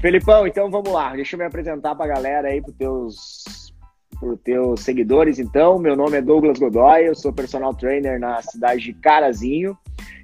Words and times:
Felipão, 0.00 0.46
então 0.46 0.70
vamos 0.70 0.92
lá. 0.92 1.14
Deixa 1.14 1.34
eu 1.34 1.38
me 1.38 1.44
apresentar 1.44 1.94
para 1.94 2.04
a 2.04 2.14
galera 2.14 2.48
aí, 2.48 2.62
para 2.62 2.72
teus, 2.72 3.72
teus 4.44 4.80
seguidores. 4.80 5.40
Então, 5.40 5.78
meu 5.78 5.96
nome 5.96 6.16
é 6.16 6.22
Douglas 6.22 6.58
Godoy, 6.58 7.08
eu 7.08 7.16
sou 7.16 7.32
personal 7.32 7.74
trainer 7.74 8.18
na 8.20 8.40
cidade 8.40 8.80
de 8.82 8.92
Carazinho 8.92 9.76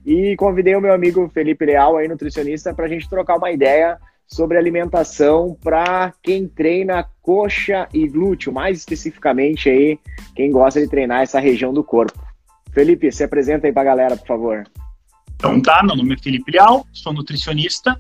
e 0.07 0.37
convidei 0.37 0.77
o 0.77 0.81
meu 0.81 0.93
amigo 0.93 1.29
Felipe 1.29 1.67
Leal, 1.67 1.97
aí, 1.97 2.07
nutricionista, 2.07 2.73
para 2.73 2.85
a 2.85 2.89
gente 2.89 3.09
trocar 3.09 3.37
uma 3.37 3.51
ideia 3.51 3.99
sobre 4.29 4.57
alimentação 4.57 5.57
para 5.63 6.13
quem 6.23 6.47
treina 6.47 7.07
coxa 7.21 7.89
e 7.93 8.07
glúteo, 8.07 8.53
mais 8.53 8.79
especificamente 8.79 9.69
aí, 9.69 9.99
quem 10.37 10.53
gosta 10.53 10.81
de 10.81 10.89
treinar 10.89 11.23
essa 11.23 11.41
região 11.41 11.73
do 11.73 11.83
corpo. 11.83 12.19
Felipe, 12.73 13.11
se 13.11 13.25
apresenta 13.25 13.67
aí 13.67 13.73
para 13.73 13.83
a 13.83 13.85
galera, 13.85 14.17
por 14.17 14.27
favor. 14.27 14.65
Então 15.35 15.61
tá, 15.61 15.83
meu 15.83 15.97
nome 15.97 16.15
é 16.15 16.19
Felipe 16.19 16.53
Leal, 16.53 16.87
sou 16.93 17.13
nutricionista, 17.13 17.99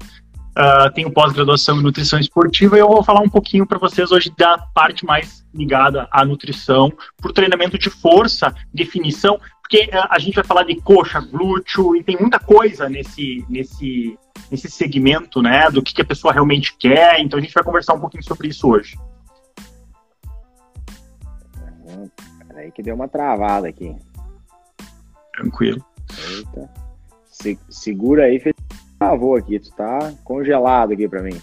uh, 0.59 0.93
tenho 0.93 1.11
pós-graduação 1.11 1.79
em 1.79 1.83
nutrição 1.83 2.19
esportiva 2.19 2.77
e 2.77 2.81
eu 2.81 2.89
vou 2.89 3.03
falar 3.03 3.21
um 3.21 3.29
pouquinho 3.29 3.67
para 3.67 3.79
vocês 3.79 4.11
hoje 4.13 4.33
da 4.37 4.59
parte 4.59 5.05
mais 5.05 5.45
ligada 5.53 6.09
à 6.11 6.25
nutrição, 6.25 6.93
por 7.19 7.33
treinamento 7.33 7.79
de 7.79 7.91
força, 7.91 8.55
definição, 8.73 9.39
porque 9.61 9.85
uh, 9.87 10.07
a 10.11 10.19
gente 10.19 10.35
vai 10.35 10.45
falar 10.45 10.65
de 10.65 10.77
coxa, 10.77 11.21
glúteo 11.21 11.97
e 11.97 12.03
tem 12.03 12.17
muita 12.19 12.39
coisa 12.39 12.89
nesse, 12.89 13.45
nesse, 13.49 14.19
nesse 14.51 14.71
segmento, 14.71 15.43
né, 15.43 15.71
do 15.71 15.83
que, 15.83 15.95
que 15.95 16.03
a 16.03 16.07
pessoa 16.07 16.33
realmente 16.33 16.77
quer, 16.79 17.21
então 17.21 17.39
a 17.39 17.43
gente 17.43 17.55
vai 17.55 17.65
conversar 17.65 17.95
um 17.95 18.01
pouquinho 18.01 18.25
sobre 18.25 18.49
isso 18.49 18.69
hoje. 18.69 18.97
Peraí 22.49 22.71
que 22.71 22.83
deu 22.83 22.95
uma 22.95 23.09
travada 23.09 23.69
aqui. 23.69 23.95
Tranquilo. 25.33 25.85
Eita. 26.31 26.71
Se, 27.27 27.59
segura 27.69 28.25
aí, 28.25 28.39
travou 29.09 29.37
aqui. 29.37 29.59
Tu 29.59 29.71
tá 29.73 30.13
congelado 30.25 30.93
aqui 30.93 31.09
pra 31.09 31.23
mim. 31.23 31.41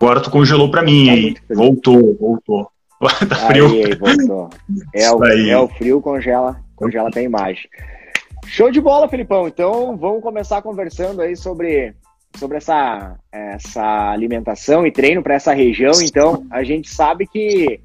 Agora 0.00 0.20
tu 0.20 0.30
congelou 0.30 0.70
pra 0.70 0.82
mim 0.82 1.34
tá. 1.34 1.54
Voltou, 1.54 2.16
voltou. 2.16 2.70
tá 3.28 3.36
frio. 3.46 3.66
Aí, 3.68 3.94
voltou. 3.94 4.50
É 4.94 5.10
o, 5.10 5.24
é 5.24 5.58
o 5.58 5.68
frio, 5.68 6.00
congela, 6.00 6.60
congela 6.76 7.08
até 7.08 7.20
a 7.20 7.24
imagem. 7.24 7.68
Show 8.46 8.70
de 8.70 8.80
bola, 8.80 9.08
Felipão. 9.08 9.48
Então 9.48 9.96
vamos 9.96 10.22
começar 10.22 10.60
conversando 10.62 11.22
aí 11.22 11.36
sobre, 11.36 11.94
sobre 12.36 12.58
essa, 12.58 13.16
essa 13.30 14.10
alimentação 14.10 14.86
e 14.86 14.92
treino 14.92 15.22
para 15.22 15.34
essa 15.34 15.52
região. 15.52 15.92
Então, 16.02 16.44
a 16.50 16.62
gente 16.62 16.90
sabe 16.90 17.26
que 17.26 17.80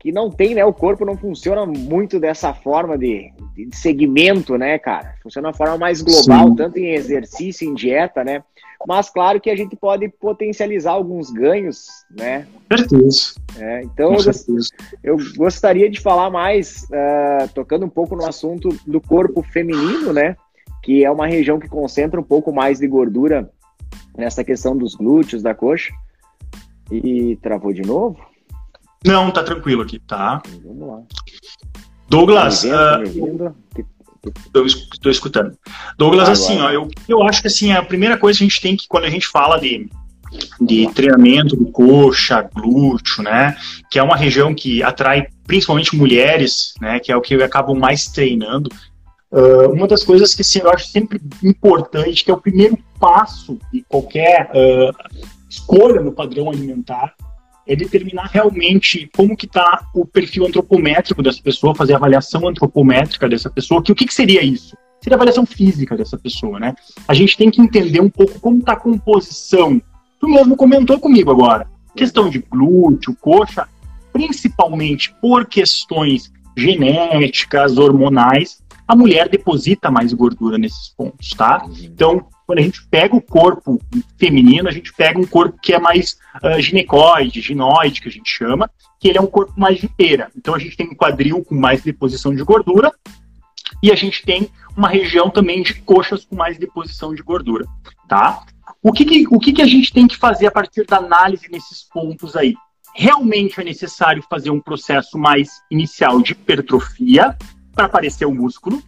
que 0.00 0.10
não 0.10 0.30
tem, 0.30 0.54
né? 0.54 0.64
O 0.64 0.72
corpo 0.72 1.04
não 1.04 1.14
funciona 1.14 1.66
muito 1.66 2.18
dessa 2.18 2.54
forma 2.54 2.96
de, 2.96 3.30
de 3.54 3.68
segmento, 3.76 4.56
né, 4.56 4.78
cara? 4.78 5.14
Funciona 5.22 5.48
de 5.48 5.52
uma 5.52 5.56
forma 5.56 5.76
mais 5.76 6.00
global, 6.00 6.48
Sim. 6.48 6.56
tanto 6.56 6.78
em 6.78 6.94
exercício, 6.94 7.68
em 7.68 7.74
dieta, 7.74 8.24
né? 8.24 8.42
Mas 8.88 9.10
claro 9.10 9.38
que 9.38 9.50
a 9.50 9.54
gente 9.56 9.76
pode 9.76 10.08
potencializar 10.08 10.92
alguns 10.92 11.30
ganhos, 11.30 11.86
né? 12.10 12.46
Certeza. 12.72 13.34
É, 13.58 13.82
então 13.82 14.14
eu, 14.14 14.58
eu, 15.04 15.18
gostaria 15.36 15.90
de 15.90 16.00
falar 16.00 16.30
mais, 16.30 16.84
uh, 16.84 17.46
tocando 17.54 17.84
um 17.84 17.90
pouco 17.90 18.16
no 18.16 18.26
assunto 18.26 18.70
do 18.86 19.02
corpo 19.02 19.42
feminino, 19.42 20.14
né? 20.14 20.34
Que 20.82 21.04
é 21.04 21.10
uma 21.10 21.26
região 21.26 21.60
que 21.60 21.68
concentra 21.68 22.18
um 22.18 22.24
pouco 22.24 22.50
mais 22.50 22.78
de 22.78 22.86
gordura 22.86 23.50
nessa 24.16 24.42
questão 24.42 24.74
dos 24.74 24.94
glúteos, 24.94 25.42
da 25.42 25.54
coxa. 25.54 25.92
E 26.90 27.36
travou 27.42 27.74
de 27.74 27.82
novo? 27.82 28.30
Não, 29.04 29.30
tá 29.30 29.42
tranquilo 29.42 29.82
aqui, 29.82 29.98
tá? 29.98 30.42
Vamos 30.64 30.88
lá. 30.88 31.02
Douglas, 32.08 32.62
tá 32.62 33.02
estou 34.66 35.10
escutando. 35.10 35.56
Douglas, 35.96 36.28
ah, 36.28 36.32
assim, 36.32 36.60
ó, 36.60 36.70
eu, 36.70 36.88
eu 37.08 37.22
acho 37.22 37.40
que 37.40 37.48
assim, 37.48 37.72
a 37.72 37.82
primeira 37.82 38.18
coisa 38.18 38.38
que 38.38 38.44
a 38.44 38.48
gente 38.48 38.60
tem 38.60 38.76
que, 38.76 38.86
quando 38.86 39.04
a 39.04 39.10
gente 39.10 39.26
fala 39.26 39.58
de, 39.58 39.88
de 40.60 40.90
treinamento 40.92 41.56
de 41.56 41.70
coxa, 41.70 42.42
glúteo, 42.54 43.22
né, 43.22 43.56
que 43.90 43.98
é 43.98 44.02
uma 44.02 44.16
região 44.16 44.54
que 44.54 44.82
atrai 44.82 45.26
principalmente 45.46 45.96
mulheres, 45.96 46.74
né, 46.80 47.00
que 47.00 47.10
é 47.10 47.16
o 47.16 47.20
que 47.20 47.34
acabam 47.42 47.78
mais 47.78 48.06
treinando, 48.06 48.70
uh, 49.32 49.70
uma 49.72 49.88
das 49.88 50.04
coisas 50.04 50.34
que 50.34 50.42
assim, 50.42 50.60
eu 50.60 50.70
acho 50.70 50.88
sempre 50.88 51.20
importante, 51.42 52.24
que 52.24 52.30
é 52.30 52.34
o 52.34 52.40
primeiro 52.40 52.78
passo 52.98 53.58
de 53.72 53.82
qualquer 53.88 54.50
uh, 54.50 54.94
escolha 55.48 56.00
no 56.00 56.12
padrão 56.12 56.50
alimentar, 56.50 57.14
é 57.70 57.76
determinar 57.76 58.28
realmente 58.32 59.08
como 59.16 59.36
que 59.36 59.46
está 59.46 59.86
o 59.94 60.04
perfil 60.04 60.44
antropométrico 60.44 61.22
dessa 61.22 61.40
pessoa, 61.40 61.72
fazer 61.72 61.92
a 61.92 61.96
avaliação 61.96 62.48
antropométrica 62.48 63.28
dessa 63.28 63.48
pessoa, 63.48 63.80
que 63.80 63.92
o 63.92 63.94
que, 63.94 64.06
que 64.06 64.12
seria 64.12 64.42
isso? 64.42 64.76
Seria 65.00 65.14
a 65.14 65.18
avaliação 65.18 65.46
física 65.46 65.96
dessa 65.96 66.18
pessoa, 66.18 66.58
né? 66.58 66.74
A 67.06 67.14
gente 67.14 67.36
tem 67.36 67.48
que 67.48 67.60
entender 67.60 68.00
um 68.00 68.10
pouco 68.10 68.40
como 68.40 68.58
está 68.58 68.72
a 68.72 68.76
composição. 68.76 69.80
Tu 70.18 70.28
mesmo 70.28 70.56
comentou 70.56 70.98
comigo 70.98 71.30
agora. 71.30 71.68
Questão 71.94 72.28
de 72.28 72.40
glúteo, 72.40 73.16
coxa, 73.20 73.68
principalmente 74.12 75.14
por 75.20 75.46
questões 75.46 76.32
genéticas, 76.56 77.78
hormonais, 77.78 78.60
a 78.86 78.96
mulher 78.96 79.28
deposita 79.28 79.92
mais 79.92 80.12
gordura 80.12 80.58
nesses 80.58 80.88
pontos, 80.88 81.30
tá? 81.30 81.64
Então, 81.80 82.26
quando 82.50 82.58
a 82.58 82.62
gente 82.62 82.84
pega 82.86 83.14
o 83.14 83.22
corpo 83.22 83.80
feminino, 84.18 84.68
a 84.68 84.72
gente 84.72 84.92
pega 84.92 85.16
um 85.20 85.24
corpo 85.24 85.56
que 85.62 85.72
é 85.72 85.78
mais 85.78 86.18
uh, 86.42 86.60
ginecoide, 86.60 87.40
ginoide, 87.40 88.00
que 88.00 88.08
a 88.08 88.10
gente 88.10 88.28
chama, 88.28 88.68
que 88.98 89.06
ele 89.06 89.18
é 89.18 89.20
um 89.20 89.26
corpo 89.28 89.52
mais 89.56 89.78
de 89.78 89.88
pera. 89.88 90.32
Então 90.36 90.52
a 90.52 90.58
gente 90.58 90.76
tem 90.76 90.88
um 90.88 90.94
quadril 90.96 91.44
com 91.44 91.54
mais 91.54 91.80
deposição 91.80 92.34
de 92.34 92.42
gordura 92.42 92.92
e 93.80 93.92
a 93.92 93.94
gente 93.94 94.24
tem 94.24 94.50
uma 94.76 94.88
região 94.88 95.30
também 95.30 95.62
de 95.62 95.74
coxas 95.74 96.24
com 96.24 96.34
mais 96.34 96.58
deposição 96.58 97.14
de 97.14 97.22
gordura, 97.22 97.66
tá? 98.08 98.42
O 98.82 98.92
que, 98.92 99.04
que 99.04 99.26
o 99.30 99.38
que, 99.38 99.52
que 99.52 99.62
a 99.62 99.66
gente 99.66 99.92
tem 99.92 100.08
que 100.08 100.16
fazer 100.16 100.48
a 100.48 100.50
partir 100.50 100.84
da 100.86 100.96
análise 100.96 101.48
nesses 101.52 101.84
pontos 101.84 102.34
aí? 102.34 102.56
Realmente 102.96 103.60
é 103.60 103.62
necessário 103.62 104.24
fazer 104.28 104.50
um 104.50 104.58
processo 104.58 105.16
mais 105.16 105.62
inicial 105.70 106.20
de 106.20 106.32
hipertrofia 106.32 107.36
para 107.72 107.86
aparecer 107.86 108.24
o 108.24 108.34
músculo, 108.34 108.82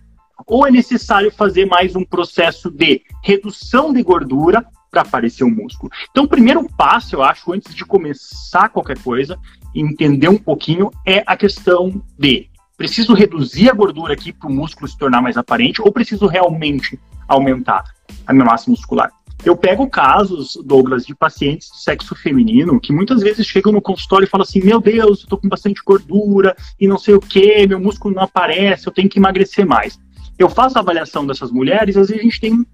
ou 0.52 0.66
é 0.66 0.70
necessário 0.70 1.32
fazer 1.32 1.64
mais 1.64 1.96
um 1.96 2.04
processo 2.04 2.70
de 2.70 3.00
redução 3.24 3.90
de 3.90 4.02
gordura 4.02 4.62
para 4.90 5.00
aparecer 5.00 5.44
o 5.44 5.50
músculo? 5.50 5.90
Então, 6.10 6.24
o 6.24 6.28
primeiro 6.28 6.68
passo, 6.76 7.16
eu 7.16 7.22
acho, 7.22 7.54
antes 7.54 7.74
de 7.74 7.86
começar 7.86 8.68
qualquer 8.68 8.98
coisa, 8.98 9.38
entender 9.74 10.28
um 10.28 10.36
pouquinho, 10.36 10.90
é 11.06 11.24
a 11.26 11.38
questão 11.38 12.04
de 12.18 12.50
preciso 12.76 13.14
reduzir 13.14 13.70
a 13.70 13.72
gordura 13.72 14.12
aqui 14.12 14.30
para 14.30 14.50
o 14.50 14.52
músculo 14.52 14.86
se 14.86 14.98
tornar 14.98 15.22
mais 15.22 15.38
aparente 15.38 15.80
ou 15.80 15.90
preciso 15.90 16.26
realmente 16.26 17.00
aumentar 17.26 17.84
a 18.26 18.34
minha 18.34 18.44
massa 18.44 18.70
muscular? 18.70 19.10
Eu 19.42 19.56
pego 19.56 19.88
casos, 19.88 20.58
Douglas, 20.66 21.06
de 21.06 21.14
pacientes 21.14 21.70
de 21.70 21.82
sexo 21.82 22.14
feminino 22.14 22.78
que 22.78 22.92
muitas 22.92 23.22
vezes 23.22 23.46
chegam 23.46 23.72
no 23.72 23.80
consultório 23.80 24.26
e 24.26 24.28
falam 24.28 24.42
assim: 24.42 24.60
Meu 24.60 24.82
Deus, 24.82 25.22
eu 25.22 25.28
tô 25.28 25.38
com 25.38 25.48
bastante 25.48 25.80
gordura 25.82 26.54
e 26.78 26.86
não 26.86 26.98
sei 26.98 27.14
o 27.14 27.20
que, 27.20 27.66
meu 27.66 27.80
músculo 27.80 28.14
não 28.14 28.24
aparece, 28.24 28.86
eu 28.86 28.92
tenho 28.92 29.08
que 29.08 29.19
emagrecer 29.19 29.64
mais 29.64 29.98
eu 30.38 30.48
faço 30.48 30.78
a 30.78 30.81
avaliação 30.81 31.26
dessas 31.26 31.50
mulheres, 31.50 31.97
às 31.97 32.09
vezes 32.09 32.20
a 32.20 32.25
gente 32.25 32.41
tem 32.41 32.66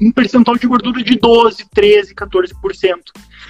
um 0.00 0.10
percentual 0.10 0.56
de 0.56 0.66
gordura 0.66 1.02
de 1.02 1.16
12, 1.16 1.66
13, 1.70 2.14
14%. 2.14 2.52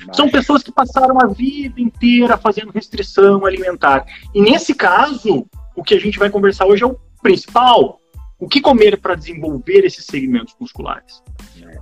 Mas... 0.06 0.16
São 0.16 0.30
pessoas 0.30 0.62
que 0.62 0.72
passaram 0.72 1.18
a 1.20 1.26
vida 1.26 1.80
inteira 1.80 2.36
fazendo 2.36 2.70
restrição 2.70 3.46
alimentar. 3.46 4.04
E 4.34 4.40
nesse 4.40 4.74
caso, 4.74 5.46
o 5.74 5.82
que 5.82 5.94
a 5.94 6.00
gente 6.00 6.18
vai 6.18 6.30
conversar 6.30 6.66
hoje 6.66 6.82
é 6.82 6.86
o 6.86 6.96
principal. 7.22 7.98
O 8.38 8.48
que 8.48 8.60
comer 8.60 9.00
para 9.00 9.14
desenvolver 9.14 9.84
esses 9.84 10.04
segmentos 10.04 10.54
musculares. 10.60 11.22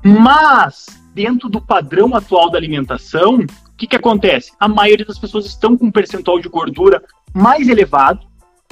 Mas, 0.05 0.87
dentro 1.15 1.49
do 1.49 1.61
padrão 1.61 2.15
atual 2.15 2.51
da 2.51 2.59
alimentação, 2.59 3.37
o 3.37 3.77
que, 3.77 3.87
que 3.87 3.97
acontece? 3.97 4.53
A 4.61 4.69
maioria 4.69 5.07
das 5.07 5.19
pessoas 5.19 5.47
estão 5.47 5.77
com 5.77 5.87
um 5.87 5.91
percentual 5.91 6.39
de 6.39 6.49
gordura 6.49 7.03
mais 7.33 7.67
elevado 7.67 8.21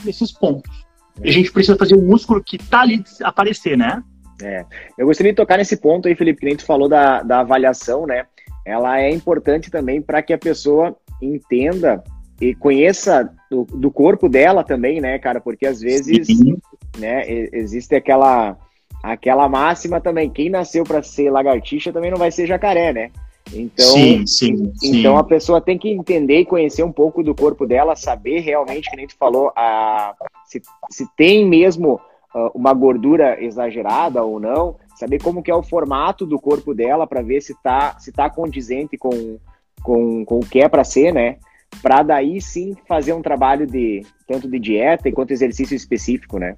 nesses 0.05 0.31
pontos. 0.31 0.87
A 1.23 1.31
gente 1.31 1.53
precisa 1.53 1.77
fazer 1.77 1.95
o 1.95 2.03
músculo 2.03 2.43
que 2.43 2.57
está 2.57 2.81
ali 2.81 3.03
aparecer, 3.23 3.77
né? 3.77 4.03
É. 4.43 4.65
Eu 4.97 5.07
gostaria 5.07 5.33
de 5.33 5.37
tocar 5.37 5.59
nesse 5.59 5.77
ponto 5.77 6.07
aí, 6.07 6.15
Felipe, 6.15 6.41
que 6.41 6.47
a 6.47 6.51
gente 6.51 6.65
falou 6.65 6.89
da, 6.89 7.23
da 7.23 7.41
avaliação, 7.41 8.07
né? 8.07 8.25
Ela 8.65 9.01
é 9.01 9.11
importante 9.11 9.71
também 9.71 10.01
para 10.01 10.23
que 10.23 10.33
a 10.33 10.39
pessoa 10.39 10.97
entenda 11.21 12.03
e 12.41 12.55
conheça 12.55 13.31
do, 13.51 13.65
do, 13.65 13.91
corpo 13.91 14.29
dela 14.29 14.63
também, 14.63 15.01
né, 15.01 15.19
cara? 15.19 15.41
Porque 15.41 15.67
às 15.67 15.81
vezes, 15.81 16.27
Sim. 16.27 16.57
né, 16.99 17.25
existe 17.53 17.95
aquela 17.95 18.57
aquela 19.03 19.49
máxima 19.49 20.01
também, 20.01 20.29
quem 20.29 20.51
nasceu 20.51 20.83
para 20.83 21.03
ser 21.03 21.31
lagartixa 21.31 21.93
também 21.93 22.11
não 22.11 22.19
vai 22.19 22.33
ser 22.33 22.47
jacaré, 22.47 22.93
né? 22.93 23.11
Então, 23.53 23.87
sim, 23.87 24.27
sim, 24.27 24.73
então 24.83 25.15
sim. 25.15 25.21
a 25.21 25.25
pessoa 25.25 25.61
tem 25.61 25.79
que 25.79 25.89
entender 25.89 26.41
e 26.41 26.45
conhecer 26.45 26.83
um 26.83 26.93
pouco 26.93 27.23
do 27.23 27.35
corpo 27.35 27.67
dela, 27.67 27.97
saber 27.97 28.41
realmente, 28.41 28.91
que 28.91 28.97
nem 28.97 29.07
tu 29.07 29.17
falou, 29.17 29.53
a, 29.57 30.15
se, 30.49 30.63
se 30.91 31.07
tem 31.15 31.47
mesmo 31.47 32.01
uh, 32.35 32.51
uma 32.55 32.73
gordura 32.73 33.43
exagerada 33.43 34.23
ou 34.25 34.41
não, 34.41 34.77
saber 34.97 35.23
como 35.23 35.43
que 35.43 35.51
é 35.51 35.55
o 35.55 35.63
formato 35.63 36.27
do 36.27 36.41
corpo 36.41 36.75
dela 36.75 37.07
para 37.07 37.23
ver 37.23 37.43
se 37.43 37.55
tá, 37.63 37.99
se 37.99 38.11
tá 38.11 38.29
condizente 38.31 38.97
com, 38.97 39.39
com, 39.83 40.25
com 40.25 40.39
o 40.39 40.47
que 40.47 40.61
é 40.61 40.69
para 40.69 40.83
ser, 40.83 41.13
né? 41.13 41.37
Para 41.83 42.03
daí 42.03 42.41
sim 42.41 42.75
fazer 42.89 43.13
um 43.13 43.21
trabalho 43.21 43.67
de 43.67 44.05
tanto 44.27 44.49
de 44.49 44.59
dieta 44.59 45.13
quanto 45.13 45.33
exercício 45.33 45.77
específico, 45.77 46.39
né? 46.39 46.57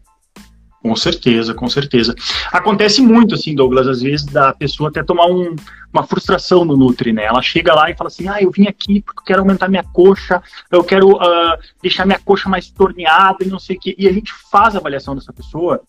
Com 0.82 0.97
certeza, 0.97 1.53
com 1.53 1.69
certeza. 1.69 2.15
Acontece 2.50 3.03
muito, 3.03 3.35
assim, 3.35 3.55
Douglas, 3.55 3.87
às 3.87 4.00
vezes, 4.00 4.25
da 4.25 4.55
pessoa 4.55 4.88
até 4.88 5.03
tomar 5.03 5.27
um, 5.27 5.55
uma 5.93 6.06
frustração 6.06 6.65
no 6.65 6.75
Nutri, 6.75 7.12
né? 7.12 7.25
Ela 7.25 7.43
chega 7.43 7.75
lá 7.75 7.91
e 7.91 7.97
fala 7.97 8.09
assim, 8.09 8.29
ah, 8.29 8.41
eu 8.41 8.50
vim 8.50 8.67
aqui 8.67 9.03
porque 9.03 9.21
eu 9.21 9.25
quero 9.25 9.41
aumentar 9.41 9.69
minha 9.69 9.85
coxa, 9.85 10.43
eu 10.71 10.82
quero 10.82 11.11
uh, 11.17 11.59
deixar 11.82 12.06
minha 12.06 12.19
coxa 12.19 12.49
mais 12.49 12.71
torneada 12.71 13.44
e 13.44 13.49
não 13.49 13.59
sei 13.59 13.77
o 13.77 13.81
quê. 13.81 13.94
E 13.99 14.09
a 14.09 14.12
gente 14.12 14.32
faz 14.50 14.75
a 14.75 14.79
avaliação 14.79 15.15
dessa 15.15 15.35
pessoa 15.35 15.82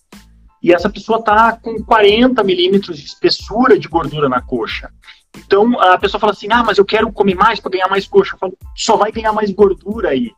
e 0.61 0.73
essa 0.73 0.89
pessoa 0.89 1.23
tá 1.23 1.53
com 1.53 1.81
40 1.83 2.43
milímetros 2.43 2.97
de 2.97 3.05
espessura 3.05 3.79
de 3.79 3.87
gordura 3.87 4.27
na 4.27 4.41
coxa. 4.41 4.89
Então, 5.37 5.79
a 5.79 5.97
pessoa 5.97 6.19
fala 6.19 6.33
assim, 6.33 6.47
ah, 6.51 6.63
mas 6.65 6.77
eu 6.77 6.83
quero 6.83 7.09
comer 7.13 7.35
mais 7.35 7.61
para 7.61 7.71
ganhar 7.71 7.87
mais 7.87 8.05
coxa. 8.05 8.35
Eu 8.35 8.39
falo, 8.39 8.57
só 8.75 8.97
vai 8.97 9.09
ganhar 9.09 9.31
mais 9.31 9.49
gordura 9.51 10.09
aí 10.09 10.31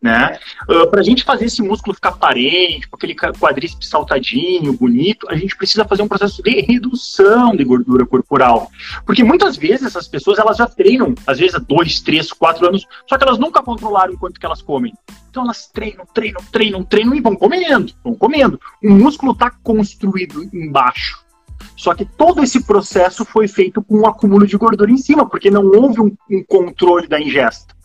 né? 0.00 0.38
Uh, 0.68 0.82
ah, 0.82 0.86
para 0.86 1.00
a 1.00 1.02
gente 1.02 1.24
fazer 1.24 1.46
esse 1.46 1.60
músculo 1.60 1.94
ficar 1.94 2.10
aparente, 2.10 2.88
com 2.88 2.96
aquele 2.96 3.14
quadríceps 3.14 3.88
saltadinho, 3.88 4.72
bonito, 4.72 5.26
a 5.28 5.36
gente 5.36 5.56
precisa 5.56 5.84
fazer 5.84 6.02
um 6.02 6.08
processo 6.08 6.42
de 6.42 6.60
redução 6.60 7.54
de 7.56 7.64
gordura 7.64 8.06
corporal. 8.06 8.70
Porque 9.04 9.24
muitas 9.24 9.56
vezes 9.56 9.86
essas 9.86 10.06
pessoas 10.06 10.38
elas 10.38 10.56
já 10.56 10.66
treinam, 10.66 11.14
às 11.26 11.38
vezes 11.38 11.56
há 11.56 11.58
dois, 11.58 12.00
três, 12.00 12.32
quatro 12.32 12.66
anos, 12.66 12.86
só 13.08 13.18
que 13.18 13.24
elas 13.24 13.38
nunca 13.38 13.62
controlaram 13.62 14.14
o 14.14 14.18
quanto 14.18 14.38
que 14.38 14.46
elas 14.46 14.62
comem. 14.62 14.94
Então 15.30 15.44
elas 15.44 15.66
treinam, 15.66 16.06
treinam, 16.14 16.42
treinam, 16.44 16.84
treinam 16.84 17.14
e 17.14 17.20
vão 17.20 17.34
comendo, 17.34 17.92
vão 18.04 18.14
comendo. 18.14 18.60
O 18.82 18.90
músculo 18.90 19.32
está 19.32 19.50
construído 19.50 20.48
embaixo. 20.52 21.26
Só 21.76 21.94
que 21.94 22.04
todo 22.04 22.42
esse 22.42 22.64
processo 22.64 23.24
foi 23.24 23.46
feito 23.48 23.82
com 23.82 23.98
um 23.98 24.06
acúmulo 24.06 24.46
de 24.46 24.56
gordura 24.56 24.90
em 24.90 24.96
cima, 24.96 25.28
porque 25.28 25.50
não 25.50 25.64
houve 25.64 26.00
um, 26.00 26.16
um 26.30 26.42
controle 26.44 27.06
da 27.06 27.20
ingesta. 27.20 27.77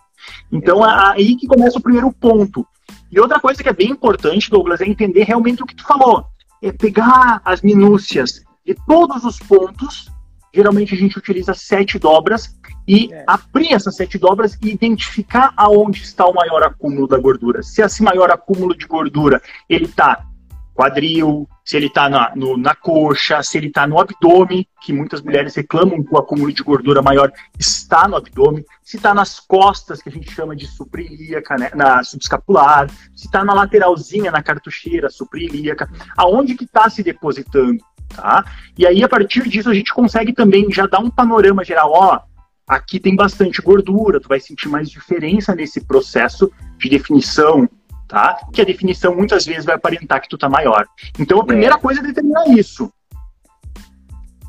Então, 0.52 0.86
é 0.86 1.14
aí 1.14 1.36
que 1.36 1.48
começa 1.48 1.78
o 1.78 1.82
primeiro 1.82 2.12
ponto. 2.12 2.66
E 3.12 3.20
outra 3.20 3.40
coisa 3.40 3.62
que 3.62 3.70
é 3.70 3.74
bem 3.74 3.92
importante, 3.92 4.50
Douglas, 4.50 4.82
é 4.82 4.86
entender 4.86 5.24
realmente 5.24 5.64
o 5.64 5.66
que 5.66 5.76
tu 5.76 5.84
falou. 5.84 6.26
É 6.62 6.72
pegar 6.72 7.42
as 7.44 7.62
minúcias 7.62 8.44
de 8.66 8.76
todos 8.88 9.24
os 9.24 9.38
pontos. 9.40 10.10
Geralmente 10.54 10.94
a 10.94 10.98
gente 10.98 11.18
utiliza 11.18 11.54
sete 11.54 11.98
dobras 11.98 12.56
e 12.88 13.12
é. 13.12 13.24
abrir 13.28 13.74
essas 13.74 13.96
sete 13.96 14.18
dobras 14.18 14.58
e 14.62 14.70
identificar 14.70 15.54
aonde 15.56 16.04
está 16.04 16.26
o 16.26 16.34
maior 16.34 16.64
acúmulo 16.64 17.08
da 17.08 17.18
gordura. 17.18 17.64
Se 17.64 17.82
esse 17.82 18.04
maior 18.04 18.30
acúmulo 18.30 18.76
de 18.78 18.86
gordura 18.86 19.42
ele 19.70 19.86
está 19.86 20.26
quadril, 20.74 21.48
se 21.64 21.78
ele 21.78 21.88
está 21.88 22.10
na, 22.10 22.34
na 22.58 22.76
coxa, 22.76 23.42
se 23.42 23.58
ele 23.58 23.68
está 23.68 23.88
no 23.88 24.00
abdômen, 24.00 24.68
que 24.82 24.92
muitas 24.92 25.22
mulheres 25.22 25.56
reclamam 25.56 26.04
que 26.04 26.14
o 26.14 26.18
acúmulo 26.18 26.52
de 26.52 26.62
gordura 26.62 27.02
maior 27.02 27.32
está 27.58 28.08
no 28.08 28.18
abdômen, 28.18 28.66
se 28.84 28.98
está 28.98 29.14
nas 29.14 29.40
costas, 29.40 30.02
que 30.02 30.10
a 30.10 30.12
gente 30.12 30.30
chama 30.30 30.56
de 30.56 30.68
suprilíaca, 30.68 31.56
né, 31.56 31.72
na 31.74 32.04
subescapular, 32.04 32.90
se 33.16 33.26
está 33.26 33.44
na 33.46 33.54
lateralzinha, 33.54 34.32
na 34.32 34.44
cartucheira, 34.44 35.10
suprilíaca, 35.10 35.90
aonde 36.18 36.56
que 36.56 36.66
está 36.66 36.90
se 36.90 37.02
depositando, 37.02 37.84
tá? 38.14 38.44
E 38.78 38.86
aí, 38.86 39.04
a 39.04 39.10
partir 39.10 39.48
disso, 39.48 39.70
a 39.70 39.74
gente 39.74 39.94
consegue 39.94 40.34
também 40.34 40.70
já 40.70 40.86
dar 40.86 41.00
um 41.00 41.10
panorama 41.10 41.64
geral, 41.64 41.92
ó, 41.94 42.20
aqui 42.68 43.00
tem 43.00 43.16
bastante 43.16 43.62
gordura, 43.62 44.20
tu 44.20 44.28
vai 44.28 44.40
sentir 44.40 44.68
mais 44.68 44.90
diferença 44.90 45.56
nesse 45.56 45.82
processo 45.82 46.52
de 46.78 46.90
definição 46.90 47.70
tá? 48.14 48.48
Que 48.54 48.62
a 48.62 48.66
definição 48.66 49.16
muitas 49.16 49.44
vezes 49.44 49.66
vai 49.66 49.74
aparentar 49.74 50.22
que 50.22 50.30
tu 50.30 50.38
tá 50.38 50.48
maior. 50.48 50.86
Então 51.20 51.42
a 51.42 51.46
primeira 51.46 51.74
é. 51.74 51.80
coisa 51.80 52.00
é 52.00 52.04
determinar 52.04 52.48
isso. 52.48 52.94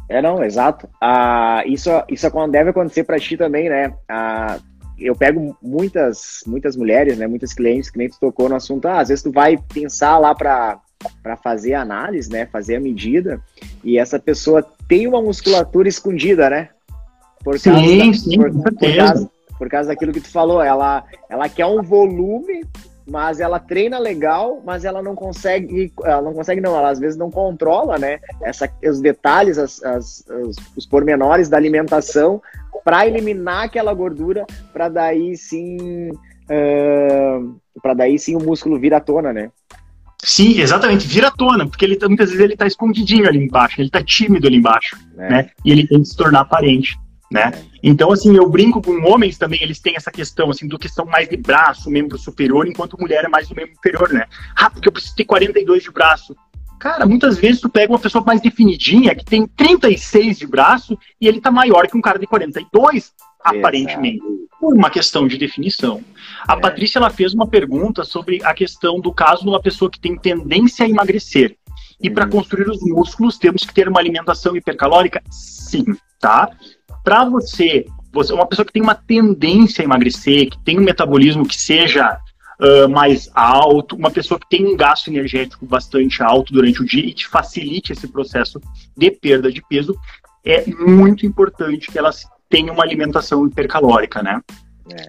É, 0.06 0.20
não, 0.20 0.44
exato. 0.44 0.86
Ah, 1.00 1.62
isso, 1.64 1.88
isso 2.10 2.30
deve 2.50 2.70
acontecer 2.70 3.04
para 3.04 3.18
ti 3.18 3.38
também, 3.38 3.70
né? 3.70 3.94
Ah, 4.06 4.58
eu 4.98 5.16
pego 5.16 5.56
muitas, 5.62 6.42
muitas 6.46 6.76
mulheres, 6.76 7.16
né? 7.16 7.26
Muitas 7.26 7.54
clientes 7.54 7.90
tu 7.90 8.20
tocou 8.20 8.50
no 8.50 8.56
assunto. 8.56 8.86
Ah, 8.86 9.00
às 9.00 9.08
vezes 9.08 9.24
tu 9.24 9.32
vai 9.32 9.56
pensar 9.72 10.18
lá 10.18 10.34
para 10.34 10.78
para 11.22 11.36
fazer 11.36 11.74
a 11.74 11.82
análise, 11.82 12.30
né? 12.30 12.46
Fazer 12.46 12.76
a 12.76 12.80
medida 12.80 13.38
e 13.82 13.98
essa 13.98 14.18
pessoa 14.18 14.66
tem 14.88 15.06
uma 15.06 15.20
musculatura 15.20 15.86
escondida, 15.86 16.48
né? 16.48 16.70
Por 17.42 17.60
causa 17.60 17.78
sim, 17.78 18.10
da, 18.10 18.16
sim, 18.16 18.36
por, 18.36 18.50
por, 18.50 18.96
causa, 18.96 19.30
por 19.58 19.68
causa 19.68 19.88
daquilo 19.88 20.12
que 20.12 20.20
tu 20.20 20.30
falou, 20.30 20.62
ela, 20.62 21.04
ela 21.28 21.46
quer 21.46 21.66
um 21.66 21.82
volume 21.82 22.64
mas 23.06 23.38
ela 23.38 23.58
treina 23.58 23.98
legal, 23.98 24.62
mas 24.64 24.84
ela 24.84 25.02
não 25.02 25.14
consegue, 25.14 25.92
ela 26.02 26.22
não 26.22 26.32
consegue 26.32 26.60
não, 26.60 26.76
ela 26.76 26.90
às 26.90 26.98
vezes 26.98 27.18
não 27.18 27.30
controla, 27.30 27.98
né, 27.98 28.18
essa, 28.42 28.70
os 28.82 29.00
detalhes, 29.00 29.58
as, 29.58 29.82
as, 29.82 30.24
os, 30.28 30.56
os 30.76 30.86
pormenores 30.86 31.48
da 31.48 31.56
alimentação 31.56 32.40
para 32.84 33.06
eliminar 33.06 33.64
aquela 33.64 33.92
gordura, 33.94 34.46
para 34.72 34.88
daí 34.88 35.36
sim, 35.36 36.10
uh, 36.10 37.60
para 37.82 37.94
daí 37.94 38.18
sim 38.18 38.36
o 38.36 38.42
músculo 38.42 38.78
vir 38.78 38.92
à 38.92 39.00
tona, 39.00 39.32
né? 39.32 39.50
Sim, 40.22 40.60
exatamente, 40.60 41.06
vira 41.06 41.28
à 41.28 41.30
tona, 41.30 41.66
porque 41.66 41.84
ele 41.84 41.98
muitas 42.08 42.30
vezes 42.30 42.42
ele 42.42 42.54
está 42.54 42.66
escondidinho 42.66 43.28
ali 43.28 43.38
embaixo, 43.38 43.80
ele 43.80 43.88
está 43.88 44.02
tímido 44.02 44.46
ali 44.46 44.56
embaixo, 44.56 44.96
é. 45.18 45.28
né? 45.28 45.50
E 45.64 45.70
ele 45.70 45.86
tem 45.86 46.00
que 46.00 46.08
se 46.08 46.16
tornar 46.16 46.40
aparente 46.40 46.98
né? 47.30 47.52
Então, 47.82 48.12
assim, 48.12 48.36
eu 48.36 48.48
brinco 48.48 48.80
com 48.80 49.02
homens 49.04 49.38
também, 49.38 49.62
eles 49.62 49.80
têm 49.80 49.96
essa 49.96 50.10
questão, 50.10 50.50
assim, 50.50 50.68
do 50.68 50.78
que 50.78 50.88
são 50.88 51.04
mais 51.04 51.28
de 51.28 51.36
braço, 51.36 51.90
membro 51.90 52.18
superior, 52.18 52.66
enquanto 52.66 53.00
mulher 53.00 53.24
é 53.24 53.28
mais 53.28 53.48
do 53.48 53.54
membro 53.54 53.72
inferior, 53.72 54.12
né? 54.12 54.26
Ah, 54.56 54.70
porque 54.70 54.88
eu 54.88 54.92
preciso 54.92 55.16
ter 55.16 55.24
42 55.24 55.82
de 55.82 55.90
braço. 55.90 56.36
Cara, 56.78 57.06
muitas 57.06 57.38
vezes 57.38 57.60
tu 57.60 57.68
pega 57.68 57.92
uma 57.92 57.98
pessoa 57.98 58.22
mais 58.24 58.40
definidinha, 58.40 59.14
que 59.14 59.24
tem 59.24 59.46
36 59.46 60.38
de 60.38 60.46
braço, 60.46 60.98
e 61.20 61.26
ele 61.26 61.40
tá 61.40 61.50
maior 61.50 61.86
que 61.86 61.96
um 61.96 62.00
cara 62.00 62.18
de 62.18 62.26
42, 62.26 63.12
aparentemente, 63.42 64.22
por 64.60 64.74
uma 64.74 64.90
questão 64.90 65.26
de 65.26 65.38
definição. 65.38 66.02
A 66.46 66.56
é. 66.56 66.60
Patrícia, 66.60 66.98
ela 66.98 67.10
fez 67.10 67.34
uma 67.34 67.46
pergunta 67.46 68.04
sobre 68.04 68.42
a 68.44 68.54
questão 68.54 69.00
do 69.00 69.12
caso 69.12 69.42
de 69.42 69.48
uma 69.48 69.60
pessoa 69.60 69.90
que 69.90 70.00
tem 70.00 70.16
tendência 70.16 70.84
a 70.84 70.88
emagrecer. 70.88 71.56
E 72.00 72.10
para 72.10 72.24
uhum. 72.24 72.30
construir 72.30 72.68
os 72.68 72.80
músculos, 72.82 73.38
temos 73.38 73.64
que 73.64 73.72
ter 73.72 73.88
uma 73.88 74.00
alimentação 74.00 74.56
hipercalórica? 74.56 75.22
Sim, 75.30 75.84
tá? 76.20 76.50
Para 77.04 77.24
você, 77.26 77.86
você, 78.12 78.32
uma 78.32 78.46
pessoa 78.46 78.64
que 78.64 78.72
tem 78.72 78.82
uma 78.82 78.94
tendência 78.94 79.82
a 79.82 79.84
emagrecer, 79.84 80.50
que 80.50 80.58
tem 80.64 80.78
um 80.78 80.82
metabolismo 80.82 81.46
que 81.46 81.56
seja 81.56 82.18
uh, 82.60 82.88
mais 82.88 83.30
alto, 83.34 83.94
uma 83.94 84.10
pessoa 84.10 84.40
que 84.40 84.48
tem 84.48 84.66
um 84.66 84.76
gasto 84.76 85.08
energético 85.08 85.66
bastante 85.66 86.22
alto 86.22 86.52
durante 86.52 86.80
o 86.80 86.86
dia 86.86 87.04
e 87.04 87.12
te 87.12 87.28
facilite 87.28 87.92
esse 87.92 88.08
processo 88.08 88.58
de 88.96 89.10
perda 89.10 89.52
de 89.52 89.62
peso, 89.68 89.94
é 90.44 90.64
muito 90.66 91.26
importante 91.26 91.90
que 91.92 91.98
elas 91.98 92.24
tenham 92.48 92.74
uma 92.74 92.84
alimentação 92.84 93.46
hipercalórica, 93.46 94.22
né? 94.22 94.40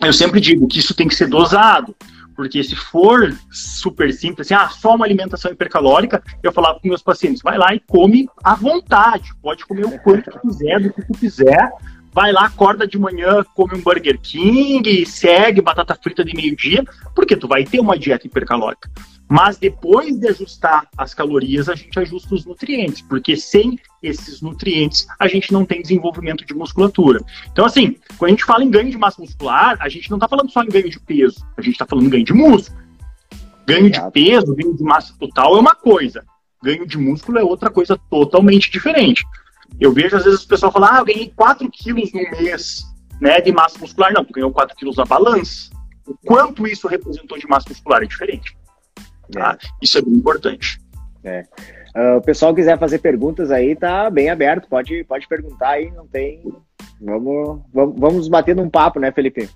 É. 0.02 0.08
Eu 0.08 0.14
sempre 0.14 0.40
digo 0.40 0.68
que 0.68 0.80
isso 0.80 0.94
tem 0.94 1.08
que 1.08 1.16
ser 1.16 1.28
dosado, 1.28 1.96
porque 2.36 2.64
se 2.64 2.76
for 2.76 3.34
super 3.52 4.12
simples, 4.14 4.48
assim, 4.48 4.54
ah, 4.54 4.70
só 4.70 4.96
uma 4.96 5.06
alimentação 5.06 5.52
hipercalórica, 5.52 6.22
eu 6.44 6.52
falava 6.52 6.80
com 6.80 6.88
meus 6.88 7.02
pacientes, 7.02 7.42
vai 7.42 7.58
lá 7.58 7.74
e 7.74 7.80
come 7.80 8.28
à 8.44 8.56
vontade, 8.56 9.34
pode 9.42 9.66
comer 9.66 9.86
o 9.86 10.00
quanto 10.00 10.32
quiser, 10.40 10.80
do 10.80 10.94
que 10.94 11.02
tu 11.02 11.14
quiser, 11.14 11.72
vai 12.16 12.32
lá, 12.32 12.46
acorda 12.46 12.88
de 12.88 12.98
manhã, 12.98 13.44
come 13.54 13.76
um 13.76 13.82
Burger 13.82 14.20
King, 14.22 15.06
segue 15.06 15.62
batata 15.62 15.98
frita 16.02 16.24
de 16.24 16.34
meio-dia, 16.34 16.84
porque 17.14 17.36
tu 17.36 17.48
vai 17.48 17.64
ter 17.64 17.80
uma 17.80 17.98
dieta 17.98 18.26
hipercalórica. 18.26 18.90
Mas 19.28 19.58
depois 19.58 20.18
de 20.18 20.28
ajustar 20.28 20.88
as 20.98 21.14
calorias, 21.14 21.68
a 21.68 21.76
gente 21.76 22.00
ajusta 22.00 22.36
os 22.36 22.46
nutrientes, 22.46 23.02
porque 23.02 23.36
sem 23.36 23.78
esses 24.08 24.42
nutrientes 24.42 25.08
a 25.20 25.28
gente 25.28 25.52
não 25.52 25.66
tem 25.66 25.82
desenvolvimento 25.82 26.46
de 26.46 26.54
musculatura. 26.54 27.20
Então, 27.52 27.66
assim, 27.66 27.98
quando 28.18 28.30
a 28.30 28.32
gente 28.32 28.46
fala 28.46 28.64
em 28.64 28.70
ganho 28.70 28.90
de 28.90 28.98
massa 28.98 29.22
muscular, 29.22 29.78
a 29.80 29.90
gente 29.90 30.10
não 30.10 30.18
está 30.18 30.28
falando 30.28 30.52
só 30.52 30.64
em 30.64 30.70
ganho 30.70 30.90
de 30.90 31.00
peso, 31.00 31.46
a 31.58 31.62
gente 31.62 31.74
está 31.74 31.86
falando 31.86 32.06
em 32.06 32.10
ganho 32.10 32.26
de 32.26 32.34
músculo. 32.34 32.84
Ganho 33.68 33.90
de 33.90 34.00
peso, 34.12 34.56
ganho 34.56 34.76
de 34.76 34.84
massa 34.84 35.14
total 35.20 35.58
é 35.58 35.60
uma 35.60 35.76
coisa, 35.76 36.24
ganho 36.64 36.86
de 36.86 36.98
músculo 36.98 37.40
é 37.40 37.44
outra 37.44 37.70
coisa 37.70 38.00
totalmente 38.10 38.70
diferente. 38.70 39.24
Eu 39.80 39.92
vejo 39.92 40.16
às 40.16 40.24
vezes 40.24 40.44
o 40.44 40.48
pessoal 40.48 40.72
falar, 40.72 40.96
ah, 40.96 41.00
eu 41.00 41.06
ganhei 41.06 41.34
4 41.36 41.70
quilos 41.72 42.12
no 42.14 42.22
mês 42.32 42.84
né, 43.20 43.42
de 43.42 43.52
massa 43.52 43.78
muscular. 43.80 44.14
Não, 44.14 44.24
tu 44.24 44.34
ganhou 44.34 44.52
4 44.52 44.76
quilos 44.76 44.98
na 44.98 45.06
balança. 45.06 45.70
O 46.06 46.16
quanto 46.26 46.68
isso 46.68 46.88
representou 46.88 47.38
de 47.38 47.48
massa 47.48 47.70
muscular 47.70 48.04
é 48.04 48.06
diferente. 48.06 48.56
Tá? 49.32 49.58
É. 49.62 49.68
Isso 49.82 49.98
é 49.98 50.02
bem 50.02 50.14
importante. 50.14 50.80
É. 51.24 51.46
Uh, 51.96 52.18
o 52.18 52.22
pessoal 52.22 52.54
quiser 52.54 52.78
fazer 52.78 53.00
perguntas 53.00 53.52
aí, 53.52 53.76
tá 53.76 54.10
bem 54.10 54.30
aberto. 54.30 54.68
Pode, 54.68 55.04
pode 55.06 55.28
perguntar 55.28 55.70
aí, 55.70 55.90
não 55.92 56.06
tem. 56.06 56.44
Vamos, 57.00 57.62
vamos, 57.74 57.96
vamos 57.98 58.28
bater 58.28 58.56
num 58.56 58.70
papo, 58.70 59.00
né, 59.00 59.12
Felipe? 59.12 59.50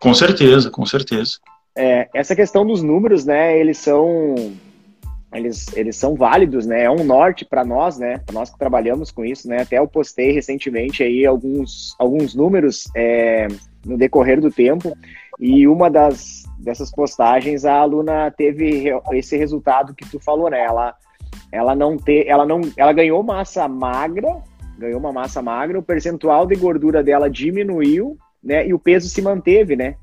Com 0.00 0.12
certeza, 0.12 0.70
com 0.70 0.84
certeza. 0.84 1.38
É, 1.76 2.08
essa 2.12 2.34
questão 2.34 2.66
dos 2.66 2.82
números, 2.82 3.24
né, 3.24 3.58
eles 3.58 3.78
são 3.78 4.34
eles, 5.32 5.66
eles 5.76 5.96
são 5.96 6.16
válidos, 6.16 6.66
né? 6.66 6.84
É 6.84 6.90
um 6.90 7.04
norte 7.04 7.44
para 7.44 7.64
nós, 7.64 7.98
né? 7.98 8.18
Para 8.18 8.34
nós 8.34 8.50
que 8.50 8.58
trabalhamos 8.58 9.12
com 9.12 9.24
isso, 9.24 9.48
né? 9.48 9.62
Até 9.62 9.78
eu 9.78 9.86
postei 9.86 10.32
recentemente 10.32 11.04
aí 11.04 11.24
alguns, 11.24 11.94
alguns 11.98 12.34
números 12.34 12.88
é, 12.96 13.46
no 13.86 13.96
decorrer 13.96 14.40
do 14.40 14.50
tempo 14.50 14.96
e 15.38 15.68
uma 15.68 15.88
das 15.88 16.40
dessas 16.58 16.90
postagens 16.90 17.64
a 17.64 17.74
aluna 17.74 18.30
teve 18.30 18.92
esse 19.12 19.34
resultado 19.36 19.94
que 19.94 20.04
tu 20.10 20.18
falou, 20.18 20.50
né? 20.50 20.60
Ela, 20.60 20.94
ela 21.52 21.74
não 21.74 21.96
te, 21.96 22.26
ela 22.26 22.46
não, 22.46 22.60
ela 22.76 22.92
ganhou 22.92 23.22
massa 23.22 23.66
magra, 23.68 24.42
ganhou 24.78 24.98
uma 24.98 25.12
massa 25.12 25.42
magra, 25.42 25.78
o 25.78 25.82
percentual 25.82 26.46
de 26.46 26.54
gordura 26.56 27.02
dela 27.02 27.28
diminuiu, 27.28 28.16
né? 28.42 28.66
E 28.66 28.72
o 28.72 28.78
peso 28.78 29.08
se 29.08 29.20
manteve, 29.20 29.76
né? 29.76 29.96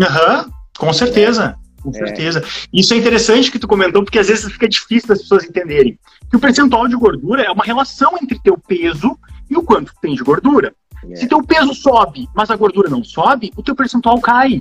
Aham, 0.00 0.44
uhum, 0.44 0.52
com 0.78 0.92
certeza. 0.92 1.58
Com 1.82 1.92
certeza. 1.92 2.42
Isso 2.72 2.94
é 2.94 2.96
interessante 2.96 3.50
que 3.50 3.60
tu 3.60 3.68
comentou, 3.68 4.02
porque 4.02 4.18
às 4.18 4.26
vezes 4.26 4.50
fica 4.50 4.68
difícil 4.68 5.08
das 5.08 5.20
pessoas 5.22 5.44
entenderem. 5.44 5.96
Que 6.28 6.36
o 6.36 6.40
percentual 6.40 6.88
de 6.88 6.96
gordura 6.96 7.42
é 7.42 7.50
uma 7.50 7.62
relação 7.62 8.16
entre 8.20 8.40
teu 8.40 8.58
peso 8.58 9.16
e 9.48 9.56
o 9.56 9.62
quanto 9.62 9.92
tu 9.94 10.00
tem 10.00 10.14
de 10.14 10.24
gordura. 10.24 10.74
É. 11.08 11.14
Se 11.14 11.28
teu 11.28 11.40
peso 11.44 11.72
sobe, 11.74 12.28
mas 12.34 12.50
a 12.50 12.56
gordura 12.56 12.90
não 12.90 13.04
sobe, 13.04 13.52
o 13.56 13.62
teu 13.62 13.76
percentual 13.76 14.20
cai. 14.20 14.60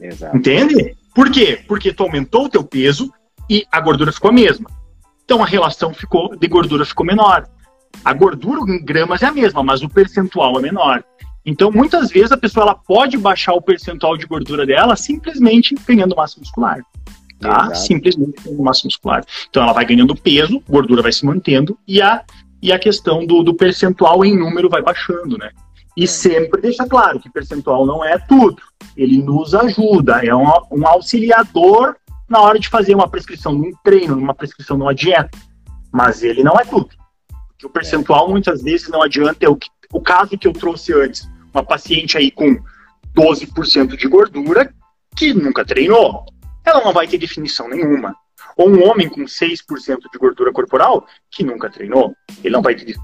Exato. 0.00 0.36
Entende? 0.36 0.96
Por 1.14 1.30
quê? 1.30 1.60
Porque 1.68 1.92
tu 1.92 2.02
aumentou 2.02 2.46
o 2.46 2.48
teu 2.48 2.64
peso 2.64 3.12
e 3.48 3.64
a 3.70 3.80
gordura 3.80 4.10
ficou 4.10 4.30
a 4.30 4.34
mesma. 4.34 4.68
Então 5.30 5.44
a 5.44 5.46
relação 5.46 5.94
ficou 5.94 6.34
de 6.34 6.48
gordura 6.48 6.84
ficou 6.84 7.06
menor. 7.06 7.48
A 8.04 8.12
gordura 8.12 8.62
em 8.62 8.84
gramas 8.84 9.22
é 9.22 9.26
a 9.26 9.30
mesma, 9.30 9.62
mas 9.62 9.80
o 9.80 9.88
percentual 9.88 10.58
é 10.58 10.62
menor. 10.62 11.04
Então, 11.46 11.70
muitas 11.70 12.10
vezes 12.10 12.32
a 12.32 12.36
pessoa 12.36 12.64
ela 12.64 12.74
pode 12.74 13.16
baixar 13.16 13.52
o 13.52 13.62
percentual 13.62 14.16
de 14.16 14.26
gordura 14.26 14.66
dela 14.66 14.96
simplesmente 14.96 15.76
ganhando 15.86 16.16
massa 16.16 16.40
muscular. 16.40 16.80
Tá? 17.38 17.48
Exato. 17.48 17.78
Simplesmente 17.78 18.42
ganhando 18.42 18.60
massa 18.64 18.80
muscular. 18.84 19.24
Então, 19.48 19.62
ela 19.62 19.72
vai 19.72 19.84
ganhando 19.84 20.16
peso, 20.16 20.60
gordura 20.68 21.00
vai 21.00 21.12
se 21.12 21.24
mantendo 21.24 21.78
e 21.86 22.02
a, 22.02 22.24
e 22.60 22.72
a 22.72 22.78
questão 22.80 23.24
do, 23.24 23.44
do 23.44 23.54
percentual 23.54 24.24
em 24.24 24.36
número 24.36 24.68
vai 24.68 24.82
baixando, 24.82 25.38
né? 25.38 25.50
E 25.96 26.08
sempre 26.08 26.60
deixa 26.60 26.84
claro 26.88 27.20
que 27.20 27.30
percentual 27.30 27.86
não 27.86 28.04
é 28.04 28.18
tudo. 28.18 28.60
Ele 28.96 29.22
nos 29.22 29.54
ajuda, 29.54 30.26
é 30.26 30.34
um, 30.34 30.48
um 30.72 30.84
auxiliador 30.88 31.94
na 32.30 32.40
hora 32.40 32.60
de 32.60 32.68
fazer 32.68 32.94
uma 32.94 33.08
prescrição 33.08 33.60
de 33.60 33.68
um 33.68 33.72
treino, 33.82 34.16
uma 34.16 34.34
prescrição 34.34 34.76
de 34.76 34.82
uma 34.84 34.94
dieta. 34.94 35.36
Mas 35.92 36.22
ele 36.22 36.44
não 36.44 36.54
é 36.54 36.64
tudo. 36.64 36.88
Porque 37.48 37.66
o 37.66 37.70
percentual 37.70 38.30
muitas 38.30 38.62
vezes 38.62 38.88
não 38.88 39.02
adianta. 39.02 39.44
É 39.44 39.48
o, 39.48 39.56
que, 39.56 39.68
o 39.92 40.00
caso 40.00 40.38
que 40.38 40.46
eu 40.46 40.52
trouxe 40.52 40.94
antes, 40.94 41.28
uma 41.52 41.64
paciente 41.64 42.16
aí 42.16 42.30
com 42.30 42.56
12% 43.16 43.96
de 43.96 44.06
gordura 44.06 44.72
que 45.16 45.34
nunca 45.34 45.64
treinou, 45.64 46.24
ela 46.64 46.84
não 46.84 46.92
vai 46.92 47.08
ter 47.08 47.18
definição 47.18 47.68
nenhuma. 47.68 48.14
Ou 48.56 48.70
um 48.70 48.88
homem 48.88 49.08
com 49.08 49.22
6% 49.22 49.56
de 50.12 50.18
gordura 50.18 50.52
corporal 50.52 51.04
que 51.32 51.42
nunca 51.42 51.68
treinou, 51.68 52.14
ele 52.44 52.54
não 52.54 52.62
vai 52.62 52.76
ter 52.76 52.94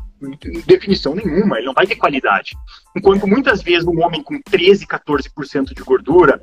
definição 0.66 1.14
nenhuma, 1.14 1.56
ele 1.56 1.66
não 1.66 1.75
vai 1.75 1.87
ter 1.87 1.97
qualidade. 1.97 2.56
Enquanto 2.97 3.26
muitas 3.26 3.61
vezes 3.61 3.87
um 3.87 4.00
homem 4.02 4.23
com 4.23 4.40
13, 4.40 4.87
14% 4.87 5.75
de 5.75 5.83
gordura, 5.83 6.40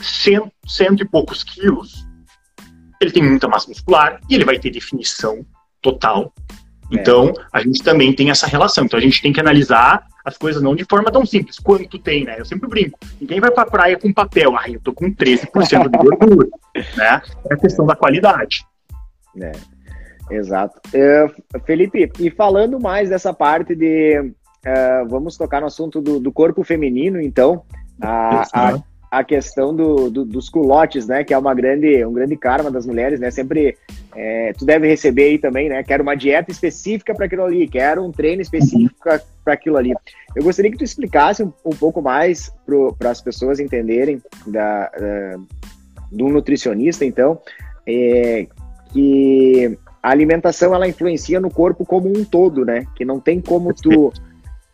cento, 0.00 0.52
cento 0.66 1.02
e 1.02 1.08
poucos 1.08 1.42
quilos, 1.42 2.06
ele 3.00 3.10
tem 3.10 3.22
muita 3.22 3.48
massa 3.48 3.68
muscular 3.68 4.20
e 4.28 4.34
ele 4.34 4.44
vai 4.44 4.58
ter 4.58 4.70
definição 4.70 5.44
total. 5.80 6.32
Então, 6.90 7.28
é. 7.28 7.32
a 7.52 7.60
gente 7.60 7.82
também 7.82 8.12
tem 8.12 8.30
essa 8.30 8.46
relação. 8.46 8.84
Então, 8.84 8.98
a 8.98 9.02
gente 9.02 9.20
tem 9.20 9.32
que 9.32 9.40
analisar 9.40 10.06
as 10.24 10.38
coisas 10.38 10.62
não 10.62 10.74
de 10.74 10.84
forma 10.84 11.10
tão 11.10 11.26
simples. 11.26 11.58
Quanto 11.58 11.98
tem, 11.98 12.24
né? 12.24 12.36
Eu 12.38 12.44
sempre 12.44 12.68
brinco. 12.68 12.98
Ninguém 13.20 13.40
vai 13.40 13.50
pra 13.50 13.66
praia 13.66 13.98
com 13.98 14.12
papel. 14.12 14.56
Ah, 14.56 14.68
eu 14.68 14.80
tô 14.80 14.92
com 14.92 15.12
13% 15.12 15.88
de 15.88 15.98
gordura. 15.98 16.48
né? 16.96 17.22
É 17.50 17.54
a 17.54 17.56
questão 17.56 17.86
da 17.86 17.96
qualidade. 17.96 18.64
É. 19.40 19.52
Exato. 20.30 20.80
Uh, 20.88 21.60
Felipe, 21.64 22.10
e 22.18 22.30
falando 22.30 22.80
mais 22.80 23.08
dessa 23.08 23.32
parte 23.32 23.74
de. 23.74 24.20
Uh, 24.20 25.08
vamos 25.08 25.36
tocar 25.36 25.60
no 25.60 25.68
assunto 25.68 26.00
do, 26.00 26.18
do 26.18 26.32
corpo 26.32 26.64
feminino, 26.64 27.20
então. 27.20 27.62
A, 28.00 28.42
a, 28.52 28.78
a 29.10 29.22
questão 29.24 29.74
do, 29.74 30.10
do, 30.10 30.24
dos 30.24 30.48
culotes, 30.48 31.06
né? 31.06 31.24
Que 31.24 31.32
é 31.32 31.38
uma 31.38 31.54
grande, 31.54 32.04
um 32.04 32.12
grande 32.12 32.36
karma 32.36 32.70
das 32.70 32.86
mulheres, 32.86 33.20
né? 33.20 33.30
Sempre 33.30 33.76
é, 34.14 34.52
tu 34.52 34.64
deve 34.64 34.88
receber 34.88 35.24
aí 35.24 35.38
também, 35.38 35.68
né? 35.68 35.82
Quero 35.82 36.02
uma 36.02 36.16
dieta 36.16 36.50
específica 36.50 37.14
para 37.14 37.26
aquilo 37.26 37.44
ali, 37.44 37.68
quero 37.68 38.04
um 38.04 38.10
treino 38.10 38.42
específico 38.42 38.96
para 39.44 39.52
aquilo 39.52 39.76
ali. 39.76 39.94
Eu 40.34 40.42
gostaria 40.42 40.70
que 40.70 40.78
tu 40.78 40.84
explicasse 40.84 41.42
um, 41.42 41.52
um 41.64 41.70
pouco 41.70 42.02
mais 42.02 42.52
para 42.98 43.10
as 43.10 43.20
pessoas 43.20 43.60
entenderem 43.60 44.20
da, 44.46 44.88
da, 44.88 45.38
do 46.10 46.28
nutricionista, 46.28 47.04
então, 47.04 47.40
é, 47.86 48.46
que 48.92 49.78
a 50.02 50.10
alimentação 50.10 50.74
ela 50.74 50.88
influencia 50.88 51.40
no 51.40 51.50
corpo 51.50 51.84
como 51.84 52.08
um 52.08 52.24
todo, 52.24 52.64
né? 52.64 52.86
Que 52.94 53.04
não 53.04 53.20
tem 53.20 53.40
como 53.40 53.74
tu 53.74 54.12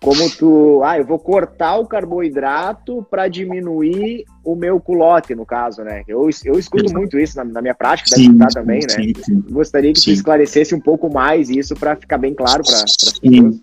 como 0.03 0.29
tu, 0.29 0.83
ah, 0.85 0.99
eu 0.99 1.07
vou 1.07 1.19
cortar 1.19 1.77
o 1.77 1.87
carboidrato 1.87 3.07
para 3.09 3.29
diminuir 3.29 4.25
o 4.45 4.57
meu 4.57 4.81
culote, 4.81 5.33
no 5.33 5.47
caso, 5.47 5.83
né? 5.83 6.03
Eu, 6.09 6.29
eu 6.45 6.59
escuto 6.59 6.93
muito 6.93 7.17
isso 7.17 7.37
na, 7.37 7.45
na, 7.45 7.63
minha 7.63 7.75
prática, 7.75 8.11
deve 8.11 8.23
escutar 8.23 8.49
também, 8.49 8.81
né? 8.81 8.89
Sim, 8.89 9.13
sim. 9.25 9.45
Gostaria 9.49 9.93
que 9.93 10.01
sim. 10.01 10.11
tu 10.11 10.15
esclarecesse 10.15 10.75
um 10.75 10.81
pouco 10.81 11.09
mais 11.09 11.49
isso 11.49 11.77
para 11.77 11.95
ficar 11.95 12.19
bem 12.19 12.35
claro 12.35 12.65
para 12.65 12.75
as 12.75 12.97
pessoas. 12.97 13.61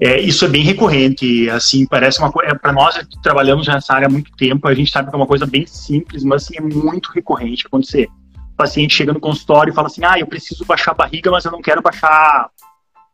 É, 0.00 0.18
isso 0.20 0.46
é 0.46 0.48
bem 0.48 0.62
recorrente, 0.62 1.48
assim, 1.50 1.86
parece 1.86 2.18
uma 2.18 2.32
coisa, 2.32 2.52
é, 2.52 2.54
para 2.54 2.72
nós 2.72 2.96
que 2.96 3.22
trabalhamos 3.22 3.68
nessa 3.68 3.92
área 3.92 4.06
há 4.06 4.10
muito 4.10 4.32
tempo, 4.36 4.66
a 4.66 4.74
gente 4.74 4.90
sabe 4.90 5.10
que 5.10 5.14
é 5.14 5.18
uma 5.18 5.26
coisa 5.26 5.46
bem 5.46 5.66
simples, 5.66 6.24
mas 6.24 6.44
assim, 6.44 6.54
é 6.56 6.62
muito 6.62 7.12
recorrente 7.12 7.66
acontecer. 7.66 8.08
O 8.54 8.56
paciente 8.56 8.96
chega 8.96 9.12
no 9.12 9.20
consultório 9.20 9.70
e 9.70 9.74
fala 9.74 9.88
assim, 9.88 10.02
ah, 10.02 10.18
eu 10.18 10.26
preciso 10.26 10.64
baixar 10.64 10.92
a 10.92 10.94
barriga, 10.94 11.30
mas 11.30 11.44
eu 11.44 11.52
não 11.52 11.60
quero 11.60 11.82
baixar 11.82 12.48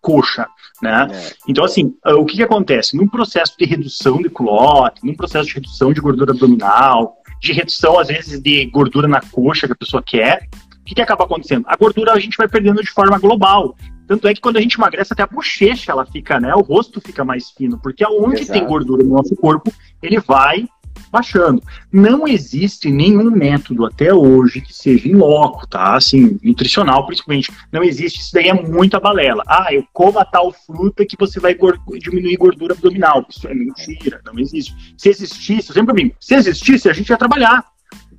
coxa, 0.01 0.47
né? 0.83 1.09
É. 1.11 1.33
Então, 1.49 1.65
assim, 1.65 1.95
ah, 2.05 2.17
o 2.17 2.25
que, 2.25 2.37
que 2.37 2.43
acontece? 2.43 2.97
Num 2.97 3.09
processo 3.09 3.55
de 3.59 3.65
redução 3.65 4.19
de 4.19 4.29
culote, 4.29 5.05
num 5.05 5.15
processo 5.15 5.49
de 5.49 5.55
redução 5.55 5.93
de 5.93 6.01
gordura 6.01 6.33
abdominal, 6.33 7.17
de 7.41 7.53
redução, 7.53 7.99
às 7.99 8.09
vezes, 8.09 8.41
de 8.41 8.67
gordura 8.67 9.09
na 9.09 9.21
coxa 9.21 9.67
que 9.67 9.73
a 9.73 9.77
pessoa 9.77 10.03
quer, 10.03 10.49
o 10.81 10.85
que, 10.85 10.95
que 10.95 11.03
acaba 11.03 11.25
acontecendo? 11.25 11.65
A 11.67 11.77
gordura 11.77 12.13
a 12.13 12.19
gente 12.19 12.37
vai 12.37 12.49
perdendo 12.49 12.83
de 12.83 12.91
forma 12.91 13.19
global. 13.19 13.77
Tanto 14.07 14.27
é 14.27 14.35
que 14.35 14.41
quando 14.41 14.57
a 14.57 14.61
gente 14.61 14.75
emagrece, 14.75 15.13
até 15.13 15.23
a 15.23 15.27
bochecha 15.27 15.93
ela 15.93 16.05
fica, 16.05 16.41
né? 16.41 16.53
O 16.55 16.63
rosto 16.63 17.01
fica 17.01 17.25
mais 17.25 17.51
fino, 17.51 17.79
porque 17.79 18.03
aonde 18.03 18.43
Exato. 18.43 18.59
tem 18.59 18.67
gordura 18.67 19.05
no 19.05 19.15
nosso 19.15 19.37
corpo, 19.37 19.73
ele 20.03 20.19
vai 20.19 20.67
baixando. 21.11 21.63
Não 21.93 22.27
existe 22.27 22.91
nenhum 22.91 23.31
método 23.31 23.85
até 23.87 24.13
hoje 24.13 24.61
que 24.61 24.73
seja 24.73 25.09
em 25.09 25.15
loco, 25.15 25.67
tá? 25.67 25.97
Assim, 25.97 26.39
nutricional 26.43 27.07
principalmente. 27.07 27.53
Não 27.73 27.83
existe. 27.83 28.21
Isso 28.21 28.33
daí 28.33 28.49
é 28.49 28.55
muita 28.55 29.01
balela. 29.01 29.43
Ah, 29.47 29.69
eu 29.73 29.85
como 29.93 30.19
a 30.19 30.25
tal 30.25 30.53
fruta 30.53 31.05
que 31.07 31.17
você 31.19 31.39
vai 31.39 31.57
diminuir 31.99 32.37
gordura 32.37 32.75
abdominal. 32.75 33.25
Isso 33.29 33.47
é 33.49 33.55
mentira, 33.55 34.21
não 34.25 34.39
existe. 34.39 34.95
Se 34.97 35.09
existisse, 35.09 35.71
eu 35.71 35.75
sempre 35.75 35.95
brinco, 35.95 36.17
se 36.21 36.35
existisse, 36.35 36.89
a 36.89 36.93
gente 36.93 37.09
ia 37.11 37.17
trabalhar. 37.17 37.65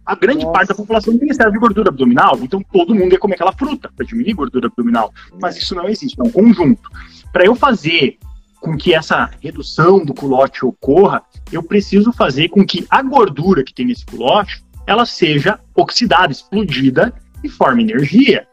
A 0.03 0.15
grande 0.15 0.43
Nossa. 0.43 0.51
parte 0.51 0.67
da 0.69 0.75
população 0.75 1.17
tem 1.17 1.29
excesso 1.29 1.51
de 1.51 1.59
gordura 1.59 1.89
abdominal, 1.89 2.37
então 2.41 2.61
todo 2.73 2.95
mundo 2.95 3.11
ia 3.11 3.19
comer 3.19 3.35
aquela 3.35 3.53
fruta 3.53 3.91
para 3.95 4.05
diminuir 4.05 4.33
gordura 4.33 4.67
abdominal. 4.67 5.13
Mas 5.39 5.57
isso 5.57 5.75
não 5.75 5.87
existe, 5.87 6.19
é 6.19 6.23
um 6.23 6.31
conjunto. 6.31 6.89
Para 7.31 7.45
eu 7.45 7.55
fazer 7.55 8.17
com 8.61 8.77
que 8.77 8.93
essa 8.93 9.29
redução 9.41 10.05
do 10.05 10.13
culote 10.13 10.63
ocorra, 10.63 11.23
eu 11.51 11.63
preciso 11.63 12.13
fazer 12.13 12.49
com 12.49 12.63
que 12.65 12.85
a 12.89 13.01
gordura 13.01 13.63
que 13.63 13.73
tem 13.73 13.87
nesse 13.87 14.05
culote, 14.05 14.63
ela 14.85 15.05
seja 15.05 15.59
oxidada, 15.75 16.31
explodida 16.31 17.13
e 17.43 17.49
forme 17.49 17.83
energia. 17.83 18.47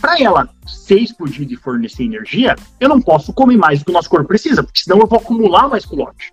Para 0.00 0.18
ela 0.20 0.48
ser 0.66 1.00
explodida 1.00 1.52
e 1.52 1.56
fornecer 1.56 2.04
energia, 2.04 2.56
eu 2.80 2.88
não 2.88 3.00
posso 3.00 3.32
comer 3.32 3.56
mais 3.56 3.80
do 3.80 3.84
que 3.84 3.90
o 3.90 3.94
nosso 3.94 4.08
corpo 4.08 4.26
precisa, 4.26 4.62
porque 4.62 4.80
senão 4.80 4.98
eu 4.98 5.06
vou 5.06 5.18
acumular 5.18 5.68
mais 5.68 5.84
culote. 5.84 6.32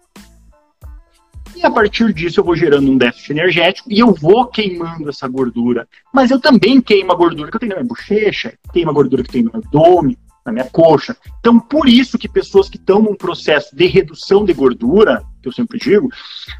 E 1.55 1.65
a 1.65 1.71
partir 1.71 2.13
disso 2.13 2.39
eu 2.39 2.43
vou 2.43 2.55
gerando 2.55 2.89
um 2.89 2.97
déficit 2.97 3.31
energético 3.31 3.91
e 3.91 3.99
eu 3.99 4.13
vou 4.13 4.45
queimando 4.47 5.09
essa 5.09 5.27
gordura. 5.27 5.87
Mas 6.13 6.29
eu 6.29 6.39
também 6.39 6.81
queimo 6.81 7.11
a 7.11 7.15
gordura 7.15 7.49
que 7.49 7.55
eu 7.55 7.59
tenho 7.59 7.71
na 7.71 7.77
minha 7.77 7.87
bochecha, 7.87 8.53
queimo 8.71 8.91
a 8.91 8.93
gordura 8.93 9.23
que 9.23 9.31
tem 9.31 9.43
no 9.43 9.51
abdômen, 9.53 10.17
na 10.45 10.51
minha 10.51 10.65
coxa. 10.65 11.17
Então, 11.39 11.59
por 11.59 11.89
isso 11.89 12.17
que 12.17 12.29
pessoas 12.29 12.69
que 12.69 12.77
estão 12.77 13.01
num 13.01 13.15
processo 13.15 13.75
de 13.75 13.87
redução 13.87 14.45
de 14.45 14.53
gordura, 14.53 15.23
que 15.41 15.47
eu 15.47 15.51
sempre 15.51 15.79
digo, 15.79 16.09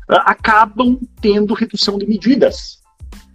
ah, 0.10 0.32
acabam 0.32 1.00
tendo 1.22 1.54
redução 1.54 1.98
de 1.98 2.08
medidas 2.08 2.80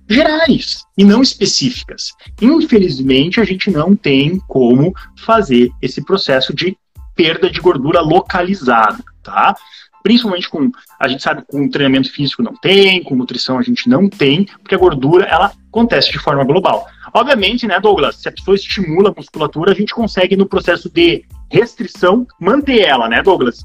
gerais 0.08 0.84
e 0.98 1.04
não 1.04 1.22
específicas. 1.22 2.10
Infelizmente, 2.42 3.40
a 3.40 3.44
gente 3.44 3.70
não 3.70 3.94
tem 3.94 4.40
como 4.48 4.92
fazer 5.16 5.70
esse 5.80 6.04
processo 6.04 6.52
de 6.52 6.76
perda 7.14 7.48
de 7.48 7.60
gordura 7.60 8.00
localizada, 8.00 9.04
tá? 9.22 9.54
Principalmente 10.02 10.48
com, 10.48 10.70
a 10.98 11.06
gente 11.06 11.22
sabe 11.22 11.42
com 11.46 11.68
treinamento 11.68 12.10
físico 12.10 12.42
não 12.42 12.54
tem, 12.54 13.02
com 13.04 13.14
nutrição 13.14 13.58
a 13.58 13.62
gente 13.62 13.88
não 13.88 14.08
tem, 14.08 14.46
porque 14.62 14.74
a 14.74 14.78
gordura, 14.78 15.26
ela 15.26 15.52
acontece 15.68 16.10
de 16.10 16.18
forma 16.18 16.42
global. 16.42 16.86
Obviamente, 17.14 17.66
né, 17.66 17.80
Douglas, 17.80 18.16
se 18.16 18.28
a 18.28 18.32
pessoa 18.32 18.54
estimula 18.54 19.10
a 19.10 19.14
musculatura, 19.14 19.72
a 19.72 19.74
gente 19.74 19.94
consegue, 19.94 20.36
no 20.36 20.46
processo 20.46 20.88
de 20.88 21.24
restrição, 21.50 22.26
manter 22.40 22.80
ela, 22.80 23.08
né, 23.08 23.22
Douglas? 23.22 23.64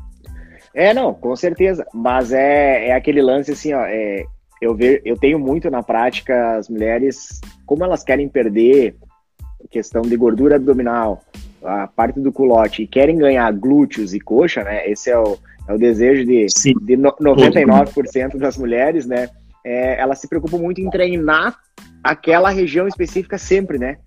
É, 0.74 0.94
não, 0.94 1.14
com 1.14 1.36
certeza. 1.36 1.86
Mas 1.94 2.32
é, 2.32 2.90
é 2.90 2.94
aquele 2.94 3.22
lance 3.22 3.52
assim, 3.52 3.74
ó. 3.74 3.82
É, 3.86 4.26
eu, 4.62 4.76
ver, 4.76 5.02
eu 5.06 5.18
tenho 5.18 5.40
muito 5.40 5.70
na 5.70 5.84
prática 5.84 6.58
as 6.58 6.70
mulheres, 6.70 7.40
como 7.66 7.84
elas 7.84 8.04
querem 8.04 8.28
perder 8.28 8.96
questão 9.70 10.02
de 10.02 10.16
gordura 10.16 10.58
abdominal, 10.58 11.24
a 11.64 11.88
parte 11.88 12.20
do 12.20 12.32
culote, 12.32 12.84
e 12.84 12.88
querem 12.88 13.18
ganhar 13.18 13.52
glúteos 13.52 14.14
e 14.14 14.20
coxa, 14.20 14.64
né? 14.64 14.88
Esse 14.90 15.10
é 15.10 15.18
o, 15.18 15.38
é 15.68 15.74
o 15.74 15.78
desejo 15.78 16.26
de, 16.26 16.46
de 16.46 16.98
99% 16.98 18.38
das 18.38 18.58
mulheres, 18.58 19.06
né? 19.06 19.30
É, 19.64 20.00
elas 20.00 20.20
se 20.20 20.28
preocupam 20.28 20.60
muito 20.60 20.80
em 20.80 20.90
treinar 20.90 21.58
aquela 22.06 22.52
região 22.52 22.88
específica 22.88 23.36
sempre, 23.36 23.80
né? 23.80 23.98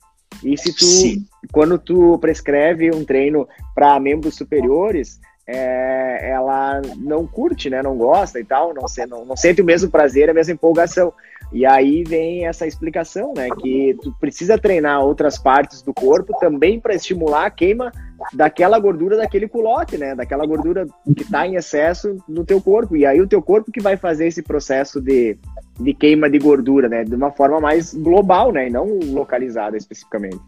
E 0.45 0.57
se 0.57 0.73
tu, 0.73 0.85
Sim. 0.85 1.27
quando 1.51 1.77
tu 1.77 2.17
prescreve 2.21 2.95
um 2.95 3.05
treino 3.05 3.49
para 3.75 3.99
membros 3.99 4.37
superiores, 4.37 5.19
é, 5.49 6.31
ela 6.31 6.83
não 6.99 7.27
curte, 7.27 7.71
né? 7.71 7.83
Não 7.83 7.97
gosta 7.97 8.39
e 8.39 8.45
tal, 8.45 8.75
não, 8.75 8.87
se, 8.87 9.07
não, 9.07 9.25
não 9.25 9.35
sente 9.35 9.63
o 9.63 9.65
mesmo 9.65 9.91
prazer, 9.91 10.29
a 10.29 10.35
mesma 10.35 10.53
empolgação. 10.53 11.11
E 11.51 11.65
aí 11.65 12.05
vem 12.05 12.47
essa 12.47 12.67
explicação, 12.67 13.33
né? 13.35 13.49
Que 13.59 13.97
tu 14.03 14.15
precisa 14.21 14.59
treinar 14.59 15.03
outras 15.03 15.39
partes 15.39 15.81
do 15.81 15.95
corpo 15.95 16.39
também 16.39 16.79
para 16.79 16.95
estimular 16.95 17.47
a 17.47 17.51
queima 17.51 17.91
daquela 18.35 18.79
gordura 18.79 19.17
daquele 19.17 19.49
culote, 19.49 19.97
né? 19.97 20.15
Daquela 20.15 20.45
gordura 20.45 20.87
que 21.17 21.23
está 21.23 21.47
em 21.47 21.55
excesso 21.55 22.19
no 22.29 22.45
teu 22.45 22.61
corpo. 22.61 22.95
E 22.95 23.07
aí 23.07 23.19
o 23.19 23.27
teu 23.27 23.41
corpo 23.41 23.73
que 23.73 23.81
vai 23.81 23.97
fazer 23.97 24.27
esse 24.27 24.43
processo 24.43 25.01
de, 25.01 25.39
de 25.81 25.95
queima 25.95 26.29
de 26.29 26.39
gordura, 26.39 26.91
né? 26.91 27.05
De 27.05 27.15
uma 27.15 27.31
forma 27.31 27.59
mais 27.59 27.95
global, 27.95 28.53
né? 28.53 28.67
E 28.67 28.71
não 28.71 28.99
localizada 29.15 29.79
especificamente 29.79 30.39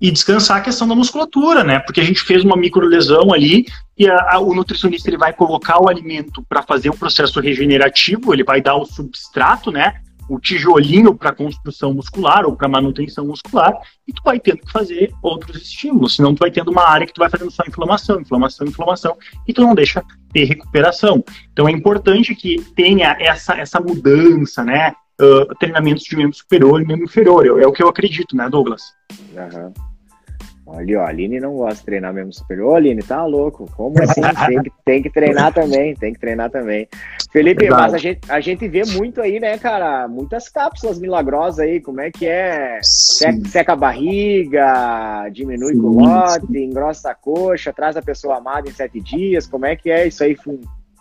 e 0.00 0.10
descansar 0.10 0.58
a 0.58 0.60
questão 0.60 0.86
da 0.86 0.94
musculatura, 0.94 1.64
né? 1.64 1.78
Porque 1.78 2.00
a 2.00 2.04
gente 2.04 2.20
fez 2.20 2.44
uma 2.44 2.56
microlesão 2.56 3.32
ali 3.32 3.66
e 3.98 4.06
a, 4.08 4.34
a, 4.34 4.38
o 4.38 4.54
nutricionista 4.54 5.08
ele 5.08 5.16
vai 5.16 5.32
colocar 5.32 5.82
o 5.82 5.88
alimento 5.88 6.44
para 6.48 6.62
fazer 6.62 6.90
o 6.90 6.96
processo 6.96 7.40
regenerativo, 7.40 8.32
ele 8.32 8.44
vai 8.44 8.60
dar 8.60 8.76
o 8.76 8.84
substrato, 8.84 9.70
né? 9.70 9.94
O 10.28 10.40
tijolinho 10.40 11.14
para 11.14 11.32
construção 11.32 11.94
muscular 11.94 12.44
ou 12.44 12.56
para 12.56 12.68
manutenção 12.68 13.24
muscular, 13.24 13.72
e 14.06 14.12
tu 14.12 14.20
vai 14.24 14.40
tendo 14.40 14.58
que 14.58 14.72
fazer 14.72 15.12
outros 15.22 15.62
estímulos, 15.62 16.16
senão 16.16 16.34
tu 16.34 16.40
vai 16.40 16.50
tendo 16.50 16.70
uma 16.70 16.82
área 16.82 17.06
que 17.06 17.12
tu 17.12 17.20
vai 17.20 17.30
fazendo 17.30 17.50
só 17.50 17.62
inflamação, 17.66 18.20
inflamação, 18.20 18.66
inflamação, 18.66 19.16
e 19.46 19.52
tu 19.52 19.62
não 19.62 19.74
deixa 19.74 20.02
ter 20.32 20.44
recuperação. 20.44 21.24
Então 21.52 21.68
é 21.68 21.70
importante 21.70 22.34
que 22.34 22.60
tenha 22.74 23.16
essa, 23.20 23.54
essa 23.54 23.80
mudança, 23.80 24.64
né? 24.64 24.92
Uh, 25.20 25.54
treinamentos 25.58 26.04
de 26.04 26.16
membro 26.16 26.36
superior 26.36 26.80
e 26.80 26.86
membro 26.86 27.04
inferior. 27.04 27.60
É 27.60 27.66
o 27.66 27.72
que 27.72 27.82
eu 27.82 27.88
acredito, 27.88 28.36
né, 28.36 28.48
Douglas? 28.50 28.82
Uhum. 29.34 29.72
Olha, 30.68 31.00
a 31.02 31.08
Aline 31.08 31.38
não 31.38 31.54
gosta 31.54 31.76
de 31.76 31.84
treinar 31.84 32.12
mesmo 32.12 32.32
superior. 32.32 32.72
Ô, 32.72 32.74
Aline, 32.74 33.00
tá 33.00 33.24
louco? 33.24 33.70
Como 33.76 33.94
assim? 34.02 34.20
tem, 34.48 34.62
que, 34.64 34.72
tem 34.84 35.02
que 35.02 35.10
treinar 35.10 35.54
também, 35.54 35.94
tem 35.94 36.12
que 36.12 36.18
treinar 36.18 36.50
também. 36.50 36.88
Felipe, 37.30 37.60
Verdade. 37.60 37.82
mas 37.82 37.94
a 37.94 37.98
gente, 37.98 38.20
a 38.28 38.40
gente 38.40 38.66
vê 38.66 38.84
muito 38.84 39.20
aí, 39.20 39.38
né, 39.38 39.56
cara? 39.58 40.08
Muitas 40.08 40.48
cápsulas 40.48 40.98
milagrosas 40.98 41.60
aí. 41.60 41.80
Como 41.80 42.00
é 42.00 42.10
que 42.10 42.26
é? 42.26 42.80
Seca, 42.82 43.48
seca, 43.48 43.72
a 43.74 43.76
barriga, 43.76 45.28
diminui 45.30 45.74
sim, 45.74 45.80
o 45.80 46.00
lote, 46.00 46.46
sim. 46.48 46.64
engrossa 46.64 47.12
a 47.12 47.14
coxa, 47.14 47.72
traz 47.72 47.96
a 47.96 48.02
pessoa 48.02 48.38
amada 48.38 48.68
em 48.68 48.72
sete 48.72 49.00
dias. 49.00 49.46
Como 49.46 49.66
é 49.66 49.76
que 49.76 49.88
é 49.88 50.08
isso 50.08 50.24
aí? 50.24 50.36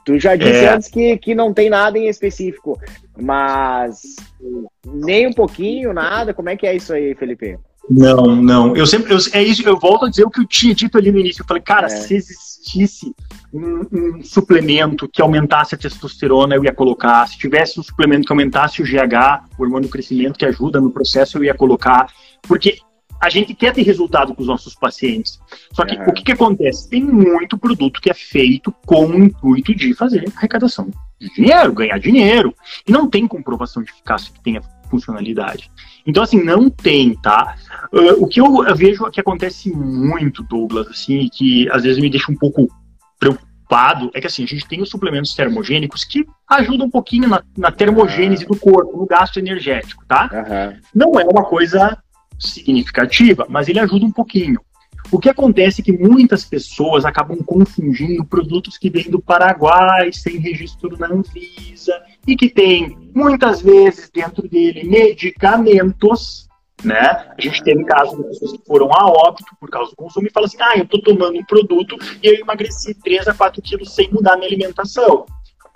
Tu 0.06 0.20
já 0.20 0.36
disse 0.36 0.64
é. 0.64 0.70
antes 0.70 0.88
que, 0.88 1.18
que 1.18 1.34
não 1.34 1.52
tem 1.52 1.68
nada 1.68 1.98
em 1.98 2.08
específico, 2.08 2.80
mas 3.20 4.02
nem 4.86 5.26
um 5.26 5.34
pouquinho, 5.34 5.94
nada. 5.94 6.32
Como 6.32 6.48
é 6.48 6.56
que 6.56 6.68
é 6.68 6.76
isso 6.76 6.94
aí, 6.94 7.16
Felipe? 7.16 7.58
Não, 7.90 8.36
não. 8.36 8.76
Eu 8.76 8.86
sempre. 8.86 9.12
Eu, 9.12 9.18
é 9.34 9.44
isso, 9.44 9.68
eu 9.68 9.80
volto 9.80 10.06
a 10.06 10.10
dizer 10.10 10.24
o 10.24 10.30
que 10.30 10.42
eu 10.42 10.48
tinha 10.48 10.76
dito 10.76 10.98
ali 10.98 11.12
no 11.12 11.20
início. 11.20 11.42
Eu 11.42 11.46
falei, 11.48 11.62
cara, 11.64 11.88
é. 11.88 11.90
se 11.90 12.16
existisse 12.16 13.16
um, 13.52 13.86
um, 13.92 14.24
suplemento 14.24 15.08
que 15.08 15.22
aumentasse 15.22 15.74
a 15.74 15.78
testosterona, 15.78 16.56
eu 16.56 16.64
ia 16.64 16.74
colocar. 16.74 17.28
Se 17.28 17.38
tivesse 17.38 17.80
um 17.80 17.84
suplemento 17.84 18.28
que 18.28 18.32
aumentasse 18.32 18.84
o 18.84 18.86
GH, 18.86 19.46
o 19.58 19.64
hormônio 19.64 19.88
do 19.88 19.92
crescimento, 19.92 20.38
que 20.38 20.46
ajuda 20.46 20.80
no 20.80 20.92
processo, 20.92 21.40
eu 21.40 21.44
ia 21.44 21.54
colocar. 21.56 22.08
Porque 22.48 22.78
a 23.22 23.29
gente 23.29 23.53
quer 23.53 23.74
ter 23.74 23.84
resultado 23.84 24.34
com 24.34 24.41
os 24.41 24.48
nossos 24.48 24.75
pacientes. 24.75 25.39
Só 25.72 25.86
que 25.86 25.95
o 25.95 26.13
que, 26.13 26.24
que 26.24 26.31
acontece? 26.31 26.89
Tem 26.89 27.03
muito 27.03 27.57
produto 27.57 28.01
que 28.01 28.10
é 28.10 28.13
feito 28.13 28.74
com 28.86 29.05
o 29.05 29.24
intuito 29.24 29.74
de 29.74 29.93
fazer 29.93 30.31
arrecadação 30.36 30.89
de 31.19 31.34
dinheiro, 31.34 31.74
ganhar 31.74 31.98
dinheiro. 32.00 32.53
E 32.88 32.91
não 32.91 33.10
tem 33.10 33.27
comprovação 33.27 33.84
de 33.84 33.91
eficácia 33.91 34.31
que 34.34 34.41
tenha 34.41 34.62
funcionalidade. 34.89 35.72
Então, 36.05 36.24
assim, 36.24 36.43
não 36.43 36.69
tem, 36.69 37.15
tá? 37.15 37.55
Uh, 37.91 38.24
o 38.24 38.27
que 38.27 38.39
eu 38.39 38.63
vejo 38.75 39.10
que 39.10 39.19
acontece 39.19 39.72
muito, 39.72 40.43
Douglas, 40.43 40.88
assim, 40.88 41.27
que 41.31 41.69
às 41.72 41.84
vezes 41.84 42.00
me 42.00 42.10
deixa 42.10 42.31
um 42.31 42.36
pouco 42.36 42.67
preocupado, 43.19 44.12
é 44.13 44.22
que 44.22 44.27
assim, 44.27 44.43
a 44.43 44.48
gente 44.48 44.67
tem 44.67 44.81
os 44.81 44.89
suplementos 44.89 45.34
termogênicos 45.34 46.03
que 46.03 46.25
ajudam 46.48 46.86
um 46.86 46.91
pouquinho 46.91 47.27
na, 47.27 47.41
na 47.57 47.72
termogênese 47.72 48.45
do 48.45 48.55
corpo, 48.55 48.98
no 48.98 49.05
gasto 49.05 49.38
energético, 49.38 50.05
tá? 50.05 50.29
Uhum. 50.31 50.79
Não 50.93 51.19
é 51.19 51.24
uma 51.24 51.43
coisa 51.43 51.98
significativa, 52.39 53.46
mas 53.50 53.68
ele 53.68 53.80
ajuda 53.80 54.06
um 54.06 54.12
pouquinho. 54.12 54.60
O 55.12 55.20
que 55.20 55.30
acontece 55.30 55.82
é 55.82 55.84
que 55.84 55.92
muitas 55.92 56.46
pessoas 56.46 57.06
acabam 57.06 57.38
confundindo 57.46 58.25
produtos 58.25 58.78
que 58.78 58.89
vêm 58.89 59.10
do 59.10 59.21
Paraguai 59.21 60.12
sem 60.12 60.38
registro 60.38 60.98
na 60.98 61.08
Anvisa 61.08 61.93
e 62.28 62.36
que 62.36 62.50
tem 62.50 62.98
muitas 63.13 63.62
vezes 63.62 64.10
dentro 64.10 64.48
dele 64.48 64.84
medicamentos, 64.84 66.48
né? 66.84 67.34
A 67.38 67.39
gente 67.39 67.63
teve 67.63 67.84
casos 67.84 68.17
de 68.17 68.24
pessoas 68.24 68.52
que 68.54 68.65
foram 68.65 68.91
a 68.91 69.06
óbito 69.06 69.56
por 69.60 69.69
causa 69.69 69.91
do 69.91 69.95
consumo 69.95 70.28
e 70.28 70.32
falam 70.32 70.48
assim: 70.48 70.58
ah, 70.60 70.78
eu 70.78 70.88
tô 70.88 71.00
tomando 71.00 71.38
um 71.38 71.45
produto 71.45 71.95
e 72.21 72.28
eu 72.28 72.36
emagreci 72.36 72.95
3 72.95 73.28
a 73.28 73.34
4 73.34 73.62
quilos 73.62 73.93
sem 73.93 74.12
mudar 74.12 74.36
minha 74.38 74.48
alimentação. 74.48 75.26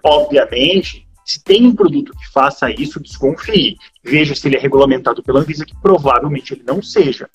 Obviamente, 0.03 1.07
se 1.29 1.43
tem 1.43 1.67
um 1.67 1.75
produto 1.75 2.11
que 2.13 2.27
faça 2.31 2.71
isso, 2.71 2.99
desconfie. 2.99 3.77
Veja 4.03 4.33
se 4.33 4.47
ele 4.47 4.57
é 4.57 4.59
regulamentado 4.59 5.21
pela 5.21 5.41
Anvisa, 5.41 5.63
que 5.63 5.79
provavelmente 5.79 6.55
ele 6.55 6.63
não 6.65 6.81
seja. 6.81 7.29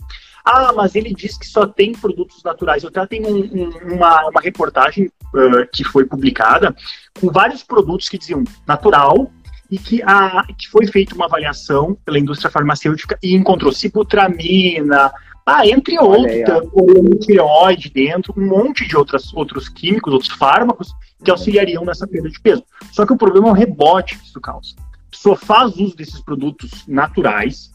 Ah, 0.45 0.73
mas 0.73 0.97
ele 0.97 1.15
diz 1.15 1.39
que 1.39 1.47
só 1.47 1.65
tem 1.65 1.93
produtos 1.93 2.43
naturais. 2.43 2.83
Eu 2.83 2.89
até 2.89 3.07
tenho 3.07 3.29
um, 3.29 3.39
um, 3.39 3.95
uma, 3.95 4.29
uma 4.31 4.41
reportagem 4.41 5.07
uh, 5.07 5.65
que 5.73 5.85
foi 5.85 6.05
publicada 6.05 6.75
com 7.21 7.31
vários 7.31 7.63
produtos 7.63 8.09
que 8.09 8.19
diziam 8.19 8.43
natural 8.67 9.31
e 9.71 9.79
que, 9.79 10.03
a, 10.03 10.45
que 10.59 10.69
foi 10.69 10.89
feita 10.89 11.15
uma 11.15 11.27
avaliação 11.27 11.97
pela 12.05 12.19
indústria 12.19 12.51
farmacêutica 12.51 13.17
e 13.23 13.37
encontrou 13.37 13.71
cibutramina, 13.71 15.13
ah, 15.47 15.67
entre 15.67 15.99
outros, 15.99 17.27
tireoide 17.27 17.91
dentro, 17.91 18.33
um 18.37 18.47
monte 18.47 18.87
de 18.87 18.97
outras, 18.97 19.33
outros 19.35 19.69
químicos, 19.69 20.13
outros 20.13 20.33
fármacos 20.33 20.93
que 21.23 21.31
auxiliariam 21.31 21.85
nessa 21.85 22.07
perda 22.07 22.31
de 22.31 22.41
peso. 22.41 22.65
Só 22.93 23.05
que 23.05 23.13
o 23.13 23.17
problema 23.17 23.49
é 23.49 23.51
o 23.51 23.55
rebote 23.55 24.19
que 24.19 24.25
isso 24.25 24.41
causa. 24.41 24.75
A 24.79 25.11
pessoa 25.11 25.37
faz 25.37 25.77
uso 25.77 25.95
desses 25.97 26.21
produtos 26.21 26.87
naturais, 26.89 27.71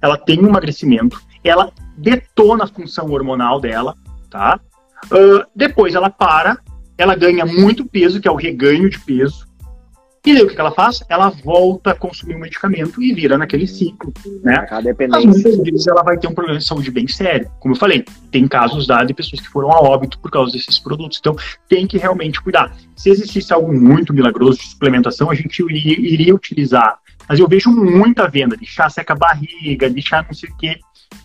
ela 0.00 0.16
tem 0.16 0.40
um 0.40 0.48
emagrecimento, 0.48 1.20
ela 1.44 1.72
detona 1.96 2.64
a 2.64 2.68
função 2.68 3.10
hormonal 3.10 3.60
dela, 3.60 3.94
tá? 4.28 4.60
Uh, 5.06 5.44
depois 5.54 5.94
ela 5.94 6.10
para, 6.10 6.58
ela 6.98 7.14
ganha 7.14 7.46
muito 7.46 7.84
peso, 7.84 8.20
que 8.20 8.28
é 8.28 8.30
o 8.30 8.36
reganho 8.36 8.90
de 8.90 8.98
peso. 8.98 9.46
E 10.24 10.34
daí 10.34 10.42
o 10.44 10.48
que 10.48 10.60
ela 10.60 10.70
faz? 10.70 11.02
Ela 11.08 11.30
volta 11.30 11.90
a 11.90 11.94
consumir 11.96 12.36
o 12.36 12.38
medicamento 12.38 13.02
e 13.02 13.12
vira 13.12 13.36
naquele 13.36 13.66
ciclo, 13.66 14.12
né? 14.44 14.64
Mas 15.10 15.24
muitas 15.24 15.56
vezes 15.58 15.86
ela 15.88 16.04
vai 16.04 16.16
ter 16.16 16.28
um 16.28 16.34
problema 16.34 16.60
de 16.60 16.64
saúde 16.64 16.92
bem 16.92 17.08
sério. 17.08 17.50
Como 17.58 17.74
eu 17.74 17.78
falei, 17.78 18.04
tem 18.30 18.46
casos 18.46 18.86
dados 18.86 19.08
de 19.08 19.14
pessoas 19.14 19.40
que 19.40 19.48
foram 19.48 19.72
a 19.72 19.80
óbito 19.80 20.20
por 20.20 20.30
causa 20.30 20.52
desses 20.52 20.78
produtos. 20.78 21.18
Então, 21.18 21.34
tem 21.68 21.88
que 21.88 21.98
realmente 21.98 22.40
cuidar. 22.40 22.72
Se 22.94 23.10
existisse 23.10 23.52
algo 23.52 23.72
muito 23.72 24.14
milagroso 24.14 24.60
de 24.60 24.66
suplementação, 24.68 25.28
a 25.28 25.34
gente 25.34 25.60
iria, 25.60 25.98
iria 25.98 26.34
utilizar. 26.34 27.00
Mas 27.28 27.40
eu 27.40 27.48
vejo 27.48 27.70
muita 27.70 28.28
venda 28.28 28.56
de 28.56 28.64
chá 28.64 28.88
seca 28.88 29.16
barriga, 29.16 29.90
de 29.90 30.00
chá 30.00 30.22
não 30.22 30.34
sei 30.34 30.48
o 30.50 30.56
quê. 30.56 30.78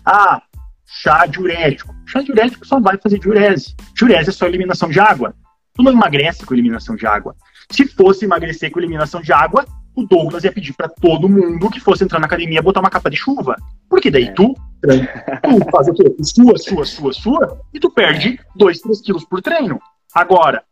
Ah, 0.04 0.42
chá 0.84 1.24
diurético. 1.24 1.94
Chá 2.04 2.20
diurético 2.20 2.66
só 2.66 2.80
vai 2.80 2.98
fazer 2.98 3.20
diurese. 3.20 3.76
Diurese 3.94 4.30
é 4.30 4.32
só 4.32 4.46
eliminação 4.46 4.88
de 4.88 4.98
água. 4.98 5.36
Tu 5.74 5.84
não 5.84 5.92
emagrece 5.92 6.44
com 6.44 6.52
eliminação 6.52 6.96
de 6.96 7.06
água. 7.06 7.36
Se 7.70 7.86
fosse 7.86 8.24
emagrecer 8.24 8.70
com 8.70 8.80
eliminação 8.80 9.20
de 9.20 9.32
água, 9.32 9.64
o 9.94 10.06
Douglas 10.06 10.44
ia 10.44 10.52
pedir 10.52 10.72
para 10.74 10.88
todo 10.88 11.28
mundo 11.28 11.70
que 11.70 11.80
fosse 11.80 12.04
entrar 12.04 12.20
na 12.20 12.26
academia 12.26 12.62
botar 12.62 12.80
uma 12.80 12.90
capa 12.90 13.10
de 13.10 13.16
chuva. 13.16 13.56
Porque 13.88 14.10
daí 14.10 14.24
é. 14.24 14.32
tu, 14.32 14.54
tu 14.54 15.70
faz 15.70 15.88
o 15.88 15.92
quê? 15.92 16.14
Sua, 16.22 16.56
sua, 16.56 16.84
sua, 16.84 17.12
sua, 17.12 17.60
e 17.74 17.80
tu 17.80 17.90
perde 17.90 18.38
2, 18.56 18.80
3 18.80 19.00
quilos 19.00 19.24
por 19.24 19.42
treino. 19.42 19.80
Agora, 20.14 20.62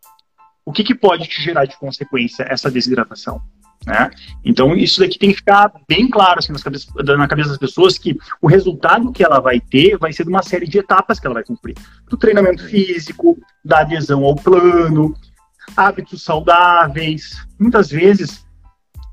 o 0.64 0.72
que, 0.72 0.84
que 0.84 0.94
pode 0.94 1.28
te 1.28 1.42
gerar 1.42 1.64
de 1.64 1.76
consequência 1.76 2.46
essa 2.48 2.70
desidratação? 2.70 3.40
Né? 3.86 4.10
Então, 4.44 4.74
isso 4.74 5.00
daqui 5.00 5.18
tem 5.18 5.30
que 5.30 5.36
ficar 5.36 5.72
bem 5.88 6.08
claro 6.08 6.38
assim, 6.38 6.52
cabeça, 6.54 6.88
na 7.16 7.28
cabeça 7.28 7.50
das 7.50 7.58
pessoas 7.58 7.98
que 7.98 8.16
o 8.40 8.48
resultado 8.48 9.12
que 9.12 9.24
ela 9.24 9.38
vai 9.38 9.60
ter 9.60 9.96
vai 9.96 10.12
ser 10.12 10.24
de 10.24 10.30
uma 10.30 10.42
série 10.42 10.66
de 10.66 10.78
etapas 10.78 11.20
que 11.20 11.26
ela 11.26 11.34
vai 11.34 11.44
cumprir. 11.44 11.76
Do 12.08 12.16
treinamento 12.16 12.64
físico, 12.64 13.38
da 13.64 13.80
adesão 13.80 14.24
ao 14.24 14.34
plano, 14.34 15.14
hábitos 15.76 16.22
saudáveis. 16.22 17.46
Muitas 17.58 17.90
vezes 17.90 18.46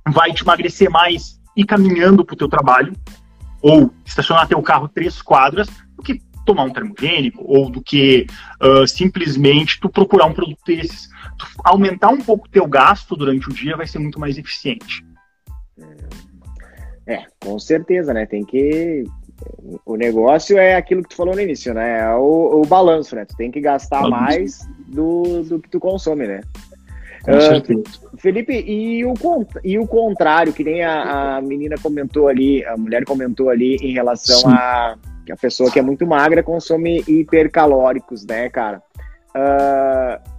vai 0.07 0.33
te 0.33 0.43
emagrecer 0.43 0.89
mais 0.89 1.39
ir 1.55 1.65
caminhando 1.65 2.25
para 2.25 2.33
o 2.33 2.37
teu 2.37 2.49
trabalho 2.49 2.93
ou 3.61 3.93
estacionar 4.05 4.47
teu 4.47 4.61
carro 4.61 4.89
três 4.89 5.21
quadras 5.21 5.67
do 5.95 6.03
que 6.03 6.21
tomar 6.45 6.63
um 6.63 6.73
termogênico 6.73 7.43
ou 7.45 7.69
do 7.69 7.81
que 7.81 8.27
uh, 8.61 8.85
simplesmente 8.85 9.79
tu 9.79 9.89
procurar 9.89 10.25
um 10.25 10.33
produto 10.33 10.59
desses 10.65 11.09
aumentar 11.63 12.09
um 12.09 12.21
pouco 12.21 12.49
teu 12.49 12.67
gasto 12.67 13.15
durante 13.15 13.49
o 13.49 13.53
dia 13.53 13.77
vai 13.77 13.87
ser 13.87 13.99
muito 13.99 14.19
mais 14.19 14.37
eficiente. 14.37 15.05
É, 17.05 17.25
com 17.39 17.59
certeza, 17.59 18.13
né? 18.13 18.25
Tem 18.25 18.45
que. 18.45 19.03
O 19.85 19.95
negócio 19.95 20.57
é 20.57 20.75
aquilo 20.75 21.03
que 21.03 21.09
tu 21.09 21.15
falou 21.15 21.35
no 21.35 21.41
início, 21.41 21.73
né? 21.73 22.01
É 22.01 22.15
o, 22.15 22.61
o 22.61 22.65
balanço, 22.65 23.15
né? 23.15 23.25
Tu 23.25 23.35
tem 23.35 23.51
que 23.51 23.61
gastar 23.61 24.07
mais 24.07 24.67
do, 24.87 25.43
do 25.43 25.59
que 25.59 25.69
tu 25.69 25.79
consome, 25.79 26.27
né? 26.27 26.41
Uh, 27.23 28.17
Felipe, 28.17 28.53
e 28.53 29.05
o, 29.05 29.13
e 29.63 29.79
o 29.79 29.87
contrário, 29.87 30.51
que 30.51 30.63
nem 30.63 30.83
a, 30.83 31.37
a, 31.37 31.41
menina 31.41 31.75
comentou 31.81 32.27
ali, 32.27 32.65
a 32.65 32.75
mulher 32.75 33.05
comentou 33.05 33.49
ali 33.49 33.77
em 33.77 33.93
relação 33.93 34.41
Sim. 34.41 34.49
a 34.49 34.95
que 35.25 35.31
a 35.31 35.37
pessoa 35.37 35.71
que 35.71 35.79
é 35.79 35.81
muito 35.81 36.05
magra 36.05 36.43
consome 36.43 37.01
hipercalóricos, 37.07 38.25
né, 38.25 38.49
cara? 38.49 38.83
Uh, 39.29 40.33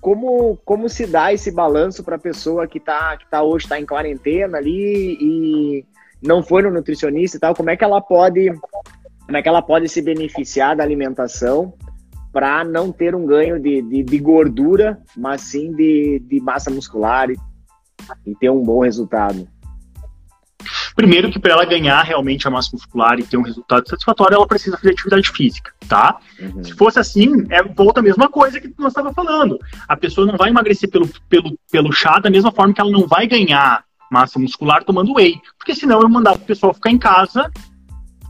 como, 0.00 0.56
como 0.64 0.88
se 0.88 1.06
dá 1.06 1.32
esse 1.32 1.50
balanço 1.50 2.04
para 2.04 2.14
a 2.14 2.20
pessoa 2.20 2.68
que 2.68 2.78
está 2.78 3.16
que 3.16 3.28
tá 3.28 3.42
hoje 3.42 3.64
está 3.64 3.80
em 3.80 3.84
quarentena 3.84 4.58
ali 4.58 5.18
e 5.20 5.84
não 6.26 6.42
foi 6.42 6.62
no 6.62 6.70
nutricionista 6.70 7.36
e 7.36 7.40
tal? 7.40 7.54
Como 7.54 7.70
é 7.70 7.76
que 7.76 7.84
ela 7.84 8.00
pode 8.00 8.52
como 9.26 9.36
é 9.36 9.42
que 9.42 9.48
ela 9.48 9.60
pode 9.60 9.88
se 9.88 10.00
beneficiar 10.00 10.76
da 10.76 10.84
alimentação 10.84 11.74
para 12.32 12.64
não 12.64 12.92
ter 12.92 13.14
um 13.14 13.26
ganho 13.26 13.60
de, 13.60 13.82
de, 13.82 14.02
de, 14.04 14.18
gordura, 14.18 15.00
mas 15.16 15.40
sim 15.40 15.72
de, 15.72 16.22
de 16.28 16.40
massa 16.40 16.70
muscular 16.70 17.28
e, 17.28 17.36
e 18.24 18.34
ter 18.36 18.50
um 18.50 18.62
bom 18.62 18.84
resultado? 18.84 19.48
Primeiro 20.94 21.30
que 21.30 21.38
para 21.38 21.52
ela 21.52 21.64
ganhar 21.64 22.02
realmente 22.02 22.46
a 22.46 22.50
massa 22.50 22.70
muscular 22.72 23.18
e 23.18 23.24
ter 23.24 23.36
um 23.36 23.42
resultado 23.42 23.88
satisfatório, 23.88 24.36
ela 24.36 24.46
precisa 24.46 24.76
fazer 24.76 24.92
atividade 24.92 25.30
física, 25.30 25.72
tá? 25.88 26.18
Uhum. 26.40 26.64
Se 26.64 26.72
fosse 26.74 26.98
assim, 26.98 27.46
é, 27.50 27.62
volta 27.62 28.00
a 28.00 28.02
mesma 28.02 28.28
coisa 28.28 28.60
que 28.60 28.72
nós 28.78 28.92
estava 28.92 29.12
falando. 29.12 29.58
A 29.88 29.96
pessoa 29.96 30.26
não 30.26 30.36
vai 30.36 30.50
emagrecer 30.50 30.88
pelo, 30.88 31.08
pelo, 31.28 31.58
pelo 31.70 31.92
chá 31.92 32.18
da 32.18 32.30
mesma 32.30 32.52
forma 32.52 32.72
que 32.72 32.80
ela 32.80 32.90
não 32.90 33.06
vai 33.06 33.26
ganhar 33.26 33.84
massa 34.10 34.38
muscular 34.38 34.84
tomando 34.84 35.14
whey. 35.14 35.40
Porque 35.58 35.74
senão 35.74 36.00
eu 36.00 36.08
mandava 36.08 36.36
o 36.36 36.40
pessoal 36.40 36.74
ficar 36.74 36.90
em 36.90 36.98
casa 36.98 37.50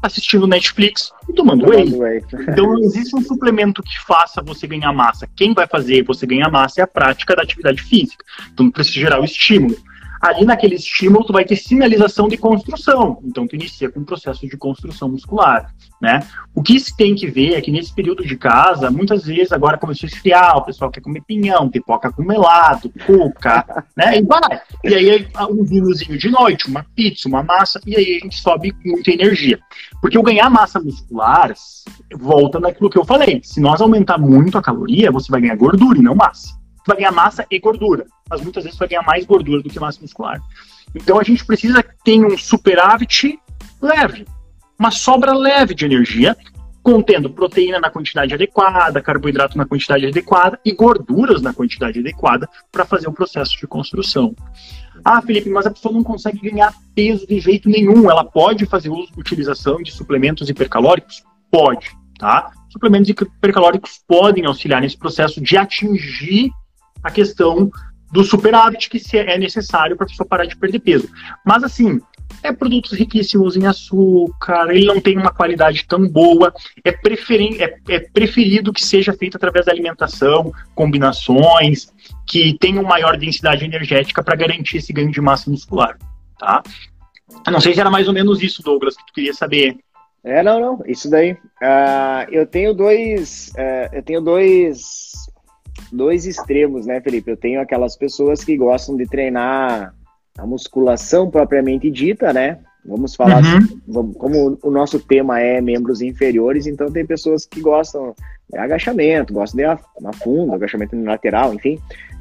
assistindo 0.02 0.46
Netflix 0.46 1.10
e 1.28 1.32
tomando, 1.32 1.64
tomando 1.64 1.98
whey. 1.98 2.20
whey. 2.20 2.24
Então 2.48 2.66
não 2.66 2.80
existe 2.80 3.16
um 3.16 3.22
suplemento 3.22 3.82
que 3.82 3.98
faça 4.06 4.42
você 4.42 4.66
ganhar 4.66 4.92
massa. 4.92 5.28
Quem 5.34 5.52
vai 5.52 5.66
fazer 5.66 6.04
você 6.04 6.26
ganhar 6.26 6.50
massa 6.50 6.80
é 6.80 6.84
a 6.84 6.86
prática 6.86 7.34
da 7.34 7.42
atividade 7.42 7.82
física. 7.82 8.24
Então 8.52 8.70
precisa 8.70 9.00
gerar 9.00 9.20
o 9.20 9.24
estímulo 9.24 9.76
ali 10.28 10.44
naquele 10.44 10.74
estímulo 10.74 11.24
tu 11.24 11.32
vai 11.32 11.44
ter 11.44 11.56
sinalização 11.56 12.28
de 12.28 12.36
construção. 12.36 13.18
Então 13.24 13.46
tu 13.46 13.54
inicia 13.54 13.90
com 13.90 14.00
um 14.00 14.04
processo 14.04 14.46
de 14.46 14.56
construção 14.56 15.08
muscular, 15.08 15.74
né? 16.00 16.20
O 16.54 16.62
que 16.62 16.78
se 16.78 16.96
tem 16.96 17.14
que 17.14 17.26
ver 17.26 17.54
é 17.54 17.60
que 17.60 17.70
nesse 17.70 17.94
período 17.94 18.24
de 18.24 18.36
casa, 18.36 18.90
muitas 18.90 19.24
vezes 19.24 19.52
agora 19.52 19.78
começou 19.78 20.06
a 20.06 20.10
esfriar, 20.10 20.56
o 20.56 20.64
pessoal 20.64 20.90
quer 20.90 21.00
comer 21.00 21.22
pinhão, 21.26 21.68
pipoca 21.68 22.12
com 22.12 22.22
melado, 22.22 22.92
cuca, 23.06 23.84
né? 23.96 24.18
E 24.18 24.22
vai. 24.22 24.60
E 24.84 24.94
aí 24.94 25.28
um 25.50 25.64
vinhozinho 25.64 26.18
de 26.18 26.30
noite, 26.30 26.68
uma 26.68 26.84
pizza, 26.94 27.28
uma 27.28 27.42
massa, 27.42 27.80
e 27.86 27.96
aí 27.96 28.16
a 28.16 28.24
gente 28.24 28.38
sobe 28.38 28.72
com 28.72 28.90
muita 28.90 29.10
energia. 29.10 29.58
Porque 30.00 30.18
o 30.18 30.22
ganhar 30.22 30.50
massa 30.50 30.80
muscular 30.80 31.54
volta 32.14 32.60
naquilo 32.60 32.90
que 32.90 32.98
eu 32.98 33.04
falei. 33.04 33.40
Se 33.42 33.60
nós 33.60 33.80
aumentar 33.80 34.18
muito 34.18 34.58
a 34.58 34.62
caloria, 34.62 35.10
você 35.10 35.30
vai 35.30 35.40
ganhar 35.40 35.56
gordura 35.56 35.98
e 35.98 36.02
não 36.02 36.14
massa 36.14 36.56
tu 36.86 36.90
vai 36.90 36.98
ganhar 36.98 37.10
massa 37.10 37.44
e 37.50 37.58
gordura, 37.58 38.06
mas 38.28 38.40
muitas 38.40 38.64
vezes 38.64 38.78
vai 38.78 38.88
ganhar 38.88 39.02
mais 39.02 39.24
gordura 39.24 39.62
do 39.62 39.70
que 39.70 39.80
massa 39.80 40.00
muscular. 40.00 40.40
Então 40.94 41.18
a 41.18 41.22
gente 41.22 41.44
precisa 41.44 41.84
ter 42.04 42.24
um 42.24 42.36
superávit 42.36 43.38
leve, 43.80 44.26
uma 44.78 44.90
sobra 44.90 45.34
leve 45.34 45.74
de 45.74 45.84
energia, 45.84 46.36
contendo 46.82 47.28
proteína 47.28 47.80
na 47.80 47.90
quantidade 47.90 48.32
adequada, 48.32 49.02
carboidrato 49.02 49.58
na 49.58 49.66
quantidade 49.66 50.06
adequada 50.06 50.58
e 50.64 50.72
gorduras 50.72 51.42
na 51.42 51.52
quantidade 51.52 51.98
adequada 51.98 52.48
para 52.70 52.84
fazer 52.84 53.08
o 53.08 53.12
processo 53.12 53.58
de 53.58 53.66
construção. 53.66 54.34
Ah, 55.04 55.20
Felipe, 55.20 55.50
mas 55.50 55.66
a 55.66 55.70
pessoa 55.70 55.92
não 55.92 56.04
consegue 56.04 56.38
ganhar 56.38 56.72
peso 56.94 57.26
de 57.26 57.40
jeito 57.40 57.68
nenhum. 57.68 58.08
Ela 58.08 58.24
pode 58.24 58.66
fazer 58.66 58.88
uso 58.88 59.12
utilização 59.16 59.82
de 59.82 59.90
suplementos 59.90 60.48
hipercalóricos? 60.48 61.24
Pode, 61.50 61.90
tá? 62.18 62.52
Suplementos 62.70 63.08
hipercalóricos 63.10 64.00
podem 64.06 64.46
auxiliar 64.46 64.80
nesse 64.80 64.96
processo 64.96 65.40
de 65.40 65.56
atingir 65.56 66.50
a 67.02 67.10
questão 67.10 67.68
do 68.16 68.24
superávit 68.24 68.88
que 68.88 69.16
é 69.16 69.36
necessário 69.38 69.94
para 69.94 70.06
a 70.06 70.08
pessoa 70.08 70.26
parar 70.26 70.46
de 70.46 70.56
perder 70.56 70.78
peso. 70.78 71.08
Mas 71.44 71.62
assim, 71.62 72.00
é 72.42 72.50
produtos 72.50 72.92
riquíssimos 72.92 73.56
em 73.56 73.66
açúcar, 73.66 74.70
ele 74.70 74.86
não 74.86 75.00
tem 75.00 75.18
uma 75.18 75.30
qualidade 75.30 75.84
tão 75.86 76.08
boa, 76.08 76.52
é, 76.82 76.92
preferi 76.92 77.62
é, 77.62 77.76
é 77.88 78.00
preferido 78.00 78.72
que 78.72 78.82
seja 78.82 79.12
feito 79.12 79.36
através 79.36 79.66
da 79.66 79.72
alimentação, 79.72 80.50
combinações 80.74 81.92
que 82.26 82.56
tenham 82.58 82.82
maior 82.82 83.18
densidade 83.18 83.64
energética 83.64 84.22
para 84.22 84.34
garantir 84.34 84.78
esse 84.78 84.92
ganho 84.92 85.10
de 85.10 85.20
massa 85.20 85.50
muscular, 85.50 85.98
tá? 86.38 86.62
Eu 87.46 87.52
não 87.52 87.60
sei 87.60 87.74
se 87.74 87.80
era 87.80 87.90
mais 87.90 88.08
ou 88.08 88.14
menos 88.14 88.42
isso, 88.42 88.62
Douglas, 88.62 88.96
que 88.96 89.06
tu 89.06 89.12
queria 89.12 89.34
saber. 89.34 89.76
É, 90.24 90.42
não, 90.42 90.58
não, 90.58 90.82
isso 90.86 91.10
daí. 91.10 91.32
Uh, 91.32 92.30
eu 92.30 92.46
tenho 92.46 92.72
dois, 92.72 93.52
uh, 93.56 93.94
eu 93.94 94.02
tenho 94.02 94.20
dois 94.20 95.26
dois 95.92 96.26
extremos, 96.26 96.86
né, 96.86 97.00
Felipe? 97.00 97.30
Eu 97.30 97.36
tenho 97.36 97.60
aquelas 97.60 97.96
pessoas 97.96 98.44
que 98.44 98.56
gostam 98.56 98.96
de 98.96 99.06
treinar 99.06 99.94
a 100.38 100.46
musculação 100.46 101.30
propriamente 101.30 101.90
dita, 101.90 102.32
né? 102.32 102.58
Vamos 102.84 103.16
falar 103.16 103.42
uhum. 103.42 103.56
assim, 103.56 104.12
como 104.14 104.58
o 104.62 104.70
nosso 104.70 105.00
tema 105.00 105.40
é 105.40 105.60
membros 105.60 106.00
inferiores, 106.00 106.66
então 106.66 106.90
tem 106.90 107.04
pessoas 107.04 107.44
que 107.44 107.60
gostam 107.60 108.14
de 108.48 108.58
agachamento, 108.58 109.34
gostam 109.34 109.58
de 109.58 109.82
na 110.00 110.12
fundo, 110.12 110.54
agachamento 110.54 110.96
lateral, 111.02 111.52
enfim, 111.52 111.80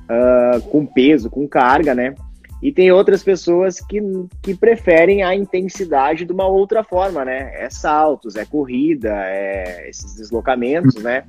uh, 0.10 0.60
com 0.70 0.86
peso, 0.86 1.30
com 1.30 1.48
carga, 1.48 1.94
né? 1.94 2.16
E 2.64 2.72
tem 2.72 2.92
outras 2.92 3.22
pessoas 3.22 3.80
que, 3.80 4.02
que 4.42 4.56
preferem 4.56 5.22
a 5.22 5.36
intensidade 5.36 6.26
de 6.26 6.34
uma 6.34 6.48
outra 6.48 6.84
forma, 6.84 7.24
né? 7.24 7.52
É 7.54 7.70
saltos, 7.70 8.36
é 8.36 8.44
corrida, 8.44 9.14
é 9.28 9.88
esses 9.88 10.16
deslocamentos, 10.16 10.96
né? 10.96 11.26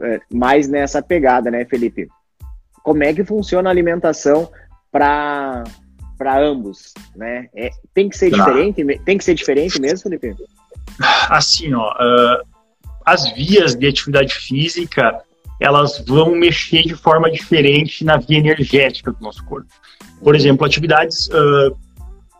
É, 0.00 0.20
mais 0.32 0.68
nessa 0.68 1.02
pegada, 1.02 1.50
né, 1.50 1.64
Felipe? 1.64 2.08
Como 2.82 3.02
é 3.04 3.12
que 3.12 3.24
funciona 3.24 3.68
a 3.68 3.72
alimentação 3.72 4.50
para 4.90 5.64
para 6.18 6.38
ambos, 6.38 6.94
né? 7.16 7.48
É, 7.54 7.70
tem 7.92 8.08
que 8.08 8.16
ser 8.16 8.30
tá. 8.30 8.36
diferente, 8.36 9.00
tem 9.04 9.18
que 9.18 9.24
ser 9.24 9.34
diferente 9.34 9.80
mesmo, 9.80 9.98
Felipe? 9.98 10.36
Assim, 11.28 11.74
ó, 11.74 11.90
uh, 11.90 12.46
as 13.04 13.32
vias 13.32 13.74
de 13.74 13.88
atividade 13.88 14.32
física 14.34 15.20
elas 15.62 16.02
vão 16.06 16.34
mexer 16.34 16.82
de 16.82 16.94
forma 16.94 17.30
diferente 17.30 18.04
na 18.04 18.16
via 18.16 18.38
energética 18.38 19.12
do 19.12 19.20
nosso 19.20 19.44
corpo. 19.44 19.68
Por 20.22 20.34
exemplo, 20.34 20.66
atividades 20.66 21.28
uh, 21.28 21.76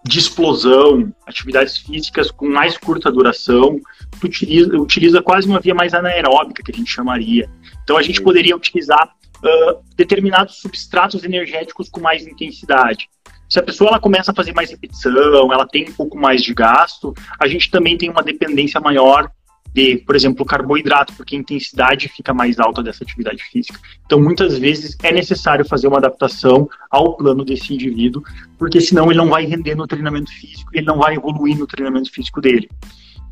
de 0.04 0.18
explosão, 0.18 1.12
atividades 1.26 1.78
físicas 1.78 2.30
com 2.30 2.48
mais 2.48 2.76
curta 2.76 3.10
duração, 3.10 3.80
utiliza, 4.22 4.76
utiliza 4.76 5.22
quase 5.22 5.46
uma 5.46 5.60
via 5.60 5.74
mais 5.74 5.94
anaeróbica, 5.94 6.62
que 6.62 6.72
a 6.72 6.74
gente 6.74 6.90
chamaria. 6.90 7.48
Então, 7.84 7.96
a 7.96 8.02
gente 8.02 8.20
poderia 8.20 8.56
utilizar 8.56 9.14
uh, 9.38 9.82
determinados 9.96 10.60
substratos 10.60 11.22
energéticos 11.24 11.88
com 11.88 12.00
mais 12.00 12.26
intensidade. 12.26 13.08
Se 13.48 13.58
a 13.58 13.62
pessoa 13.62 13.90
ela 13.90 14.00
começa 14.00 14.32
a 14.32 14.34
fazer 14.34 14.52
mais 14.54 14.70
repetição, 14.70 15.52
ela 15.52 15.66
tem 15.66 15.88
um 15.88 15.92
pouco 15.92 16.18
mais 16.18 16.42
de 16.42 16.54
gasto, 16.54 17.14
a 17.38 17.46
gente 17.46 17.70
também 17.70 17.98
tem 17.98 18.10
uma 18.10 18.22
dependência 18.22 18.80
maior 18.80 19.30
de, 19.74 19.96
por 19.98 20.14
exemplo, 20.14 20.44
carboidrato, 20.44 21.14
porque 21.14 21.34
a 21.34 21.38
intensidade 21.38 22.08
fica 22.08 22.34
mais 22.34 22.58
alta 22.58 22.82
dessa 22.82 23.04
atividade 23.04 23.42
física. 23.44 23.78
Então, 24.04 24.20
muitas 24.20 24.58
vezes 24.58 24.96
é 25.02 25.12
necessário 25.12 25.64
fazer 25.64 25.88
uma 25.88 25.98
adaptação 25.98 26.68
ao 26.90 27.16
plano 27.16 27.44
desse 27.44 27.72
indivíduo, 27.72 28.22
porque 28.58 28.80
senão 28.80 29.10
ele 29.10 29.18
não 29.18 29.28
vai 29.28 29.46
render 29.46 29.74
no 29.74 29.86
treinamento 29.86 30.30
físico, 30.30 30.70
ele 30.74 30.86
não 30.86 30.98
vai 30.98 31.14
evoluir 31.14 31.58
no 31.58 31.66
treinamento 31.66 32.10
físico 32.10 32.40
dele. 32.40 32.68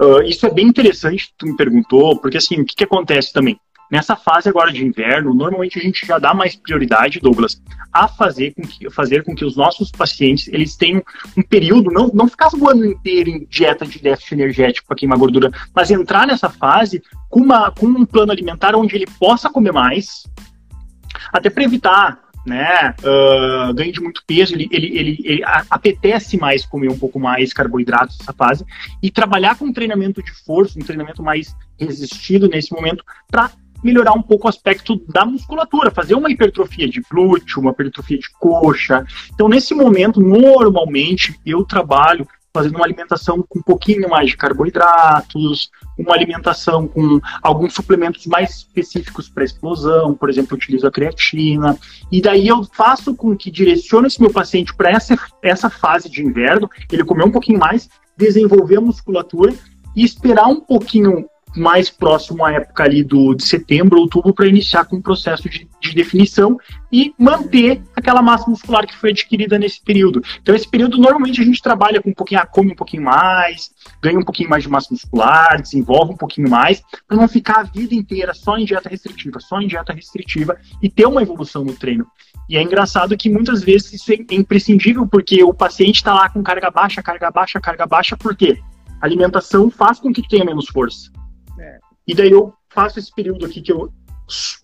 Uh, 0.00 0.22
isso 0.22 0.46
é 0.46 0.50
bem 0.50 0.66
interessante, 0.66 1.34
tu 1.36 1.46
me 1.46 1.56
perguntou, 1.56 2.18
porque 2.18 2.38
assim, 2.38 2.60
o 2.60 2.64
que, 2.64 2.74
que 2.74 2.84
acontece 2.84 3.32
também? 3.34 3.60
Nessa 3.90 4.14
fase 4.14 4.48
agora 4.48 4.72
de 4.72 4.84
inverno, 4.84 5.34
normalmente 5.34 5.78
a 5.78 5.82
gente 5.82 6.06
já 6.06 6.18
dá 6.18 6.32
mais 6.32 6.54
prioridade, 6.54 7.18
Douglas, 7.18 7.60
a 7.92 8.06
fazer 8.06 8.54
com 8.54 8.62
que, 8.62 8.88
fazer 8.90 9.24
com 9.24 9.34
que 9.34 9.44
os 9.44 9.56
nossos 9.56 9.90
pacientes 9.90 10.46
eles 10.48 10.76
tenham 10.76 11.02
um 11.36 11.42
período, 11.42 11.90
não, 11.90 12.08
não 12.14 12.28
ficar 12.28 12.50
o 12.54 12.68
ano 12.68 12.84
inteiro 12.84 13.30
em 13.30 13.44
dieta 13.46 13.84
de 13.84 14.00
déficit 14.00 14.34
energético 14.34 14.86
para 14.86 14.96
queimar 14.96 15.18
gordura, 15.18 15.50
mas 15.74 15.90
entrar 15.90 16.26
nessa 16.26 16.48
fase 16.48 17.02
com, 17.28 17.40
uma, 17.40 17.72
com 17.72 17.86
um 17.86 18.06
plano 18.06 18.30
alimentar 18.30 18.76
onde 18.76 18.94
ele 18.94 19.06
possa 19.18 19.50
comer 19.50 19.72
mais, 19.72 20.22
até 21.32 21.50
para 21.50 21.64
evitar 21.64 22.30
né, 22.46 22.94
uh, 23.00 23.74
ganho 23.74 23.92
de 23.92 24.00
muito 24.00 24.22
peso, 24.26 24.54
ele, 24.54 24.68
ele, 24.70 24.98
ele, 24.98 25.18
ele, 25.24 25.42
apetece 25.44 26.38
mais 26.38 26.64
comer 26.64 26.90
um 26.90 26.98
pouco 26.98 27.18
mais 27.18 27.52
carboidratos 27.52 28.18
nessa 28.18 28.32
fase 28.32 28.64
e 29.02 29.10
trabalhar 29.10 29.58
com 29.58 29.66
um 29.66 29.72
treinamento 29.72 30.22
de 30.22 30.32
força, 30.44 30.78
um 30.78 30.82
treinamento 30.82 31.22
mais 31.22 31.54
resistido 31.78 32.48
nesse 32.48 32.72
momento 32.72 33.04
para 33.30 33.50
melhorar 33.82 34.12
um 34.12 34.22
pouco 34.22 34.46
o 34.46 34.48
aspecto 34.48 34.96
da 35.08 35.24
musculatura, 35.24 35.90
fazer 35.90 36.14
uma 36.14 36.30
hipertrofia 36.30 36.88
de 36.88 37.00
glúteo, 37.10 37.60
uma 37.60 37.70
hipertrofia 37.70 38.18
de 38.18 38.30
coxa. 38.38 39.04
Então, 39.32 39.48
nesse 39.48 39.74
momento, 39.74 40.20
normalmente, 40.20 41.38
eu 41.44 41.64
trabalho 41.64 42.26
fazendo 42.52 42.76
uma 42.76 42.84
alimentação 42.84 43.44
com 43.48 43.60
um 43.60 43.62
pouquinho 43.62 44.08
mais 44.08 44.30
de 44.30 44.36
carboidratos, 44.36 45.70
uma 45.96 46.14
alimentação 46.14 46.86
com 46.86 47.20
alguns 47.42 47.74
suplementos 47.74 48.26
mais 48.26 48.56
específicos 48.56 49.28
para 49.28 49.44
explosão, 49.44 50.14
por 50.14 50.28
exemplo, 50.28 50.56
utilizo 50.56 50.86
a 50.86 50.90
creatina, 50.90 51.78
e 52.10 52.20
daí 52.20 52.48
eu 52.48 52.64
faço 52.64 53.14
com 53.14 53.36
que 53.36 53.50
direcione 53.50 54.08
esse 54.08 54.20
meu 54.20 54.32
paciente 54.32 54.74
para 54.74 54.90
essa, 54.90 55.16
essa 55.42 55.70
fase 55.70 56.10
de 56.10 56.24
inverno, 56.24 56.68
ele 56.90 57.04
comer 57.04 57.24
um 57.24 57.30
pouquinho 57.30 57.58
mais, 57.58 57.88
desenvolver 58.16 58.78
a 58.78 58.80
musculatura 58.80 59.54
e 59.94 60.04
esperar 60.04 60.46
um 60.46 60.60
pouquinho 60.60 61.26
mais 61.56 61.90
próximo 61.90 62.44
à 62.44 62.52
época 62.52 62.84
ali 62.84 63.02
do, 63.02 63.34
de 63.34 63.44
setembro, 63.44 63.98
outubro, 63.98 64.32
para 64.32 64.46
iniciar 64.46 64.84
com 64.84 64.96
o 64.96 65.02
processo 65.02 65.48
de, 65.48 65.68
de, 65.80 65.94
definição 65.94 66.56
e 66.92 67.14
manter 67.18 67.82
aquela 67.96 68.22
massa 68.22 68.48
muscular 68.48 68.86
que 68.86 68.96
foi 68.96 69.10
adquirida 69.10 69.58
nesse 69.58 69.82
período. 69.82 70.22
Então, 70.40 70.54
esse 70.54 70.68
período, 70.68 70.98
normalmente, 70.98 71.40
a 71.40 71.44
gente 71.44 71.62
trabalha 71.62 72.00
com 72.00 72.10
um 72.10 72.14
pouquinho, 72.14 72.40
ah, 72.40 72.46
come 72.46 72.72
um 72.72 72.76
pouquinho 72.76 73.02
mais, 73.02 73.70
ganha 74.02 74.18
um 74.18 74.24
pouquinho 74.24 74.48
mais 74.48 74.62
de 74.62 74.68
massa 74.68 74.88
muscular, 74.90 75.60
desenvolve 75.60 76.12
um 76.12 76.16
pouquinho 76.16 76.48
mais, 76.48 76.82
para 77.06 77.16
não 77.16 77.28
ficar 77.28 77.60
a 77.60 77.62
vida 77.64 77.94
inteira 77.94 78.32
só 78.34 78.56
em 78.56 78.64
dieta 78.64 78.88
restritiva, 78.88 79.40
só 79.40 79.60
em 79.60 79.66
dieta 79.66 79.92
restritiva 79.92 80.56
e 80.82 80.88
ter 80.88 81.06
uma 81.06 81.22
evolução 81.22 81.64
no 81.64 81.74
treino. 81.74 82.06
E 82.48 82.56
é 82.56 82.62
engraçado 82.62 83.16
que 83.16 83.30
muitas 83.30 83.62
vezes 83.62 83.92
isso 83.92 84.12
é 84.12 84.34
imprescindível, 84.34 85.06
porque 85.06 85.42
o 85.42 85.54
paciente 85.54 85.96
está 85.96 86.12
lá 86.14 86.28
com 86.28 86.42
carga 86.42 86.70
baixa, 86.70 87.02
carga 87.02 87.30
baixa, 87.30 87.60
carga 87.60 87.86
baixa, 87.86 88.16
por 88.16 88.34
quê? 88.34 88.60
A 89.00 89.06
alimentação 89.06 89.70
faz 89.70 89.98
com 89.98 90.12
que 90.12 90.26
tenha 90.28 90.44
menos 90.44 90.68
força. 90.68 91.10
E 92.10 92.14
daí 92.14 92.32
eu 92.32 92.52
faço 92.68 92.98
esse 92.98 93.14
período 93.14 93.46
aqui 93.46 93.60
que 93.60 93.70
eu 93.70 93.92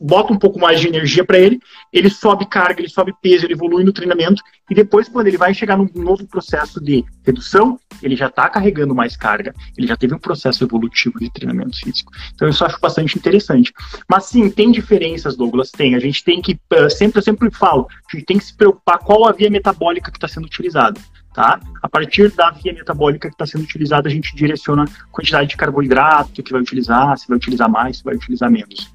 boto 0.00 0.32
um 0.32 0.38
pouco 0.38 0.58
mais 0.58 0.80
de 0.80 0.88
energia 0.88 1.24
para 1.24 1.38
ele, 1.38 1.60
ele 1.92 2.10
sobe 2.10 2.44
carga, 2.46 2.80
ele 2.80 2.88
sobe 2.88 3.12
peso, 3.22 3.46
ele 3.46 3.54
evolui 3.54 3.84
no 3.84 3.92
treinamento, 3.92 4.42
e 4.68 4.74
depois, 4.74 5.08
quando 5.08 5.28
ele 5.28 5.36
vai 5.36 5.54
chegar 5.54 5.76
num 5.76 5.88
novo 5.94 6.26
processo 6.26 6.80
de 6.80 7.04
redução, 7.24 7.78
ele 8.02 8.16
já 8.16 8.26
está 8.26 8.48
carregando 8.48 8.96
mais 8.96 9.16
carga, 9.16 9.54
ele 9.78 9.86
já 9.86 9.96
teve 9.96 10.12
um 10.12 10.18
processo 10.18 10.64
evolutivo 10.64 11.20
de 11.20 11.30
treinamento 11.30 11.78
físico. 11.78 12.12
Então, 12.34 12.48
isso 12.48 12.64
eu 12.64 12.66
acho 12.66 12.80
bastante 12.80 13.16
interessante. 13.16 13.72
Mas 14.08 14.24
sim, 14.24 14.50
tem 14.50 14.72
diferenças, 14.72 15.36
Douglas, 15.36 15.70
tem. 15.70 15.94
A 15.94 16.00
gente 16.00 16.24
tem 16.24 16.42
que, 16.42 16.58
eh, 16.72 16.88
sempre, 16.90 17.20
eu 17.20 17.22
sempre 17.22 17.48
falo, 17.52 17.86
a 18.12 18.16
gente 18.16 18.26
tem 18.26 18.38
que 18.38 18.44
se 18.44 18.56
preocupar 18.56 18.98
qual 18.98 19.28
a 19.28 19.32
via 19.32 19.50
metabólica 19.50 20.10
que 20.10 20.16
está 20.16 20.26
sendo 20.26 20.46
utilizada. 20.46 21.00
Tá? 21.36 21.60
A 21.82 21.86
partir 21.86 22.32
da 22.32 22.50
via 22.50 22.72
metabólica 22.72 23.28
que 23.28 23.34
está 23.34 23.44
sendo 23.44 23.64
utilizada, 23.64 24.08
a 24.08 24.10
gente 24.10 24.34
direciona 24.34 24.84
a 24.84 25.12
quantidade 25.12 25.50
de 25.50 25.56
carboidrato 25.58 26.42
que 26.42 26.50
vai 26.50 26.62
utilizar, 26.62 27.14
se 27.18 27.28
vai 27.28 27.36
utilizar 27.36 27.68
mais, 27.68 27.98
se 27.98 28.04
vai 28.04 28.14
utilizar 28.14 28.50
menos. 28.50 28.90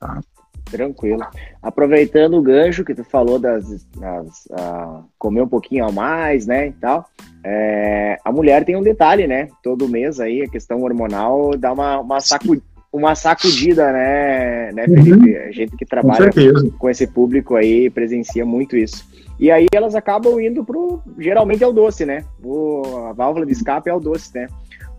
Tá? 0.00 0.20
Tranquilo. 0.64 1.24
Aproveitando 1.62 2.36
o 2.36 2.42
gancho 2.42 2.84
que 2.84 2.96
tu 2.96 3.04
falou 3.04 3.38
das, 3.38 3.84
das 3.96 4.46
uh, 4.46 5.04
comer 5.16 5.42
um 5.42 5.48
pouquinho 5.48 5.86
a 5.86 5.92
mais, 5.92 6.48
né, 6.48 6.66
e 6.66 6.72
tal. 6.72 7.08
É, 7.44 8.18
a 8.24 8.32
mulher 8.32 8.64
tem 8.64 8.74
um 8.74 8.82
detalhe, 8.82 9.28
né? 9.28 9.46
Todo 9.62 9.88
mês 9.88 10.18
aí 10.18 10.42
a 10.42 10.48
questão 10.48 10.82
hormonal 10.82 11.56
dá 11.56 11.72
uma, 11.72 12.00
uma, 12.00 12.20
sacu, 12.20 12.60
uma 12.94 13.16
sacudida, 13.16 13.92
né, 13.92 14.70
né, 14.72 14.84
uhum. 14.86 14.94
Felipe? 14.94 15.30
Uhum. 15.36 15.48
A 15.48 15.50
gente 15.50 15.76
que 15.76 15.84
trabalha 15.84 16.30
com, 16.30 16.70
com 16.78 16.88
esse 16.88 17.08
público 17.08 17.56
aí 17.56 17.90
presencia 17.90 18.46
muito 18.46 18.76
isso. 18.76 19.04
E 19.36 19.50
aí 19.50 19.66
elas 19.74 19.96
acabam 19.96 20.38
indo 20.38 20.64
pro. 20.64 21.02
Geralmente 21.18 21.64
é 21.64 21.66
o 21.66 21.72
doce, 21.72 22.06
né? 22.06 22.24
O, 22.40 22.82
a 23.08 23.12
válvula 23.12 23.44
de 23.44 23.50
escape 23.50 23.90
é 23.90 23.94
o 23.94 23.98
doce, 23.98 24.30
né? 24.32 24.46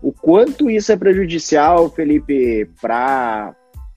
O 0.02 0.12
quanto 0.12 0.68
isso 0.68 0.92
é 0.92 0.96
prejudicial, 0.96 1.88
Felipe, 1.88 2.70
para 2.82 3.54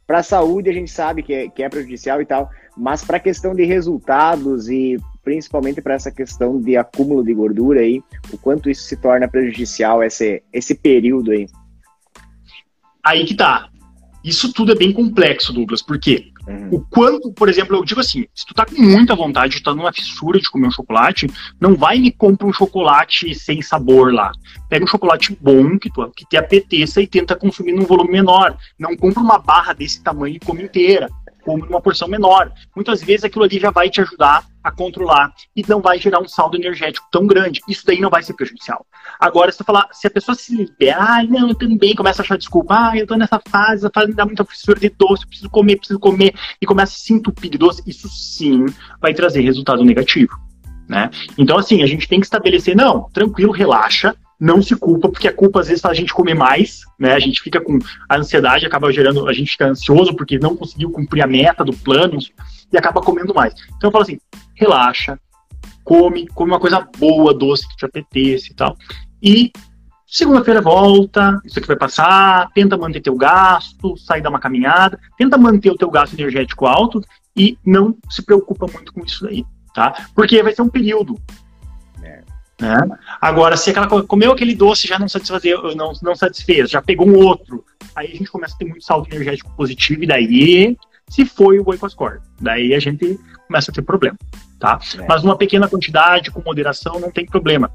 a 0.07 0.23
saúde, 0.23 0.69
a 0.69 0.73
gente 0.73 0.89
sabe 0.89 1.21
que 1.21 1.33
é, 1.33 1.49
que 1.49 1.62
é 1.62 1.67
prejudicial 1.67 2.21
e 2.21 2.25
tal, 2.25 2.49
mas 2.77 3.03
para 3.03 3.17
a 3.17 3.19
questão 3.19 3.53
de 3.53 3.65
resultados 3.65 4.69
e 4.69 4.97
principalmente 5.25 5.81
para 5.81 5.95
essa 5.95 6.09
questão 6.09 6.59
de 6.62 6.77
acúmulo 6.77 7.21
de 7.21 7.33
gordura 7.33 7.81
aí, 7.81 8.01
o 8.31 8.38
quanto 8.38 8.69
isso 8.69 8.83
se 8.83 8.95
torna 8.95 9.27
prejudicial, 9.27 10.01
esse, 10.01 10.41
esse 10.53 10.73
período 10.73 11.31
aí? 11.31 11.47
Aí 13.03 13.25
que 13.25 13.35
tá. 13.35 13.68
Isso 14.23 14.51
tudo 14.51 14.71
é 14.71 14.75
bem 14.75 14.91
complexo, 14.91 15.53
Douglas, 15.53 15.82
porque 15.82 16.32
uhum. 16.47 16.69
o 16.71 16.82
quanto, 16.82 17.32
por 17.32 17.47
exemplo, 17.47 17.75
eu 17.77 17.86
digo 17.86 18.01
assim, 18.01 18.25
se 18.36 18.45
tu 18.45 18.53
tá 18.53 18.65
com 18.65 18.82
muita 18.82 19.15
vontade 19.15 19.62
tá 19.63 19.73
numa 19.73 19.93
fissura 19.93 20.39
de 20.39 20.49
comer 20.49 20.67
um 20.67 20.71
chocolate, 20.71 21.27
não 21.60 21.75
vai 21.75 21.99
me 21.99 22.12
compra 22.12 22.45
um 22.45 22.53
chocolate 22.53 23.34
sem 23.34 23.62
sabor 23.62 24.13
lá. 24.13 24.32
Pega 24.67 24.84
um 24.84 24.88
chocolate 24.88 25.38
bom 25.39 25.77
que 25.77 25.89
tu 25.89 26.10
que 26.15 26.25
te 26.25 26.38
apeteça 26.38 27.01
e 27.01 27.08
tenta 27.08 27.36
consumir 27.36 27.71
num 27.71 27.86
volume 27.86 28.12
menor. 28.12 28.58
Não 28.77 28.95
compra 28.95 29.21
uma 29.21 29.39
barra 29.39 29.73
desse 29.73 30.03
tamanho 30.03 30.36
e 30.36 30.39
come 30.39 30.63
inteira 30.63 31.10
come 31.43 31.63
numa 31.63 31.82
porção 31.82 32.08
menor. 32.08 32.51
Muitas 32.75 33.01
vezes 33.01 33.23
aquilo 33.23 33.43
ali 33.43 33.60
já 33.60 33.71
vai 33.71 33.89
te 33.89 34.01
ajudar 34.01 34.45
a 34.63 34.72
controlar 34.72 35.34
e 35.56 35.63
não 35.67 35.82
vai 35.82 36.00
gerar 36.00 36.19
um 36.19 36.28
saldo 36.28 36.58
energético 36.58 37.08
tão 37.12 37.26
grande. 37.26 37.62
Isso 37.67 37.86
daí 37.86 38.00
não 38.00 38.10
vai 38.10 38.22
ser 38.24 38.34
prejudicial. 38.34 38.86
Agora, 39.19 39.52
se 39.52 39.63
falar, 39.63 39.88
se 39.91 40.08
a 40.08 40.12
pessoa 40.12 40.36
se 40.36 40.56
libera, 40.56 41.00
ah, 41.00 41.24
não, 41.24 41.50
eu 41.50 41.56
também 41.56 41.95
começa 41.95 42.22
a 42.22 42.24
achar 42.24 42.38
desculpa, 42.38 42.76
ah, 42.76 42.98
eu 42.98 43.08
tô 43.08 43.15
nessa 43.15 43.41
fase, 43.48 43.86
a 43.86 43.91
fase 43.93 44.08
me 44.10 44.15
dá 44.15 44.26
muita 44.26 44.45
fissura 44.45 44.80
de 44.80 44.89
doce, 44.89 45.26
preciso 45.26 45.50
comer, 45.50 45.78
preciso 45.78 46.00
comer, 46.00 46.34
e 46.62 46.65
começa 46.65 46.93
a 46.93 46.98
se 46.98 47.13
entupir 47.13 47.50
de 47.50 47.58
doce, 47.58 47.82
isso 47.86 48.08
sim 48.10 48.65
vai 49.02 49.13
trazer 49.13 49.41
resultado 49.41 49.84
negativo. 49.84 50.38
Né? 50.88 51.10
Então, 51.38 51.58
assim, 51.58 51.84
a 51.84 51.86
gente 51.86 52.08
tem 52.08 52.19
que 52.19 52.26
estabelecer, 52.26 52.76
não, 52.76 53.10
tranquilo, 53.12 53.52
relaxa, 53.52 54.15
não 54.39 54.62
se 54.62 54.75
culpa, 54.75 55.10
porque 55.10 55.28
a 55.28 55.34
culpa 55.34 55.60
às 55.60 55.67
vezes 55.67 55.82
faz 55.82 55.97
a 55.97 55.99
gente 55.99 56.13
comer 56.13 56.34
mais, 56.34 56.82
né? 56.97 57.13
A 57.13 57.19
gente 57.19 57.41
fica 57.41 57.60
com 57.60 57.78
a 58.08 58.17
ansiedade, 58.17 58.65
acaba 58.65 58.91
gerando, 58.91 59.28
a 59.28 59.34
gente 59.34 59.52
fica 59.52 59.67
ansioso 59.67 60.15
porque 60.15 60.39
não 60.39 60.56
conseguiu 60.56 60.89
cumprir 60.91 61.21
a 61.21 61.28
meta 61.28 61.65
do 61.65 61.73
plano 61.73 62.17
e 62.71 62.78
acaba 62.78 63.02
comendo 63.02 63.34
mais. 63.34 63.54
Então 63.75 63.89
eu 63.89 63.91
falo 63.91 64.04
assim, 64.04 64.19
relaxa, 64.56 65.19
come, 65.84 66.28
come 66.28 66.52
uma 66.52 66.60
coisa 66.60 66.88
boa, 66.97 67.34
doce, 67.34 67.67
que 67.67 67.75
te 67.75 67.86
apetece 67.86 68.52
e 68.52 68.56
tal. 68.56 68.78
E 69.21 69.52
segunda-feira 70.08 70.62
volta, 70.62 71.41
isso 71.43 71.60
aqui 71.60 71.67
vai 71.67 71.78
passar, 71.78 72.49
tenta 72.54 72.78
manter 72.78 73.02
teu 73.02 73.15
gasto, 73.15 73.97
sai 73.97 74.21
dar 74.21 74.30
uma 74.30 74.39
caminhada, 74.39 74.97
tenta 75.17 75.38
manter 75.38 75.69
o 75.69 75.78
teu 75.78 75.91
gasto 75.91 76.13
energético 76.13 76.65
alto 76.65 77.02
e 77.36 77.58
não 77.65 77.95
se 78.10 78.21
preocupa 78.21 78.67
muito 78.71 78.93
com 78.93 79.04
isso 79.04 79.23
daí, 79.25 79.45
tá? 79.73 80.08
Porque 80.15 80.41
vai 80.41 80.54
ser 80.54 80.62
um 80.62 80.69
período. 80.69 81.19
Né? 82.60 82.78
Agora, 83.22 83.56
se 83.56 83.69
aquela 83.69 83.88
comeu 84.04 84.32
aquele 84.32 84.54
doce 84.54 84.88
já 84.88 85.00
não 85.00 85.08
satisfazeu, 85.08 85.74
não, 85.76 85.93
não 86.02 86.15
satisfez, 86.15 86.69
já 86.69 86.82
pegou 86.82 87.08
um 87.08 87.17
outro, 87.17 87.63
aí 87.95 88.08
a 88.08 88.15
gente 88.15 88.30
começa 88.30 88.54
a 88.56 88.58
ter 88.58 88.65
muito 88.65 88.84
saldo 88.84 89.08
energético 89.10 89.52
positivo 89.56 90.04
e 90.04 90.08
daí 90.08 90.78
se 91.10 91.26
foi 91.26 91.60
o 91.60 91.65
as 91.82 91.93
cordas. 91.93 92.22
Daí 92.39 92.74
a 92.74 92.80
gente 92.80 93.19
começa 93.48 93.72
a 93.72 93.74
ter 93.74 93.82
problema, 93.82 94.17
tá? 94.60 94.80
É. 94.98 95.06
Mas 95.08 95.24
uma 95.24 95.38
pequena 95.38 95.67
quantidade, 95.67 96.32
com 96.32 96.41
moderação, 96.41 97.00
não 97.00 97.10
tem 97.10 97.26
problema. 97.26 97.72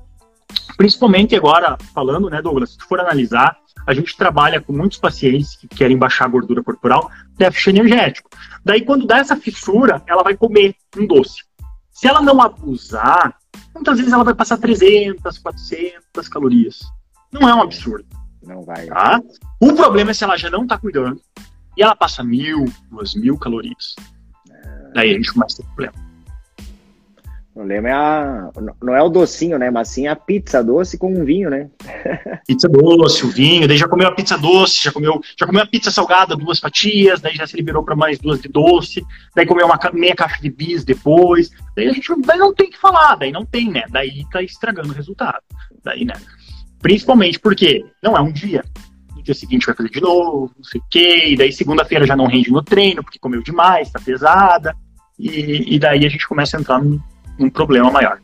Principalmente 0.76 1.34
agora, 1.34 1.76
falando, 1.94 2.28
né, 2.28 2.42
Douglas, 2.42 2.70
se 2.70 2.78
tu 2.78 2.86
for 2.86 3.00
analisar, 3.00 3.56
a 3.86 3.94
gente 3.94 4.16
trabalha 4.16 4.60
com 4.60 4.72
muitos 4.72 4.98
pacientes 4.98 5.56
que 5.56 5.68
querem 5.68 5.96
baixar 5.96 6.26
a 6.26 6.28
gordura 6.28 6.62
corporal, 6.62 7.10
déficit 7.36 7.70
energético. 7.70 8.30
Daí, 8.64 8.82
quando 8.82 9.06
dá 9.06 9.18
essa 9.18 9.36
fissura, 9.36 10.02
ela 10.06 10.22
vai 10.22 10.36
comer 10.36 10.74
um 10.96 11.06
doce. 11.06 11.42
Se 11.90 12.08
ela 12.08 12.20
não 12.20 12.40
abusar, 12.40 13.36
muitas 13.74 13.98
vezes 13.98 14.12
ela 14.12 14.24
vai 14.24 14.34
passar 14.34 14.56
300, 14.58 15.38
400 15.38 16.28
calorias. 16.28 16.80
Não 17.32 17.48
é 17.48 17.54
um 17.54 17.62
absurdo. 17.62 18.06
Não 18.42 18.62
vai. 18.62 18.86
Tá? 18.86 19.20
O 19.60 19.72
problema 19.72 20.10
é 20.10 20.14
se 20.14 20.24
ela 20.24 20.36
já 20.36 20.50
não 20.50 20.62
está 20.62 20.78
cuidando 20.78 21.20
e 21.76 21.82
ela 21.82 21.96
passa 21.96 22.22
mil, 22.22 22.64
duas 22.90 23.14
mil 23.14 23.36
calorias. 23.38 23.96
É... 24.50 24.92
Daí 24.94 25.10
a 25.10 25.14
gente 25.14 25.32
começa 25.32 25.54
a 25.54 25.64
ter 25.64 25.66
problema. 25.74 26.03
O 27.54 27.58
problema 27.58 27.88
é 27.88 27.92
a. 27.92 28.50
Não 28.82 28.96
é 28.96 29.00
o 29.00 29.08
docinho, 29.08 29.56
né? 29.60 29.70
Mas 29.70 29.88
sim 29.88 30.08
a 30.08 30.16
pizza 30.16 30.60
doce 30.60 30.98
com 30.98 31.14
um 31.14 31.24
vinho, 31.24 31.48
né? 31.48 31.70
Pizza 32.48 32.68
doce, 32.68 33.24
o 33.24 33.28
vinho, 33.28 33.68
daí 33.68 33.76
já 33.76 33.86
comeu 33.86 34.08
a 34.08 34.12
pizza 34.12 34.36
doce, 34.36 34.82
já 34.82 34.90
comeu, 34.90 35.20
já 35.38 35.46
comeu 35.46 35.62
a 35.62 35.66
pizza 35.66 35.88
salgada, 35.88 36.34
duas 36.34 36.58
fatias, 36.58 37.20
daí 37.20 37.36
já 37.36 37.46
se 37.46 37.56
liberou 37.56 37.84
para 37.84 37.94
mais 37.94 38.18
duas 38.18 38.40
de 38.40 38.48
doce, 38.48 39.06
daí 39.36 39.46
comeu 39.46 39.66
uma 39.66 39.78
meia 39.92 40.16
caixa 40.16 40.42
de 40.42 40.50
bis 40.50 40.84
depois. 40.84 41.50
Daí 41.76 41.86
a 41.86 41.92
gente 41.92 42.12
daí 42.26 42.38
não 42.38 42.52
tem 42.52 42.68
que 42.68 42.76
falar, 42.76 43.14
daí 43.14 43.30
não 43.30 43.46
tem, 43.46 43.70
né? 43.70 43.84
Daí 43.88 44.24
tá 44.32 44.42
estragando 44.42 44.88
o 44.88 44.94
resultado. 44.94 45.38
Daí, 45.84 46.04
né? 46.04 46.14
Principalmente 46.82 47.38
porque 47.38 47.84
não 48.02 48.16
é 48.16 48.20
um 48.20 48.32
dia. 48.32 48.64
No 49.14 49.22
dia 49.22 49.34
seguinte 49.34 49.66
vai 49.66 49.76
fazer 49.76 49.90
de 49.90 50.00
novo, 50.00 50.50
não 50.56 50.64
sei 50.64 50.80
o 50.80 50.84
quê, 50.90 51.28
e 51.28 51.36
daí 51.36 51.52
segunda-feira 51.52 52.04
já 52.04 52.16
não 52.16 52.26
rende 52.26 52.50
no 52.50 52.64
treino, 52.64 53.04
porque 53.04 53.20
comeu 53.20 53.44
demais, 53.44 53.92
tá 53.92 54.00
pesada. 54.00 54.74
E, 55.16 55.76
e 55.76 55.78
daí 55.78 56.04
a 56.04 56.08
gente 56.08 56.26
começa 56.26 56.56
a 56.56 56.60
entrar 56.60 56.82
num 56.82 57.00
um 57.38 57.50
problema 57.50 57.90
maior. 57.90 58.18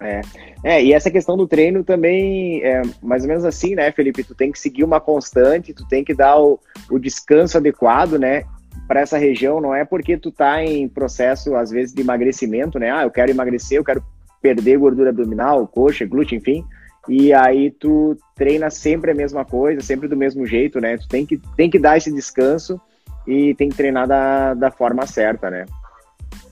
É. 0.00 0.20
é, 0.62 0.84
e 0.84 0.92
essa 0.92 1.10
questão 1.10 1.36
do 1.36 1.48
treino 1.48 1.82
também 1.82 2.62
é 2.62 2.82
mais 3.02 3.22
ou 3.22 3.28
menos 3.28 3.44
assim, 3.44 3.74
né, 3.74 3.90
Felipe? 3.90 4.22
Tu 4.22 4.34
tem 4.34 4.52
que 4.52 4.58
seguir 4.58 4.84
uma 4.84 5.00
constante, 5.00 5.74
tu 5.74 5.86
tem 5.88 6.04
que 6.04 6.14
dar 6.14 6.38
o, 6.38 6.60
o 6.88 6.98
descanso 6.98 7.58
adequado, 7.58 8.12
né, 8.12 8.44
para 8.86 9.00
essa 9.00 9.18
região. 9.18 9.60
Não 9.60 9.74
é 9.74 9.84
porque 9.84 10.16
tu 10.16 10.30
tá 10.30 10.62
em 10.62 10.88
processo, 10.88 11.56
às 11.56 11.70
vezes, 11.70 11.92
de 11.92 12.00
emagrecimento, 12.00 12.78
né? 12.78 12.92
Ah, 12.92 13.02
eu 13.02 13.10
quero 13.10 13.30
emagrecer, 13.30 13.78
eu 13.78 13.84
quero 13.84 14.02
perder 14.40 14.78
gordura 14.78 15.10
abdominal, 15.10 15.66
coxa, 15.66 16.06
glúteo, 16.06 16.36
enfim. 16.36 16.64
E 17.08 17.32
aí 17.32 17.70
tu 17.70 18.16
treina 18.36 18.70
sempre 18.70 19.10
a 19.10 19.14
mesma 19.14 19.44
coisa, 19.44 19.80
sempre 19.80 20.06
do 20.06 20.16
mesmo 20.16 20.46
jeito, 20.46 20.80
né? 20.80 20.96
Tu 20.96 21.08
tem 21.08 21.26
que, 21.26 21.40
tem 21.56 21.68
que 21.68 21.78
dar 21.78 21.96
esse 21.96 22.12
descanso 22.12 22.80
e 23.26 23.54
tem 23.54 23.68
que 23.68 23.76
treinar 23.76 24.06
da, 24.06 24.54
da 24.54 24.70
forma 24.70 25.06
certa, 25.06 25.50
né? 25.50 25.64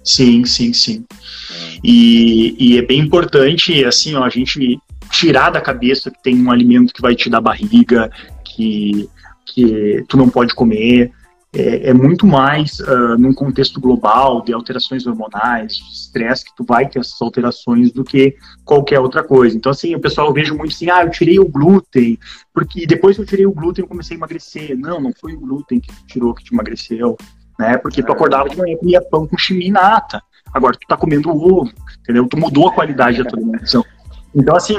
Sim, 0.06 0.44
sim, 0.44 0.72
sim. 0.72 1.04
E, 1.82 2.54
e, 2.58 2.78
é 2.78 2.82
bem 2.82 3.00
importante, 3.00 3.84
assim, 3.84 4.14
ó, 4.14 4.22
a 4.22 4.28
gente 4.28 4.78
tirar 5.10 5.50
da 5.50 5.60
cabeça 5.60 6.10
que 6.10 6.22
tem 6.22 6.40
um 6.40 6.50
alimento 6.50 6.94
que 6.94 7.02
vai 7.02 7.14
te 7.16 7.28
dar 7.28 7.40
barriga, 7.40 8.08
que, 8.44 9.08
que 9.44 10.04
tu 10.08 10.16
não 10.16 10.28
pode 10.28 10.54
comer. 10.54 11.10
é, 11.52 11.90
é 11.90 11.94
muito 11.94 12.26
mais 12.26 12.78
uh, 12.80 13.18
num 13.18 13.32
contexto 13.32 13.80
global 13.80 14.42
de 14.42 14.52
alterações 14.52 15.06
hormonais, 15.06 15.76
de 15.76 15.92
estresse, 15.92 16.44
que 16.44 16.54
tu 16.56 16.64
vai 16.64 16.88
ter 16.88 17.00
essas 17.00 17.20
alterações 17.20 17.90
do 17.90 18.04
que 18.04 18.36
qualquer 18.64 19.00
outra 19.00 19.24
coisa. 19.24 19.56
Então, 19.56 19.72
assim, 19.72 19.94
o 19.94 20.00
pessoal 20.00 20.28
eu 20.28 20.34
vejo 20.34 20.54
muito 20.54 20.72
assim, 20.72 20.88
ah, 20.88 21.02
eu 21.02 21.10
tirei 21.10 21.38
o 21.40 21.48
glúten, 21.48 22.18
porque 22.54 22.86
depois 22.86 23.16
que 23.16 23.22
eu 23.22 23.26
tirei 23.26 23.46
o 23.46 23.52
glúten 23.52 23.82
eu 23.82 23.88
comecei 23.88 24.16
a 24.16 24.18
emagrecer. 24.18 24.78
Não, 24.78 25.00
não 25.00 25.12
foi 25.18 25.34
o 25.34 25.40
glúten 25.40 25.80
que 25.80 25.90
tirou 26.06 26.34
que 26.34 26.44
te 26.44 26.54
emagreceu, 26.54 27.16
né? 27.58 27.78
Porque 27.78 28.02
tu 28.02 28.12
acordava 28.12 28.48
de 28.48 28.56
manhã 28.56 28.74
e 28.74 28.78
comia 28.78 29.02
pão 29.02 29.26
com 29.26 29.38
chiminata. 29.38 30.22
Agora 30.52 30.76
tu 30.76 30.86
tá 30.86 30.96
comendo 30.96 31.30
ovo, 31.30 31.70
entendeu? 32.00 32.26
Tu 32.26 32.36
mudou 32.36 32.68
a 32.68 32.72
qualidade 32.72 33.22
da 33.22 33.28
tua 33.28 33.38
alimentação. 33.38 33.84
Então, 34.34 34.56
assim, 34.56 34.76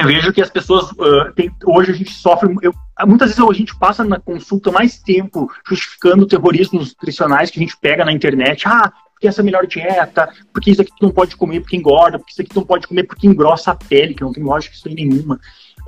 eu 0.00 0.06
vejo 0.06 0.32
que 0.32 0.40
as 0.40 0.50
pessoas 0.50 0.90
uh, 0.92 1.32
tem, 1.34 1.54
hoje 1.64 1.90
a 1.90 1.94
gente 1.94 2.12
sofre 2.12 2.54
eu, 2.62 2.72
muitas 3.06 3.30
vezes 3.30 3.44
a 3.44 3.52
gente 3.52 3.76
passa 3.76 4.02
na 4.02 4.18
consulta 4.18 4.70
mais 4.70 4.98
tempo 4.98 5.50
justificando 5.68 6.26
terrorismos 6.26 6.88
nutricionais 6.88 7.50
que 7.50 7.58
a 7.58 7.62
gente 7.62 7.76
pega 7.76 8.04
na 8.04 8.12
internet 8.12 8.66
ah 8.66 8.92
porque 9.12 9.28
essa 9.28 9.40
é 9.40 9.42
a 9.42 9.44
melhor 9.44 9.66
dieta 9.66 10.32
porque 10.52 10.70
isso 10.70 10.80
aqui 10.80 10.90
tu 10.98 11.04
não 11.04 11.10
pode 11.10 11.36
comer 11.36 11.60
porque 11.60 11.76
engorda 11.76 12.18
porque 12.18 12.32
isso 12.32 12.40
aqui 12.40 12.50
tu 12.50 12.56
não 12.56 12.66
pode 12.66 12.86
comer 12.86 13.04
porque 13.04 13.26
engrossa 13.26 13.72
a 13.72 13.74
pele 13.74 14.14
que 14.14 14.22
não 14.22 14.32
tem 14.32 14.42
lógica 14.42 14.74
isso 14.74 14.88
aí 14.88 14.94
nenhuma 14.94 15.38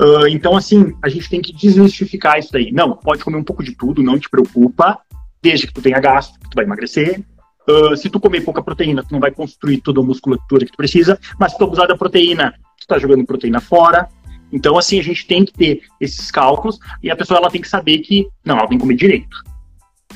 uh, 0.01 0.27
então 0.29 0.57
assim 0.57 0.94
a 1.03 1.09
gente 1.09 1.29
tem 1.29 1.40
que 1.40 1.53
desmistificar 1.53 2.38
isso 2.38 2.53
daí 2.53 2.70
não 2.70 2.94
pode 2.96 3.25
comer 3.25 3.38
um 3.38 3.44
pouco 3.44 3.62
de 3.62 3.75
tudo 3.75 4.03
não 4.03 4.18
te 4.18 4.29
preocupa 4.29 4.98
desde 5.43 5.67
que 5.67 5.75
tu 5.75 5.83
tenha 5.83 6.01
gasto 6.01 6.39
que 6.39 6.49
tu 6.49 6.55
vai 6.55 6.65
emagrecer 6.65 7.23
Uh, 7.69 7.97
se 7.97 8.11
tu 8.11 8.19
comer 8.19 8.41
pouca 8.41 8.63
proteína, 8.63 9.05
tu 9.05 9.13
não 9.13 9.21
vai 9.21 9.31
construir 9.31 9.81
toda 9.81 10.01
a 10.01 10.03
musculatura 10.03 10.67
que 10.67 10.73
tu 10.73 10.77
precisa, 10.77 11.19
mas 11.39 11.53
se 11.53 11.59
tu 11.59 11.65
abusar 11.65 11.87
da 11.87 11.97
proteína, 11.97 12.53
tu 12.79 12.87
tá 12.87 12.99
jogando 12.99 13.25
proteína 13.25 13.61
fora. 13.61 14.09
Então, 14.53 14.77
assim, 14.77 14.99
a 14.99 15.03
gente 15.03 15.27
tem 15.27 15.45
que 15.45 15.53
ter 15.53 15.83
esses 16.01 16.31
cálculos 16.31 16.79
e 17.03 17.11
a 17.11 17.17
pessoa 17.17 17.39
ela 17.39 17.51
tem 17.51 17.61
que 17.61 17.69
saber 17.69 17.99
que, 17.99 18.29
não, 18.45 18.59
ela 18.59 18.67
tem 18.67 18.77
que 18.77 18.83
comer 18.83 18.97
direito. 18.97 19.45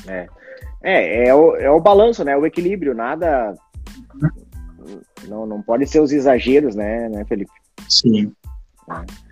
É, 0.05 0.27
é, 0.83 1.27
é, 1.29 1.33
o, 1.33 1.55
é 1.55 1.71
o 1.71 1.79
balanço, 1.79 2.23
né? 2.23 2.35
O 2.35 2.45
equilíbrio, 2.45 2.93
nada. 2.93 3.55
Não, 5.27 5.45
não 5.45 5.61
pode 5.61 5.87
ser 5.87 6.01
os 6.01 6.11
exageros, 6.11 6.75
né, 6.75 7.09
né 7.09 7.25
Felipe? 7.25 7.51
Sim. 7.89 8.31
É. 8.91 9.26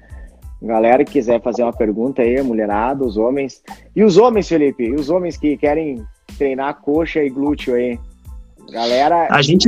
Galera 0.66 1.06
que 1.06 1.12
quiser 1.12 1.40
fazer 1.44 1.62
uma 1.62 1.72
pergunta 1.72 2.24
aí, 2.24 2.42
mulherada, 2.42 3.06
os 3.06 3.18
homens. 3.18 3.62
E 3.96 4.04
os 4.04 4.18
homens, 4.18 4.48
Felipe? 4.48 4.84
E 4.84 4.96
os 4.96 5.12
homens 5.12 5.38
que 5.38 5.56
querem 5.56 6.04
treinar 6.40 6.82
coxa 6.82 7.24
e 7.24 7.30
glúteo 7.30 7.76
aí? 7.76 8.00
Galera. 8.72 9.28
A 9.30 9.44
gente. 9.44 9.68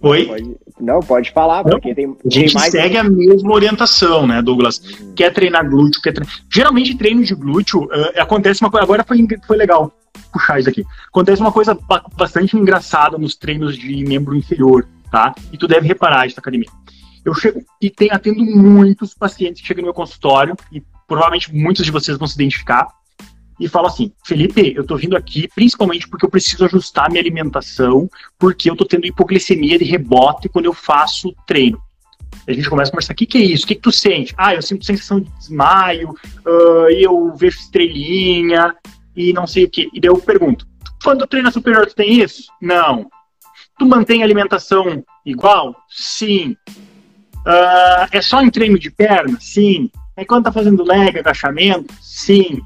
Oi? 0.00 0.26
Pode... 0.26 0.56
Não, 0.78 1.00
pode 1.00 1.32
falar, 1.32 1.64
porque 1.64 1.96
tem. 1.96 2.06
A 2.06 2.28
gente 2.28 2.52
tem 2.52 2.54
mais... 2.54 2.70
segue 2.70 2.96
a 2.96 3.02
mesma 3.02 3.52
orientação, 3.52 4.24
né, 4.24 4.40
Douglas? 4.40 4.78
Uhum. 4.78 5.14
Quer 5.16 5.32
treinar 5.32 5.68
glúteo, 5.68 6.00
quer 6.00 6.12
treinar... 6.12 6.32
Geralmente, 6.48 6.96
treino 6.96 7.24
de 7.24 7.34
glúteo 7.34 7.86
uh, 7.86 8.20
acontece 8.20 8.60
uma 8.62 8.70
coisa. 8.70 8.84
Agora 8.84 9.02
foi, 9.02 9.26
foi 9.48 9.56
legal 9.56 9.92
puxar 10.32 10.60
isso 10.60 10.68
aqui. 10.68 10.84
Acontece 11.08 11.40
uma 11.40 11.50
coisa 11.50 11.76
bastante 12.16 12.56
engraçada 12.56 13.18
nos 13.18 13.34
treinos 13.34 13.76
de 13.76 14.04
membro 14.04 14.36
inferior, 14.36 14.86
tá? 15.10 15.34
E 15.52 15.58
tu 15.58 15.66
deve 15.66 15.88
reparar 15.88 16.24
isso 16.26 16.36
na 16.36 16.40
academia. 16.40 16.68
Eu 17.26 17.34
chego 17.34 17.60
e 17.82 17.90
tenho, 17.90 18.14
atendo 18.14 18.40
muitos 18.40 19.12
pacientes 19.12 19.60
que 19.60 19.66
chegam 19.66 19.82
no 19.82 19.88
meu 19.88 19.94
consultório, 19.94 20.54
e 20.70 20.80
provavelmente 21.08 21.52
muitos 21.52 21.84
de 21.84 21.90
vocês 21.90 22.16
vão 22.16 22.28
se 22.28 22.36
identificar, 22.36 22.86
e 23.58 23.66
falo 23.66 23.88
assim: 23.88 24.12
Felipe, 24.24 24.72
eu 24.76 24.84
tô 24.84 24.96
vindo 24.96 25.16
aqui 25.16 25.48
principalmente 25.52 26.08
porque 26.08 26.24
eu 26.24 26.30
preciso 26.30 26.64
ajustar 26.64 27.10
minha 27.10 27.20
alimentação, 27.20 28.08
porque 28.38 28.70
eu 28.70 28.76
tô 28.76 28.84
tendo 28.84 29.06
hipoglicemia 29.06 29.76
de 29.76 29.84
rebote 29.84 30.48
quando 30.48 30.66
eu 30.66 30.72
faço 30.72 31.34
treino. 31.44 31.82
A 32.46 32.52
gente 32.52 32.70
começa 32.70 32.90
a 32.90 32.92
conversar: 32.92 33.12
o 33.12 33.16
que, 33.16 33.26
que 33.26 33.38
é 33.38 33.42
isso? 33.42 33.64
O 33.64 33.66
que, 33.66 33.74
que 33.74 33.80
tu 33.80 33.90
sente? 33.90 34.32
Ah, 34.38 34.54
eu 34.54 34.62
sinto 34.62 34.84
sensação 34.84 35.18
de 35.18 35.28
desmaio, 35.36 36.10
uh, 36.10 36.88
eu 36.90 37.34
vejo 37.34 37.58
estrelinha 37.58 38.72
e 39.16 39.32
não 39.32 39.48
sei 39.48 39.64
o 39.64 39.70
que. 39.70 39.88
E 39.92 40.00
daí 40.00 40.10
eu 40.10 40.18
pergunto: 40.18 40.64
quando 41.02 41.26
treina 41.26 41.50
superior, 41.50 41.86
tu 41.86 41.94
tem 41.96 42.20
isso? 42.20 42.44
Não. 42.62 43.10
Tu 43.78 43.84
mantém 43.84 44.22
a 44.22 44.24
alimentação 44.24 45.04
igual? 45.24 45.74
Sim. 45.88 46.56
Uh, 47.46 48.08
é 48.10 48.20
só 48.20 48.42
em 48.42 48.50
treino 48.50 48.78
de 48.78 48.90
perna? 48.90 49.38
Sim. 49.40 49.88
É 50.16 50.24
quando 50.24 50.44
tá 50.44 50.52
fazendo 50.52 50.82
leg, 50.82 51.18
agachamento? 51.18 51.94
Sim. 52.00 52.60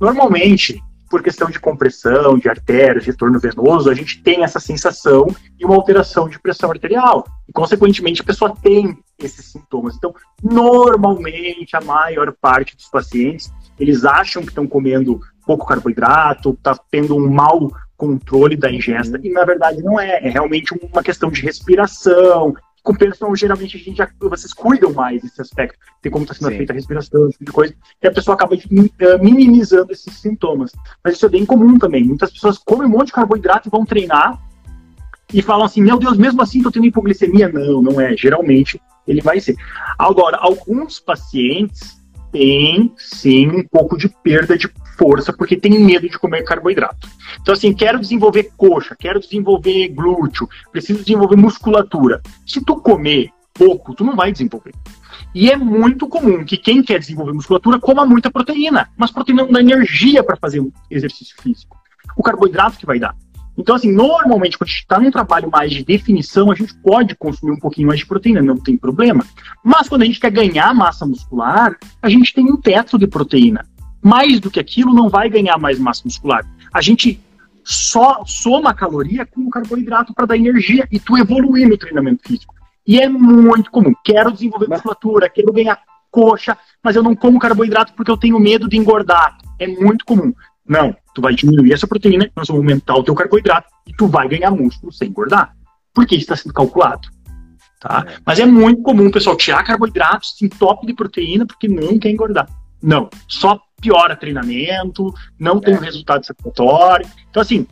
Normalmente, 0.00 0.82
por 1.08 1.22
questão 1.22 1.48
de 1.48 1.60
compressão, 1.60 2.36
de 2.36 2.48
artérias, 2.48 3.06
retorno 3.06 3.38
venoso, 3.38 3.88
a 3.88 3.94
gente 3.94 4.20
tem 4.20 4.42
essa 4.42 4.58
sensação 4.58 5.26
e 5.58 5.64
uma 5.64 5.76
alteração 5.76 6.28
de 6.28 6.40
pressão 6.40 6.70
arterial. 6.70 7.24
E, 7.48 7.52
consequentemente, 7.52 8.22
a 8.22 8.24
pessoa 8.24 8.56
tem 8.60 8.98
esses 9.20 9.46
sintomas. 9.46 9.94
Então, 9.94 10.12
normalmente, 10.42 11.76
a 11.76 11.80
maior 11.80 12.32
parte 12.40 12.74
dos 12.74 12.88
pacientes, 12.88 13.52
eles 13.78 14.04
acham 14.04 14.42
que 14.42 14.48
estão 14.48 14.66
comendo 14.66 15.20
pouco 15.46 15.66
carboidrato, 15.66 16.50
está 16.50 16.76
tendo 16.90 17.16
um 17.16 17.30
mau 17.30 17.70
controle 17.96 18.56
da 18.56 18.72
ingesta, 18.72 19.20
e 19.22 19.30
na 19.30 19.44
verdade 19.44 19.82
não 19.82 20.00
é. 20.00 20.18
É 20.26 20.28
realmente 20.28 20.74
uma 20.92 21.02
questão 21.02 21.30
de 21.30 21.40
respiração, 21.42 22.54
compensação, 22.84 23.34
geralmente 23.34 23.76
a 23.76 23.80
gente 23.80 23.96
já, 23.96 24.08
vocês 24.20 24.52
cuidam 24.52 24.92
mais 24.92 25.22
desse 25.22 25.40
aspecto, 25.40 25.78
tem 26.02 26.12
como 26.12 26.24
está 26.24 26.34
sendo 26.34 26.50
Sim. 26.50 26.58
feita 26.58 26.72
a 26.72 26.76
respiração, 26.76 27.28
esse 27.28 27.38
tipo 27.38 27.46
de 27.46 27.52
coisa, 27.52 27.74
e 28.02 28.06
a 28.06 28.12
pessoa 28.12 28.34
acaba 28.34 28.54
eh, 28.54 29.18
minimizando 29.18 29.90
esses 29.90 30.12
sintomas. 30.18 30.70
Mas 31.02 31.14
isso 31.14 31.24
é 31.24 31.28
bem 31.30 31.46
comum 31.46 31.78
também. 31.78 32.04
Muitas 32.04 32.30
pessoas 32.30 32.58
comem 32.58 32.86
um 32.86 32.90
monte 32.90 33.06
de 33.06 33.12
carboidrato 33.14 33.68
e 33.68 33.70
vão 33.70 33.86
treinar 33.86 34.38
e 35.32 35.40
falam 35.40 35.64
assim: 35.64 35.82
meu 35.82 35.98
Deus, 35.98 36.18
mesmo 36.18 36.42
assim 36.42 36.58
estou 36.58 36.70
tendo 36.70 36.86
hipoglicemia. 36.86 37.48
Não, 37.48 37.80
não 37.80 38.00
é. 38.00 38.14
Geralmente 38.16 38.80
ele 39.08 39.22
vai 39.22 39.40
ser. 39.40 39.56
Agora, 39.98 40.36
alguns 40.36 41.00
pacientes 41.00 42.03
têm 42.34 42.92
sim 42.98 43.46
um 43.46 43.62
pouco 43.62 43.96
de 43.96 44.08
perda 44.08 44.58
de 44.58 44.68
força 44.98 45.32
porque 45.32 45.56
tem 45.56 45.78
medo 45.78 46.08
de 46.08 46.18
comer 46.18 46.42
carboidrato. 46.42 47.08
Então, 47.40 47.54
assim, 47.54 47.72
quero 47.72 48.00
desenvolver 48.00 48.50
coxa, 48.56 48.96
quero 48.98 49.20
desenvolver 49.20 49.88
glúteo, 49.90 50.48
preciso 50.72 51.04
desenvolver 51.04 51.36
musculatura. 51.36 52.20
Se 52.44 52.60
tu 52.60 52.80
comer 52.80 53.30
pouco, 53.54 53.94
tu 53.94 54.02
não 54.02 54.16
vai 54.16 54.32
desenvolver. 54.32 54.74
E 55.32 55.48
é 55.48 55.56
muito 55.56 56.08
comum 56.08 56.44
que 56.44 56.56
quem 56.56 56.82
quer 56.82 56.98
desenvolver 56.98 57.32
musculatura 57.32 57.78
coma 57.78 58.04
muita 58.04 58.32
proteína, 58.32 58.90
mas 58.96 59.12
proteína 59.12 59.44
não 59.44 59.52
dá 59.52 59.60
energia 59.60 60.24
para 60.24 60.36
fazer 60.36 60.58
um 60.58 60.72
exercício 60.90 61.36
físico. 61.40 61.76
O 62.16 62.22
carboidrato 62.22 62.78
que 62.78 62.86
vai 62.86 62.98
dar. 62.98 63.14
Então, 63.56 63.74
assim, 63.74 63.92
normalmente, 63.92 64.58
quando 64.58 64.68
a 64.68 64.72
gente 64.72 64.82
está 64.82 64.98
num 64.98 65.10
trabalho 65.10 65.50
mais 65.50 65.70
de 65.70 65.84
definição, 65.84 66.50
a 66.50 66.54
gente 66.54 66.74
pode 66.76 67.14
consumir 67.14 67.52
um 67.52 67.58
pouquinho 67.58 67.88
mais 67.88 68.00
de 68.00 68.06
proteína, 68.06 68.42
não 68.42 68.56
tem 68.56 68.76
problema. 68.76 69.24
Mas 69.62 69.88
quando 69.88 70.02
a 70.02 70.04
gente 70.04 70.18
quer 70.18 70.30
ganhar 70.30 70.74
massa 70.74 71.06
muscular, 71.06 71.76
a 72.02 72.08
gente 72.08 72.34
tem 72.34 72.44
um 72.44 72.56
teto 72.56 72.98
de 72.98 73.06
proteína 73.06 73.64
mais 74.02 74.38
do 74.38 74.50
que 74.50 74.60
aquilo, 74.60 74.92
não 74.92 75.08
vai 75.08 75.30
ganhar 75.30 75.56
mais 75.56 75.78
massa 75.78 76.02
muscular. 76.04 76.44
A 76.72 76.82
gente 76.82 77.18
só 77.64 78.22
soma 78.26 78.74
caloria 78.74 79.24
com 79.24 79.40
o 79.40 79.50
carboidrato 79.50 80.12
para 80.12 80.26
dar 80.26 80.36
energia 80.36 80.86
e 80.92 81.00
tu 81.00 81.16
evoluir 81.16 81.66
no 81.66 81.78
treinamento 81.78 82.22
físico. 82.28 82.54
E 82.86 83.00
é 83.00 83.08
muito 83.08 83.70
comum. 83.70 83.94
Quero 84.04 84.30
desenvolver 84.30 84.68
musculatura, 84.68 85.30
quero 85.30 85.50
ganhar 85.50 85.80
coxa, 86.10 86.56
mas 86.82 86.94
eu 86.94 87.02
não 87.02 87.16
como 87.16 87.38
carboidrato 87.38 87.94
porque 87.94 88.10
eu 88.10 88.16
tenho 88.18 88.38
medo 88.38 88.68
de 88.68 88.76
engordar. 88.76 89.38
É 89.58 89.66
muito 89.66 90.04
comum. 90.04 90.34
Não, 90.66 90.96
tu 91.14 91.20
vai 91.20 91.34
diminuir 91.34 91.72
essa 91.72 91.86
proteína, 91.86 92.30
nós 92.34 92.48
vamos 92.48 92.62
aumentar 92.62 92.94
o 92.94 93.02
teu 93.02 93.14
carboidrato 93.14 93.68
e 93.86 93.92
tu 93.92 94.06
vai 94.06 94.28
ganhar 94.28 94.50
músculo 94.50 94.92
sem 94.92 95.08
engordar. 95.08 95.54
Porque 95.92 96.14
isso 96.14 96.24
está 96.24 96.36
sendo 96.36 96.54
calculado. 96.54 97.08
Tá? 97.80 98.04
É. 98.08 98.16
Mas 98.24 98.38
é 98.38 98.46
muito 98.46 98.82
comum 98.82 99.06
o 99.06 99.12
pessoal 99.12 99.36
tirar 99.36 99.62
carboidratos, 99.62 100.36
se 100.36 100.48
top 100.48 100.86
de 100.86 100.94
proteína 100.94 101.46
porque 101.46 101.68
não 101.68 101.98
quer 101.98 102.10
engordar. 102.10 102.48
Não, 102.82 103.08
só 103.28 103.60
piora 103.80 104.16
treinamento, 104.16 105.12
não 105.38 105.60
tem 105.60 105.74
um 105.74 105.82
é. 105.82 105.84
resultado 105.84 106.24
satisfatório. 106.24 107.06
Então, 107.28 107.42
assim, 107.42 107.66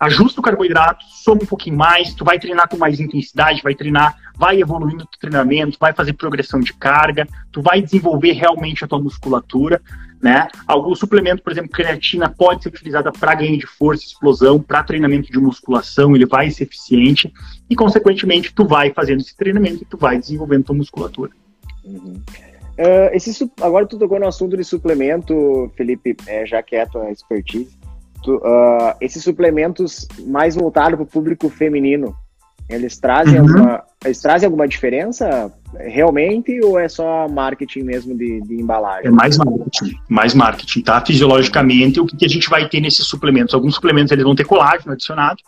ajusta 0.00 0.40
o 0.40 0.42
carboidrato, 0.42 1.04
soma 1.22 1.42
um 1.42 1.46
pouquinho 1.46 1.76
mais, 1.76 2.14
tu 2.14 2.24
vai 2.24 2.38
treinar 2.38 2.68
com 2.68 2.78
mais 2.78 2.98
intensidade, 2.98 3.62
vai 3.62 3.74
treinar, 3.74 4.16
vai 4.34 4.58
evoluindo 4.58 5.04
o 5.04 5.18
treinamento, 5.18 5.76
vai 5.78 5.92
fazer 5.92 6.14
progressão 6.14 6.60
de 6.60 6.72
carga, 6.72 7.26
tu 7.52 7.60
vai 7.60 7.82
desenvolver 7.82 8.32
realmente 8.32 8.82
a 8.82 8.88
tua 8.88 8.98
musculatura, 8.98 9.82
né? 10.20 10.48
Algum 10.66 10.94
suplemento, 10.94 11.42
por 11.42 11.50
exemplo, 11.50 11.70
creatina 11.70 12.28
pode 12.28 12.62
ser 12.62 12.68
utilizada 12.68 13.10
para 13.10 13.34
ganho 13.34 13.58
de 13.58 13.66
força, 13.66 14.04
explosão, 14.04 14.60
para 14.60 14.84
treinamento 14.84 15.32
de 15.32 15.38
musculação, 15.38 16.14
ele 16.14 16.26
vai 16.26 16.50
ser 16.50 16.64
eficiente 16.64 17.32
e, 17.68 17.74
consequentemente, 17.74 18.52
tu 18.54 18.66
vai 18.66 18.92
fazendo 18.92 19.20
esse 19.20 19.34
treinamento 19.36 19.82
e 19.82 19.86
tu 19.86 19.96
vai 19.96 20.18
desenvolvendo 20.18 20.64
tua 20.64 20.76
musculatura. 20.76 21.30
Uhum. 21.84 22.20
Uh, 22.78 23.10
esse, 23.12 23.50
agora 23.60 23.86
tu 23.86 23.98
tocou 23.98 24.18
no 24.20 24.26
assunto 24.26 24.56
de 24.56 24.64
suplemento, 24.64 25.70
Felipe, 25.76 26.16
é, 26.26 26.46
já 26.46 26.62
que 26.62 26.76
é 26.76 26.82
a 26.82 26.86
tua 26.86 27.10
expertise. 27.10 27.78
Tu, 28.22 28.36
uh, 28.36 28.94
esses 29.00 29.22
suplementos 29.22 30.06
mais 30.26 30.54
voltados 30.54 30.94
para 30.96 31.02
o 31.02 31.06
público 31.06 31.48
feminino, 31.48 32.14
eles 32.68 32.98
trazem, 32.98 33.40
uhum. 33.40 33.48
alguma, 33.48 33.84
eles 34.04 34.20
trazem 34.20 34.46
alguma 34.46 34.68
diferença 34.68 35.52
realmente 35.78 36.60
ou 36.64 36.78
é 36.78 36.88
só 36.88 37.28
marketing 37.28 37.82
mesmo 37.82 38.16
de, 38.16 38.40
de, 38.42 38.54
embalagem? 38.60 39.08
É 39.08 39.10
mais 39.10 39.36
marketing, 39.36 39.96
mais 40.08 40.34
marketing, 40.34 40.82
tá? 40.82 41.04
Fisiologicamente, 41.04 42.00
o 42.00 42.06
que, 42.06 42.16
que 42.16 42.24
a 42.24 42.28
gente 42.28 42.48
vai 42.48 42.68
ter 42.68 42.80
nesses 42.80 43.06
suplementos? 43.06 43.54
Alguns 43.54 43.74
suplementos 43.74 44.12
eles 44.12 44.24
vão 44.24 44.34
ter 44.34 44.44
colágeno 44.44 44.92
adicionado, 44.92 45.38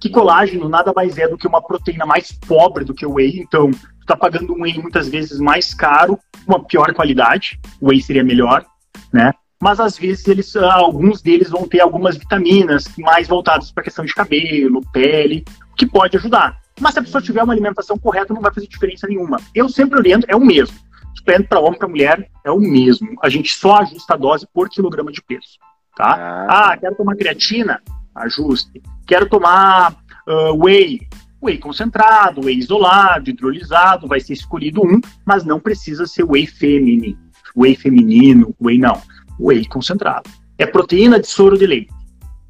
que 0.00 0.08
colágeno 0.08 0.68
nada 0.68 0.92
mais 0.94 1.16
é 1.18 1.28
do 1.28 1.38
que 1.38 1.46
uma 1.46 1.62
proteína 1.62 2.06
mais 2.06 2.32
pobre 2.32 2.84
do 2.84 2.94
que 2.94 3.06
o 3.06 3.14
whey, 3.14 3.40
então 3.40 3.70
está 4.00 4.16
pagando 4.16 4.54
um 4.54 4.62
whey 4.62 4.78
muitas 4.80 5.08
vezes 5.08 5.38
mais 5.38 5.74
caro, 5.74 6.18
uma 6.46 6.62
pior 6.64 6.92
qualidade, 6.94 7.58
o 7.80 7.88
whey 7.88 8.00
seria 8.00 8.24
melhor, 8.24 8.64
né? 9.12 9.32
mas 9.60 9.80
às 9.80 9.98
vezes 9.98 10.26
eles, 10.28 10.54
ah, 10.56 10.74
alguns 10.74 11.22
deles 11.22 11.50
vão 11.50 11.66
ter 11.66 11.80
algumas 11.80 12.16
vitaminas 12.16 12.84
mais 12.98 13.26
voltadas 13.26 13.70
para 13.70 13.80
a 13.80 13.84
questão 13.84 14.04
de 14.04 14.14
cabelo, 14.14 14.82
pele, 14.92 15.44
que 15.76 15.86
pode 15.86 16.16
ajudar. 16.16 16.58
Mas 16.80 16.92
se 16.92 17.00
a 17.00 17.02
pessoa 17.02 17.22
tiver 17.22 17.42
uma 17.42 17.52
alimentação 17.52 17.98
correta, 17.98 18.34
não 18.34 18.40
vai 18.40 18.52
fazer 18.52 18.66
diferença 18.66 19.06
nenhuma. 19.06 19.38
Eu 19.54 19.68
sempre 19.68 19.98
oriento, 19.98 20.26
é 20.28 20.36
o 20.36 20.44
mesmo. 20.44 20.76
Suplemento 21.16 21.48
para 21.48 21.60
homem 21.60 21.78
para 21.78 21.88
mulher 21.88 22.30
é 22.44 22.50
o 22.50 22.60
mesmo. 22.60 23.16
A 23.22 23.28
gente 23.28 23.54
só 23.54 23.76
ajusta 23.78 24.14
a 24.14 24.16
dose 24.16 24.46
por 24.52 24.68
quilograma 24.68 25.10
de 25.10 25.22
peso. 25.22 25.58
Tá? 25.96 26.46
Ah, 26.48 26.72
ah 26.72 26.76
quero 26.76 26.94
tomar 26.94 27.16
creatina? 27.16 27.80
Ajuste. 28.14 28.82
Quero 29.06 29.28
tomar 29.28 29.96
uh, 30.28 30.64
whey? 30.64 31.00
Whey 31.42 31.58
concentrado, 31.58 32.42
whey 32.44 32.58
isolado, 32.58 33.30
hidrolisado, 33.30 34.06
vai 34.06 34.20
ser 34.20 34.32
escolhido 34.32 34.82
um, 34.82 35.00
mas 35.24 35.44
não 35.44 35.60
precisa 35.60 36.06
ser 36.06 36.24
whey 36.24 36.46
feminino, 36.46 37.16
whey 37.54 37.76
feminino, 37.76 38.54
whey 38.60 38.78
não. 38.78 39.00
Whey 39.38 39.66
concentrado. 39.66 40.28
É 40.58 40.66
proteína 40.66 41.20
de 41.20 41.26
soro 41.26 41.58
de 41.58 41.66
leite. 41.66 41.95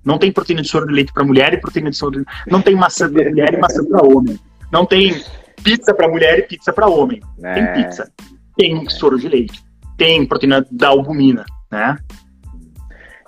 Não 0.07 0.19
tem 0.19 0.31
proteína 0.31 0.63
de 0.63 0.69
soro 0.69 0.87
de 0.87 0.95
leite 0.95 1.13
para 1.13 1.25
mulher 1.25 1.53
e 1.53 1.61
proteína 1.61 1.91
de 1.91 1.97
soro 1.97 2.21
de 2.21 2.25
Não 2.47 2.63
tem 2.63 2.77
maçã 2.77 3.13
para 3.13 3.29
mulher 3.29 3.53
e 3.53 3.57
maçã 3.57 3.85
para 3.85 4.07
homem. 4.07 4.39
Não 4.73 4.87
tem 4.87 5.21
pizza 5.65 5.93
para 5.93 6.09
mulher 6.09 6.39
e 6.39 6.43
pizza 6.43 6.73
para 6.73 6.87
homem. 6.87 7.21
É. 7.43 7.55
Tem 7.55 7.85
pizza. 7.85 8.13
Tem 8.57 8.89
soro 8.89 9.19
de 9.19 9.29
leite. 9.29 9.65
Tem 9.99 10.25
proteína 10.25 10.65
da 10.71 10.89
albumina, 10.89 11.45
né? 11.71 11.99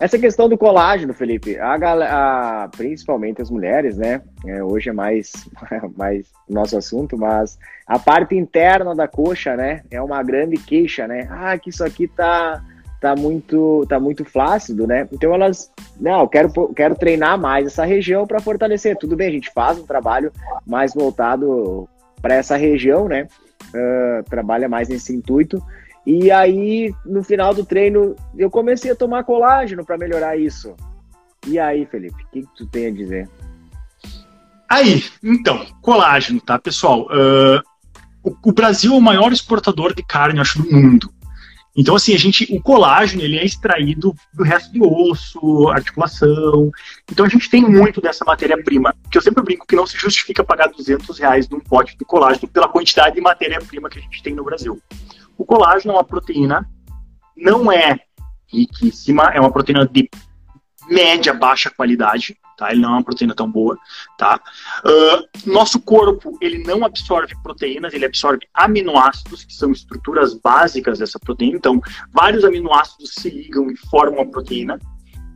Essa 0.00 0.16
questão 0.16 0.48
do 0.48 0.56
colágeno, 0.56 1.12
Felipe, 1.12 1.58
a, 1.58 1.74
a 1.74 2.68
principalmente 2.68 3.42
as 3.42 3.50
mulheres, 3.50 3.96
né? 3.98 4.22
É, 4.46 4.62
hoje 4.62 4.90
é 4.90 4.92
mais, 4.92 5.32
mais 5.98 6.30
nosso 6.48 6.78
assunto, 6.78 7.18
mas 7.18 7.58
a 7.84 7.98
parte 7.98 8.36
interna 8.36 8.94
da 8.94 9.08
coxa, 9.08 9.56
né? 9.56 9.82
É 9.90 10.00
uma 10.00 10.22
grande 10.22 10.56
queixa, 10.56 11.08
né? 11.08 11.26
Ah, 11.28 11.58
que 11.58 11.70
isso 11.70 11.82
aqui 11.82 12.06
tá, 12.06 12.62
tá 13.00 13.14
muito, 13.16 13.86
tá 13.88 14.00
muito 14.00 14.24
flácido, 14.24 14.86
né? 14.86 15.08
Então 15.12 15.34
elas, 15.34 15.70
não, 16.00 16.26
quero, 16.26 16.50
quero 16.74 16.94
treinar 16.94 17.38
mais 17.38 17.66
essa 17.66 17.84
região 17.84 18.26
para 18.26 18.40
fortalecer. 18.40 18.96
Tudo 18.96 19.16
bem, 19.16 19.28
a 19.28 19.32
gente 19.32 19.52
faz 19.52 19.78
um 19.78 19.86
trabalho 19.86 20.32
mais 20.66 20.94
voltado 20.94 21.88
para 22.20 22.34
essa 22.34 22.56
região, 22.56 23.08
né? 23.08 23.28
Uh, 23.68 24.22
trabalha 24.28 24.68
mais 24.68 24.88
nesse 24.88 25.14
intuito, 25.14 25.62
e 26.10 26.30
aí, 26.30 26.94
no 27.04 27.22
final 27.22 27.52
do 27.52 27.66
treino, 27.66 28.16
eu 28.34 28.50
comecei 28.50 28.90
a 28.90 28.96
tomar 28.96 29.24
colágeno 29.24 29.84
para 29.84 29.98
melhorar 29.98 30.38
isso. 30.38 30.74
E 31.46 31.58
aí, 31.58 31.84
Felipe, 31.84 32.14
o 32.14 32.26
que, 32.28 32.40
que, 32.40 32.48
tu 32.56 32.66
tem 32.66 32.86
a 32.86 32.90
dizer? 32.90 33.28
Aí, 34.66 35.04
então, 35.22 35.66
colágeno, 35.82 36.40
tá, 36.40 36.58
pessoal? 36.58 37.02
Uh, 37.02 37.60
o, 38.22 38.34
o, 38.42 38.52
Brasil 38.52 38.94
é 38.94 38.96
o 38.96 39.02
maior 39.02 39.30
exportador 39.32 39.94
de 39.94 40.02
carne, 40.02 40.40
acho, 40.40 40.62
do 40.62 40.74
mundo. 40.74 41.12
Então, 41.78 41.94
assim, 41.94 42.12
a 42.12 42.18
gente, 42.18 42.44
o 42.52 42.60
colágeno, 42.60 43.22
ele 43.22 43.38
é 43.38 43.44
extraído 43.44 44.12
do 44.34 44.42
resto 44.42 44.72
do 44.72 44.84
osso, 44.84 45.68
articulação. 45.68 46.72
Então, 47.08 47.24
a 47.24 47.28
gente 47.28 47.48
tem 47.48 47.62
muito 47.62 48.00
dessa 48.00 48.24
matéria-prima, 48.24 48.92
que 49.08 49.16
eu 49.16 49.22
sempre 49.22 49.44
brinco 49.44 49.64
que 49.64 49.76
não 49.76 49.86
se 49.86 49.96
justifica 49.96 50.42
pagar 50.42 50.70
200 50.70 51.16
reais 51.20 51.48
num 51.48 51.60
pote 51.60 51.96
de 51.96 52.04
colágeno 52.04 52.48
pela 52.48 52.66
quantidade 52.66 53.14
de 53.14 53.20
matéria-prima 53.20 53.88
que 53.88 54.00
a 54.00 54.02
gente 54.02 54.20
tem 54.24 54.34
no 54.34 54.42
Brasil. 54.42 54.82
O 55.36 55.44
colágeno 55.44 55.92
é 55.92 55.96
uma 55.98 56.04
proteína, 56.04 56.68
não 57.36 57.70
é 57.70 58.00
riquíssima, 58.52 59.30
é 59.32 59.38
uma 59.38 59.52
proteína 59.52 59.86
de 59.86 60.10
média, 60.88 61.32
baixa 61.34 61.70
qualidade, 61.70 62.36
tá? 62.56 62.70
Ele 62.70 62.80
não 62.80 62.90
é 62.90 62.92
uma 62.92 63.04
proteína 63.04 63.34
tão 63.34 63.50
boa, 63.50 63.76
tá? 64.16 64.40
Uh, 64.84 65.50
nosso 65.50 65.80
corpo, 65.80 66.36
ele 66.40 66.58
não 66.58 66.84
absorve 66.84 67.34
proteínas, 67.42 67.94
ele 67.94 68.06
absorve 68.06 68.46
aminoácidos, 68.54 69.44
que 69.44 69.52
são 69.52 69.72
estruturas 69.72 70.34
básicas 70.34 70.98
dessa 70.98 71.18
proteína. 71.18 71.56
Então, 71.56 71.80
vários 72.12 72.44
aminoácidos 72.44 73.12
se 73.14 73.30
ligam 73.30 73.70
e 73.70 73.76
formam 73.76 74.22
a 74.22 74.26
proteína. 74.26 74.78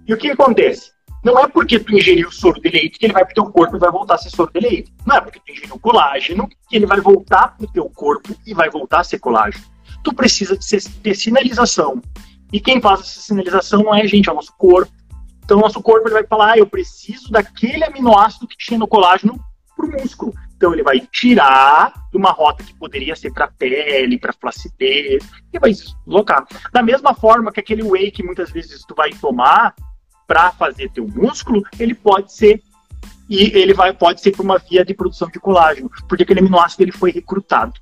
E 0.06 0.12
o 0.12 0.16
que 0.16 0.30
acontece? 0.30 0.90
Não 1.24 1.38
é 1.38 1.46
porque 1.46 1.78
tu 1.78 1.94
ingeriu 1.94 2.32
soro 2.32 2.60
de 2.60 2.68
leite 2.68 2.98
que 2.98 3.06
ele 3.06 3.12
vai 3.12 3.24
para 3.24 3.30
o 3.30 3.34
teu 3.34 3.44
corpo 3.52 3.76
e 3.76 3.78
vai 3.78 3.92
voltar 3.92 4.16
a 4.16 4.18
ser 4.18 4.30
soro 4.30 4.50
de 4.52 4.60
leite. 4.60 4.92
Não 5.06 5.16
é 5.16 5.20
porque 5.20 5.38
tu 5.38 5.52
ingeriu 5.52 5.78
colágeno 5.78 6.48
que 6.68 6.76
ele 6.76 6.86
vai 6.86 7.00
voltar 7.00 7.56
para 7.56 7.64
o 7.64 7.72
teu 7.72 7.88
corpo 7.88 8.34
e 8.44 8.52
vai 8.52 8.68
voltar 8.68 9.00
a 9.00 9.04
ser 9.04 9.20
colágeno 9.20 9.72
tu 10.02 10.12
precisa 10.12 10.56
de 10.56 10.88
ter 11.02 11.14
sinalização. 11.14 12.02
E 12.52 12.60
quem 12.60 12.80
faz 12.80 13.00
essa 13.00 13.20
sinalização 13.20 13.82
não 13.82 13.94
é 13.94 14.02
a 14.02 14.06
gente, 14.06 14.28
é 14.28 14.32
o 14.32 14.34
nosso 14.34 14.52
corpo. 14.58 14.92
Então, 15.44 15.58
o 15.58 15.60
nosso 15.60 15.82
corpo 15.82 16.06
ele 16.06 16.14
vai 16.14 16.26
falar, 16.26 16.52
ah, 16.52 16.58
eu 16.58 16.66
preciso 16.66 17.30
daquele 17.30 17.84
aminoácido 17.84 18.46
que 18.46 18.56
tinha 18.56 18.78
no 18.78 18.86
colágeno 18.86 19.38
para 19.76 19.86
o 19.86 19.90
músculo. 19.90 20.32
Então, 20.56 20.72
ele 20.72 20.82
vai 20.82 21.00
tirar 21.10 21.92
de 22.10 22.16
uma 22.16 22.30
rota 22.30 22.62
que 22.62 22.74
poderia 22.74 23.16
ser 23.16 23.32
para 23.32 23.48
pele, 23.48 24.18
para 24.18 24.32
flacidez, 24.32 25.24
e 25.52 25.58
vai 25.58 25.72
deslocar. 25.72 26.46
Da 26.72 26.82
mesma 26.82 27.14
forma 27.14 27.50
que 27.50 27.60
aquele 27.60 27.82
whey 27.82 28.10
que 28.10 28.22
muitas 28.22 28.50
vezes 28.50 28.84
tu 28.86 28.94
vai 28.94 29.10
tomar 29.10 29.74
para 30.26 30.52
fazer 30.52 30.90
teu 30.90 31.06
músculo, 31.06 31.62
ele 31.78 31.94
pode 31.94 32.32
ser 32.32 32.62
e 33.28 33.56
ele 33.56 33.72
vai 33.72 33.92
pode 33.92 34.20
ser 34.20 34.32
por 34.32 34.44
uma 34.44 34.58
via 34.58 34.84
de 34.84 34.94
produção 34.94 35.28
de 35.28 35.40
colágeno, 35.40 35.90
porque 36.08 36.22
aquele 36.22 36.40
aminoácido 36.40 36.82
ele 36.82 36.92
foi 36.92 37.10
recrutado. 37.10 37.72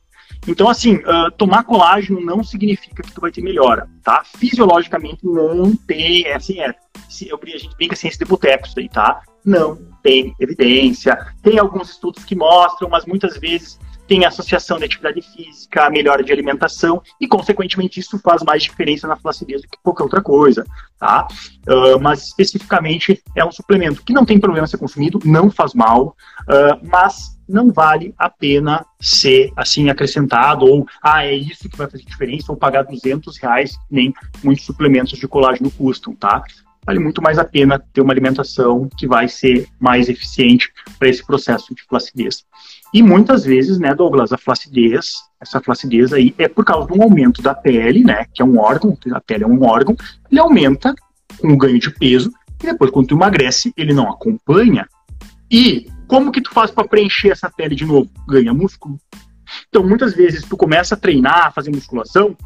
Então, 0.47 0.69
assim, 0.69 0.97
uh, 0.97 1.31
tomar 1.37 1.65
colágeno 1.65 2.21
não 2.21 2.43
significa 2.43 3.03
que 3.03 3.13
tu 3.13 3.21
vai 3.21 3.31
ter 3.31 3.43
melhora, 3.43 3.89
tá? 4.03 4.23
Fisiologicamente 4.25 5.25
não 5.25 5.75
tem, 5.77 6.25
é 6.27 6.35
assim, 6.35 6.61
é, 6.61 6.75
se, 7.09 7.31
a 7.31 7.47
gente 7.47 7.77
brinca 7.77 7.97
ciência 7.97 8.25
de 8.25 8.29
boteco 8.29 8.67
isso 8.67 8.79
aí, 8.79 8.89
tá? 8.89 9.21
Não 9.45 9.90
tem 10.03 10.35
evidência. 10.39 11.19
Tem 11.43 11.59
alguns 11.59 11.91
estudos 11.91 12.25
que 12.25 12.35
mostram, 12.35 12.89
mas 12.89 13.07
muitas 13.07 13.37
vezes 13.39 13.79
tem 14.11 14.25
associação 14.25 14.77
de 14.77 14.87
atividade 14.87 15.23
física, 15.23 15.89
melhora 15.89 16.25
de 16.25 16.33
alimentação 16.33 17.01
e, 17.21 17.29
consequentemente, 17.29 18.01
isso 18.01 18.19
faz 18.19 18.43
mais 18.43 18.65
diferença 18.65 19.07
na 19.07 19.15
flacidez 19.15 19.63
do 19.63 19.69
que 19.69 19.79
qualquer 19.85 20.03
outra 20.03 20.21
coisa, 20.21 20.67
tá? 20.99 21.29
Uh, 21.69 22.01
mas, 22.01 22.27
especificamente, 22.27 23.23
é 23.37 23.45
um 23.45 23.53
suplemento 23.53 24.03
que 24.03 24.13
não 24.13 24.25
tem 24.25 24.41
problema 24.41 24.67
ser 24.67 24.79
consumido, 24.79 25.21
não 25.25 25.49
faz 25.49 25.75
mal, 25.75 26.17
uh, 26.41 26.89
mas 26.91 27.39
não 27.49 27.73
vale 27.73 28.13
a 28.19 28.29
pena 28.29 28.85
ser 29.01 29.53
assim 29.57 29.91
acrescentado 29.91 30.67
ou 30.67 30.87
ah 31.03 31.25
é 31.25 31.35
isso 31.35 31.69
que 31.69 31.77
vai 31.77 31.89
fazer 31.89 32.05
diferença 32.05 32.51
ou 32.51 32.59
pagar 32.59 32.83
200 32.85 33.37
reais 33.39 33.77
nem 33.91 34.15
muitos 34.43 34.65
suplementos 34.65 35.19
de 35.19 35.27
colágeno 35.27 35.71
custam, 35.71 36.15
tá? 36.15 36.43
Vale 36.85 36.99
muito 36.99 37.23
mais 37.23 37.39
a 37.39 37.45
pena 37.45 37.79
ter 37.93 38.01
uma 38.01 38.13
alimentação 38.13 38.89
que 38.97 39.07
vai 39.07 39.29
ser 39.29 39.69
mais 39.79 40.09
eficiente 40.09 40.73
para 40.99 41.09
esse 41.09 41.25
processo 41.25 41.75
de 41.75 41.83
flacidez. 41.83 42.45
E 42.93 43.03
muitas 43.03 43.45
vezes, 43.45 43.79
né, 43.79 43.95
Douglas, 43.95 44.33
a 44.33 44.39
flacidez, 44.39 45.23
essa 45.41 45.61
flacidez 45.61 46.13
aí 46.13 46.35
é 46.39 46.49
por 46.49 46.65
causa 46.65 46.89
do 46.89 47.03
aumento 47.03 47.43
da 47.43 47.55
pele, 47.55 48.03
né, 48.03 48.27
que 48.33 48.43
é 48.43 48.45
um 48.45 48.59
órgão, 48.59 48.97
a 49.13 49.21
pele 49.21 49.45
é 49.45 49.47
um 49.47 49.63
órgão, 49.63 49.95
ele 50.31 50.41
aumenta 50.41 50.95
com 51.39 51.53
o 51.53 51.57
ganho 51.57 51.79
de 51.79 51.91
peso 51.91 52.33
e 52.63 52.67
depois 52.67 52.91
quando 52.91 53.09
tu 53.09 53.15
emagrece, 53.15 53.73
ele 53.77 53.93
não 53.93 54.11
acompanha. 54.11 54.87
E 55.51 55.87
como 56.07 56.33
que 56.33 56.41
tu 56.41 56.51
faz 56.53 56.71
para 56.71 56.89
preencher 56.89 57.31
essa 57.31 57.51
pele 57.51 57.75
de 57.75 57.85
novo? 57.85 58.11
Ganha 58.27 58.53
músculo. 58.53 58.99
Então, 59.69 59.83
muitas 59.83 60.15
vezes, 60.15 60.45
tu 60.45 60.57
começa 60.57 60.95
a 60.95 60.99
treinar, 60.99 61.47
a 61.47 61.51
fazer 61.51 61.71
musculação, 61.71 62.37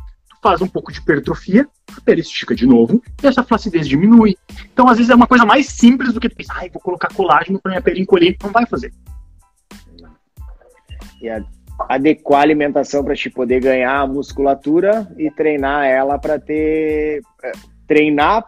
faz 0.44 0.60
um 0.60 0.68
pouco 0.68 0.92
de 0.92 0.98
hipertrofia, 0.98 1.66
a 1.96 2.00
pele 2.02 2.20
estica 2.20 2.54
de 2.54 2.66
novo 2.66 3.02
e 3.22 3.26
essa 3.26 3.42
flacidez 3.42 3.88
diminui. 3.88 4.36
Então, 4.70 4.86
às 4.86 4.98
vezes, 4.98 5.10
é 5.10 5.14
uma 5.14 5.26
coisa 5.26 5.46
mais 5.46 5.66
simples 5.68 6.12
do 6.12 6.20
que 6.20 6.28
pensar, 6.28 6.58
ai, 6.58 6.68
vou 6.68 6.82
colocar 6.82 7.08
colágeno 7.14 7.58
para 7.58 7.70
minha 7.70 7.80
pele 7.80 8.02
encolher. 8.02 8.36
Não 8.42 8.52
vai 8.52 8.66
fazer. 8.66 8.92
E 11.22 11.30
adequar 11.88 12.40
a 12.40 12.42
alimentação 12.42 13.02
para 13.02 13.16
te 13.16 13.30
poder 13.30 13.62
ganhar 13.62 14.00
a 14.00 14.06
musculatura 14.06 15.10
e 15.16 15.30
treinar 15.30 15.86
ela 15.86 16.18
para 16.18 16.38
ter. 16.38 17.22
É, 17.42 17.52
treinar 17.86 18.44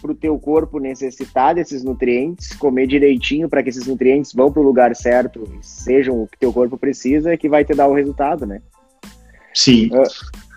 para 0.00 0.12
o 0.12 0.14
teu 0.14 0.38
corpo 0.38 0.78
necessitar 0.78 1.52
desses 1.56 1.82
nutrientes, 1.82 2.54
comer 2.54 2.86
direitinho 2.86 3.48
para 3.48 3.60
que 3.60 3.70
esses 3.70 3.88
nutrientes 3.88 4.32
vão 4.32 4.52
para 4.52 4.62
o 4.62 4.64
lugar 4.64 4.94
certo 4.94 5.42
e 5.58 5.66
sejam 5.66 6.22
o 6.22 6.28
que 6.28 6.38
teu 6.38 6.52
corpo 6.52 6.78
precisa, 6.78 7.36
que 7.36 7.48
vai 7.48 7.64
te 7.64 7.74
dar 7.74 7.88
o 7.88 7.94
resultado, 7.94 8.46
né? 8.46 8.62
Sim. 9.52 9.90
Uh, 9.92 10.49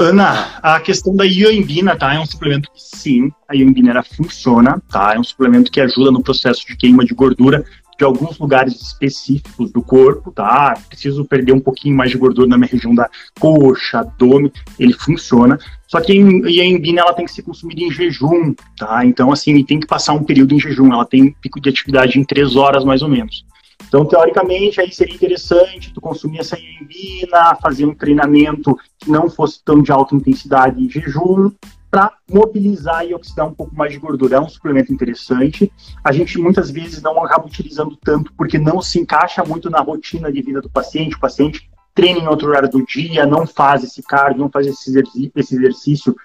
Ana, 0.00 0.60
a 0.62 0.78
questão 0.78 1.16
da 1.16 1.24
ioimbina, 1.24 1.96
tá? 1.96 2.14
É 2.14 2.20
um 2.20 2.24
suplemento 2.24 2.70
que 2.72 2.80
sim, 2.80 3.32
a 3.48 3.54
ioimbina 3.56 4.00
funciona, 4.04 4.80
tá? 4.88 5.14
É 5.16 5.18
um 5.18 5.24
suplemento 5.24 5.72
que 5.72 5.80
ajuda 5.80 6.12
no 6.12 6.22
processo 6.22 6.64
de 6.64 6.76
queima 6.76 7.04
de 7.04 7.12
gordura 7.12 7.64
de 7.98 8.04
alguns 8.04 8.38
lugares 8.38 8.80
específicos 8.80 9.72
do 9.72 9.82
corpo, 9.82 10.30
tá? 10.30 10.78
Preciso 10.88 11.24
perder 11.24 11.52
um 11.52 11.58
pouquinho 11.58 11.96
mais 11.96 12.12
de 12.12 12.16
gordura 12.16 12.46
na 12.46 12.56
minha 12.56 12.70
região 12.70 12.94
da 12.94 13.10
coxa, 13.40 13.98
abdômen, 13.98 14.52
ele 14.78 14.92
funciona. 14.92 15.58
Só 15.88 16.00
que 16.00 16.12
a 16.12 16.64
embina 16.64 17.00
ela 17.00 17.12
tem 17.12 17.24
que 17.24 17.32
ser 17.32 17.42
consumida 17.42 17.80
em 17.80 17.90
jejum, 17.90 18.54
tá? 18.76 19.04
Então, 19.04 19.32
assim, 19.32 19.64
tem 19.64 19.80
que 19.80 19.86
passar 19.86 20.12
um 20.12 20.22
período 20.22 20.54
em 20.54 20.60
jejum. 20.60 20.92
Ela 20.92 21.04
tem 21.04 21.34
pico 21.42 21.60
de 21.60 21.70
atividade 21.70 22.20
em 22.20 22.24
três 22.24 22.54
horas, 22.54 22.84
mais 22.84 23.02
ou 23.02 23.08
menos. 23.08 23.44
Então, 23.86 24.04
teoricamente, 24.04 24.80
aí 24.80 24.92
seria 24.92 25.14
interessante 25.14 25.92
tu 25.92 26.00
consumir 26.00 26.40
essa 26.40 26.58
embina, 26.58 27.54
fazer 27.56 27.86
um 27.86 27.94
treinamento 27.94 28.76
que 28.98 29.10
não 29.10 29.30
fosse 29.30 29.62
tão 29.64 29.82
de 29.82 29.92
alta 29.92 30.14
intensidade 30.14 30.82
em 30.82 30.90
jejum, 30.90 31.50
para 31.90 32.12
mobilizar 32.30 33.06
e 33.06 33.14
oxidar 33.14 33.46
um 33.46 33.54
pouco 33.54 33.74
mais 33.74 33.92
de 33.92 33.98
gordura. 33.98 34.36
É 34.36 34.40
um 34.40 34.48
suplemento 34.48 34.92
interessante. 34.92 35.72
A 36.04 36.12
gente 36.12 36.38
muitas 36.38 36.70
vezes 36.70 37.00
não 37.00 37.22
acaba 37.24 37.46
utilizando 37.46 37.96
tanto 37.96 38.32
porque 38.34 38.58
não 38.58 38.82
se 38.82 39.00
encaixa 39.00 39.42
muito 39.44 39.70
na 39.70 39.80
rotina 39.80 40.30
de 40.30 40.42
vida 40.42 40.60
do 40.60 40.68
paciente. 40.68 41.16
O 41.16 41.20
paciente 41.20 41.70
treina 41.94 42.20
em 42.20 42.28
outro 42.28 42.48
horário 42.48 42.68
do 42.68 42.84
dia, 42.84 43.26
não 43.26 43.46
faz 43.46 43.82
esse 43.82 44.02
cardio, 44.02 44.40
não 44.40 44.50
faz 44.50 44.66
esse 44.66 44.90
exercício, 44.90 45.32
esse 45.34 45.56
exercício 45.56 46.16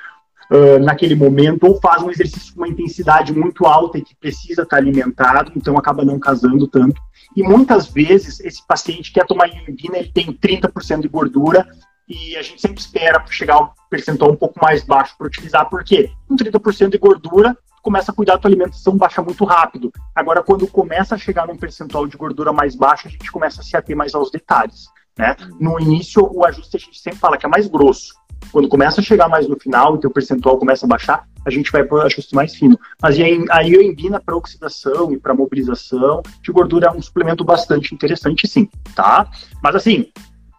uh, 0.51 0.79
naquele 0.79 1.15
momento, 1.15 1.65
ou 1.65 1.79
faz 1.79 2.01
um 2.01 2.09
exercício 2.09 2.53
com 2.53 2.61
uma 2.61 2.67
intensidade 2.67 3.33
muito 3.33 3.65
alta 3.65 3.97
e 3.97 4.01
que 4.01 4.15
precisa 4.15 4.63
estar 4.63 4.77
alimentado, 4.77 5.51
então 5.55 5.77
acaba 5.77 6.03
não 6.03 6.19
casando 6.19 6.67
tanto. 6.67 7.01
E 7.35 7.43
muitas 7.43 7.87
vezes 7.87 8.39
esse 8.39 8.65
paciente 8.65 9.11
quer 9.11 9.25
tomar 9.25 9.47
imbina, 9.47 9.97
ele 9.97 10.11
tem 10.11 10.31
30% 10.31 11.01
de 11.01 11.07
gordura 11.07 11.67
e 12.07 12.35
a 12.35 12.41
gente 12.41 12.61
sempre 12.61 12.79
espera 12.79 13.23
chegar 13.29 13.59
um 13.59 13.69
percentual 13.89 14.31
um 14.31 14.35
pouco 14.35 14.59
mais 14.61 14.83
baixo 14.83 15.15
para 15.17 15.27
utilizar, 15.27 15.69
porque 15.69 16.11
com 16.27 16.35
30% 16.35 16.89
de 16.89 16.97
gordura, 16.97 17.57
começa 17.81 18.11
a 18.11 18.15
cuidar 18.15 18.33
da 18.33 18.39
tua 18.39 18.49
alimentação, 18.49 18.95
baixa 18.95 19.21
muito 19.21 19.43
rápido. 19.43 19.91
Agora, 20.15 20.41
quando 20.41 20.65
começa 20.67 21.15
a 21.15 21.17
chegar 21.17 21.45
num 21.45 21.57
percentual 21.57 22.07
de 22.07 22.15
gordura 22.15 22.53
mais 22.53 22.75
baixo, 22.75 23.07
a 23.07 23.11
gente 23.11 23.31
começa 23.31 23.61
a 23.61 23.63
se 23.63 23.75
ater 23.75 23.95
mais 23.95 24.15
aos 24.15 24.31
detalhes. 24.31 24.85
Né? 25.17 25.35
No 25.59 25.79
início, 25.79 26.23
o 26.23 26.45
ajuste 26.45 26.77
a 26.77 26.79
gente 26.79 26.99
sempre 26.99 27.19
fala 27.19 27.37
que 27.37 27.45
é 27.45 27.49
mais 27.49 27.67
grosso. 27.67 28.13
Quando 28.51 28.67
começa 28.67 29.01
a 29.01 29.03
chegar 29.03 29.27
mais 29.27 29.47
no 29.47 29.59
final 29.59 29.95
e 29.95 29.99
teu 29.99 30.11
percentual 30.11 30.57
começa 30.57 30.85
a 30.85 30.89
baixar, 30.89 31.27
a 31.45 31.49
gente 31.49 31.71
vai 31.71 31.83
para 31.83 32.03
ajuste 32.03 32.35
mais 32.35 32.55
fino. 32.55 32.79
Mas 33.01 33.19
aí, 33.19 33.73
eu 33.73 33.81
embina 33.81 34.19
para 34.19 34.35
oxidação 34.35 35.11
e 35.11 35.17
para 35.17 35.33
mobilização 35.33 36.21
de 36.41 36.51
gordura 36.51 36.87
é 36.87 36.91
um 36.91 37.01
suplemento 37.01 37.43
bastante 37.43 37.93
interessante, 37.93 38.47
sim, 38.47 38.69
tá? 38.95 39.29
Mas 39.61 39.75
assim, 39.75 40.07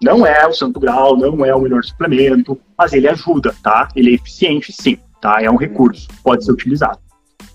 não 0.03 0.27
é 0.27 0.47
o 0.47 0.53
santo 0.53 0.79
grau, 0.81 1.17
não 1.17 1.45
é 1.45 1.55
o 1.55 1.61
melhor 1.61 1.83
suplemento, 1.83 2.59
mas 2.77 2.93
ele 2.93 3.09
ajuda, 3.09 3.55
tá? 3.63 3.89
Ele 3.95 4.11
é 4.11 4.15
eficiente, 4.15 4.73
sim, 4.73 4.99
tá? 5.21 5.43
É 5.43 5.51
um 5.51 5.57
recurso, 5.57 6.09
pode 6.23 6.45
ser 6.45 6.53
utilizado. 6.53 6.99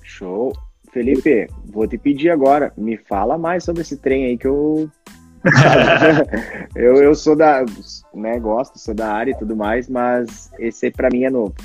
Show. 0.02 0.54
Felipe, 0.92 1.48
vou 1.68 1.88
te 1.88 2.00
pedir 2.00 2.32
agora, 2.32 2.74
me 2.76 2.98
fala 2.98 3.38
mais 3.38 3.64
sobre 3.64 3.84
esse 3.84 3.98
trem 3.98 4.26
aí 4.26 4.38
que 4.38 4.48
eu 4.48 4.90
eu, 6.76 6.98
eu 6.98 7.16
sou 7.16 7.36
da, 7.36 7.66
né, 8.14 8.40
gosto, 8.40 8.80
sou 8.80 8.94
da 8.94 9.12
área 9.12 9.32
e 9.32 9.38
tudo 9.38 9.56
mais, 9.56 9.90
mas 9.90 10.52
esse 10.60 10.92
para 10.92 11.10
mim 11.10 11.24
é 11.24 11.30
novo. 11.30 11.56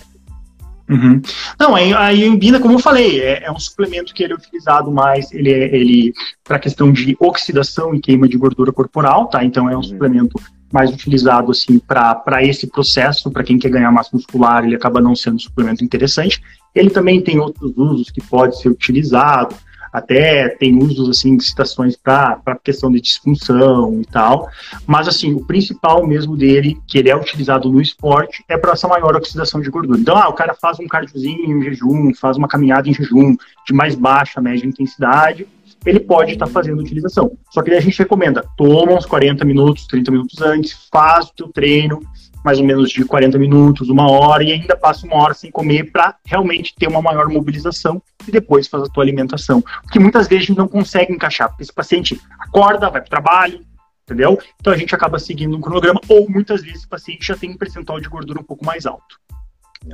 Uhum. 0.88 1.20
Não, 1.58 1.74
a 1.74 2.12
iambina, 2.12 2.60
como 2.60 2.74
eu 2.74 2.78
falei, 2.78 3.20
é, 3.20 3.44
é, 3.44 3.50
um 3.50 3.58
suplemento 3.58 4.12
que 4.12 4.22
ele 4.22 4.34
é 4.34 4.36
utilizado 4.36 4.90
mais, 4.90 5.32
ele 5.32 5.50
é 5.50 5.74
ele 5.74 6.12
para 6.42 6.58
questão 6.58 6.92
de 6.92 7.16
oxidação 7.18 7.94
e 7.94 8.00
queima 8.00 8.28
de 8.28 8.36
gordura 8.36 8.70
corporal, 8.70 9.28
tá? 9.28 9.42
Então 9.42 9.68
é 9.68 9.72
um 9.72 9.76
uhum. 9.76 9.82
suplemento 9.82 10.38
mais 10.70 10.90
utilizado 10.90 11.50
assim 11.50 11.78
para 11.78 12.42
esse 12.42 12.66
processo, 12.66 13.30
para 13.30 13.44
quem 13.44 13.58
quer 13.58 13.70
ganhar 13.70 13.90
massa 13.92 14.10
muscular, 14.12 14.64
ele 14.64 14.74
acaba 14.74 15.00
não 15.00 15.14
sendo 15.14 15.36
um 15.36 15.38
suplemento 15.38 15.84
interessante. 15.84 16.42
Ele 16.74 16.90
também 16.90 17.20
tem 17.22 17.38
outros 17.38 17.72
usos 17.76 18.10
que 18.10 18.20
pode 18.20 18.60
ser 18.60 18.68
utilizado, 18.68 19.54
até 19.94 20.48
tem 20.48 20.76
usos 20.76 21.08
assim 21.08 21.36
de 21.36 21.44
citações 21.44 21.94
para 21.94 22.58
questão 22.64 22.90
de 22.90 23.00
disfunção 23.00 24.00
e 24.00 24.04
tal, 24.04 24.48
mas 24.84 25.06
assim, 25.06 25.32
o 25.32 25.44
principal 25.44 26.04
mesmo 26.04 26.36
dele, 26.36 26.76
que 26.84 26.98
ele 26.98 27.10
é 27.10 27.16
utilizado 27.16 27.70
no 27.70 27.80
esporte, 27.80 28.44
é 28.48 28.58
para 28.58 28.72
essa 28.72 28.88
maior 28.88 29.14
oxidação 29.14 29.60
de 29.60 29.70
gordura. 29.70 30.00
Então, 30.00 30.16
ah, 30.16 30.28
o 30.28 30.32
cara 30.32 30.52
faz 30.52 30.80
um 30.80 30.88
cardiozinho 30.88 31.60
em 31.60 31.62
jejum, 31.62 32.12
faz 32.12 32.36
uma 32.36 32.48
caminhada 32.48 32.88
em 32.88 32.92
jejum 32.92 33.36
de 33.64 33.72
mais 33.72 33.94
baixa, 33.94 34.40
média 34.40 34.66
intensidade, 34.66 35.46
ele 35.86 36.00
pode 36.00 36.32
estar 36.32 36.46
tá 36.46 36.52
fazendo 36.52 36.80
utilização. 36.80 37.30
Só 37.52 37.62
que 37.62 37.70
a 37.70 37.80
gente 37.80 37.96
recomenda, 37.96 38.44
toma 38.56 38.94
uns 38.94 39.06
40 39.06 39.44
minutos, 39.44 39.86
30 39.86 40.10
minutos 40.10 40.42
antes, 40.42 40.88
faz 40.90 41.26
o 41.26 41.34
teu 41.34 41.48
treino, 41.48 42.00
mais 42.44 42.58
ou 42.58 42.66
menos 42.66 42.90
de 42.90 43.02
40 43.06 43.38
minutos, 43.38 43.88
uma 43.88 44.10
hora, 44.10 44.44
e 44.44 44.52
ainda 44.52 44.76
passa 44.76 45.06
uma 45.06 45.16
hora 45.16 45.32
sem 45.32 45.50
comer 45.50 45.90
para 45.90 46.14
realmente 46.26 46.74
ter 46.78 46.86
uma 46.86 47.00
maior 47.00 47.26
mobilização 47.28 48.02
e 48.28 48.30
depois 48.30 48.68
faz 48.68 48.82
a 48.82 48.86
tua 48.86 49.02
alimentação. 49.02 49.64
Porque 49.82 49.98
muitas 49.98 50.28
vezes 50.28 50.44
a 50.44 50.46
gente 50.48 50.58
não 50.58 50.68
consegue 50.68 51.10
encaixar, 51.10 51.48
porque 51.48 51.62
esse 51.62 51.72
paciente 51.72 52.20
acorda, 52.38 52.90
vai 52.90 53.00
para 53.00 53.06
o 53.06 53.10
trabalho, 53.10 53.60
entendeu? 54.02 54.38
Então 54.60 54.74
a 54.74 54.76
gente 54.76 54.94
acaba 54.94 55.18
seguindo 55.18 55.56
um 55.56 55.60
cronograma, 55.60 56.00
ou 56.06 56.28
muitas 56.28 56.60
vezes 56.62 56.84
o 56.84 56.88
paciente 56.88 57.26
já 57.26 57.34
tem 57.34 57.50
um 57.50 57.56
percentual 57.56 57.98
de 57.98 58.10
gordura 58.10 58.40
um 58.40 58.44
pouco 58.44 58.62
mais 58.62 58.84
alto. 58.84 59.18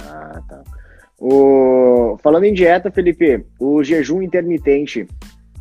Ah, 0.01 0.43
tá. 0.49 0.65
O... 1.21 2.19
Falando 2.21 2.45
em 2.45 2.53
dieta, 2.53 2.91
Felipe, 2.91 3.47
o 3.61 3.85
jejum 3.85 4.23
intermitente, 4.23 5.07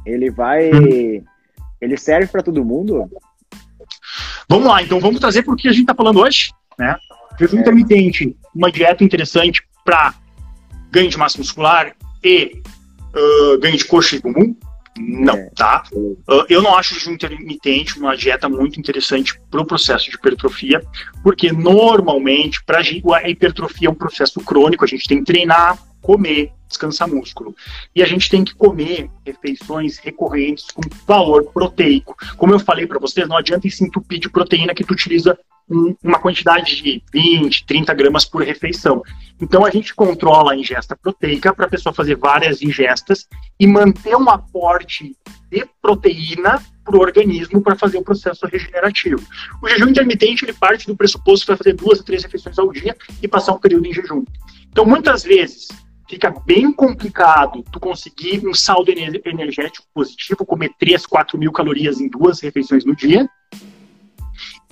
ele 0.06 0.32
vai. 0.32 0.72
Hum. 0.72 1.24
Ele 1.80 1.98
serve 1.98 2.28
para 2.28 2.42
todo 2.42 2.66
mundo? 2.66 3.10
Vamos 4.50 4.68
lá, 4.68 4.82
então 4.82 5.00
vamos 5.00 5.20
trazer 5.20 5.44
porque 5.44 5.68
a 5.68 5.72
gente 5.72 5.82
está 5.82 5.94
falando 5.94 6.20
hoje 6.20 6.52
né? 6.80 6.98
Jejum 7.38 7.60
intermitente, 7.60 8.36
uma 8.56 8.72
dieta 8.72 9.04
interessante 9.04 9.62
para 9.86 10.16
ganho 10.92 11.10
de 11.10 11.18
massa 11.18 11.38
muscular 11.38 11.94
e 12.24 12.62
uh, 13.14 13.60
ganho 13.60 13.78
de 13.78 13.86
coxa 13.86 14.16
e 14.16 14.22
bumbum? 14.22 14.56
Não, 14.98 15.36
é. 15.36 15.50
tá? 15.56 15.84
Uh, 15.94 16.46
eu 16.50 16.62
não 16.62 16.76
acho 16.76 16.96
jejum 16.96 17.14
intermitente 17.14 17.98
uma 18.00 18.18
dieta 18.18 18.50
muito 18.50 18.80
interessante 18.80 19.40
para 19.50 19.62
o 19.62 19.66
processo 19.66 20.10
de 20.10 20.16
hipertrofia, 20.16 20.82
porque 21.24 21.52
normalmente, 21.52 22.64
para 22.64 22.80
a 22.80 23.30
hipertrofia 23.30 23.88
é 23.88 23.92
um 23.92 23.96
processo 23.96 24.42
crônico, 24.42 24.84
a 24.84 24.88
gente 24.88 25.08
tem 25.08 25.20
que 25.20 25.26
treinar, 25.26 25.78
comer, 26.02 26.52
descansar 26.68 27.08
músculo. 27.08 27.56
E 27.96 28.04
a 28.04 28.06
gente 28.06 28.30
tem 28.30 28.44
que 28.44 28.54
comer 28.54 29.10
refeições 29.26 29.98
recorrentes 29.98 30.66
com 30.72 30.82
valor 31.08 31.46
proteico. 31.52 32.16
Como 32.36 32.54
eu 32.54 32.60
falei 32.60 32.86
para 32.86 33.00
vocês, 33.00 33.28
não 33.28 33.38
adianta 33.38 33.70
se 33.70 33.84
entupir 33.84 34.20
de 34.20 34.30
proteína 34.30 34.74
que 34.74 34.84
tu 34.84 34.94
utiliza 34.94 35.38
uma 36.04 36.20
quantidade 36.20 36.82
de 36.82 37.04
20, 37.14 37.66
30 37.66 37.94
gramas 37.94 38.26
por 38.26 38.44
refeição. 38.44 39.04
Então 39.40 39.66
a 39.66 39.70
gente 39.70 39.94
controla 39.94 40.54
a 40.54 40.56
ingesta 40.56 40.96
proteica 40.96 41.54
para 41.54 41.66
a 41.66 41.70
pessoa 41.70 41.94
fazer 41.94 42.16
várias 42.16 42.62
ingestas 42.62 43.28
e 43.60 43.68
manter 43.68 44.16
um 44.16 44.30
aporte 44.30 45.16
de 45.52 45.66
proteína 45.82 46.62
para 46.84 46.98
o 46.98 47.00
organismo 47.00 47.62
para 47.62 47.76
fazer 47.76 47.98
o 47.98 48.04
processo 48.04 48.46
regenerativo. 48.48 49.22
O 49.62 49.70
jejum 49.70 49.90
intermitente 49.90 50.44
ele 50.44 50.54
parte 50.54 50.88
do 50.88 50.96
pressuposto 50.96 51.46
que 51.46 51.52
vai 51.52 51.58
fazer 51.58 51.74
duas 51.74 52.00
a 52.00 52.04
três 52.04 52.24
refeições 52.24 52.58
ao 52.58 52.72
dia 52.72 52.96
e 53.22 53.28
passar 53.28 53.54
um 53.54 53.60
período 53.60 53.86
em 53.86 53.94
jejum. 53.94 54.24
Então 54.70 54.86
muitas 54.86 55.24
vezes 55.24 55.68
fica 56.10 56.34
bem 56.46 56.74
complicado 56.74 57.64
tu 57.72 57.80
conseguir 57.80 58.46
um 58.46 58.54
saldo 58.54 58.92
energético 58.92 59.86
positivo, 59.94 60.44
comer 60.44 60.72
3, 60.80 61.06
4 61.06 61.38
mil 61.38 61.52
calorias 61.52 62.02
em 62.02 62.10
duas 62.10 62.40
refeições 62.42 62.84
no 62.84 62.96
dia. 62.96 63.30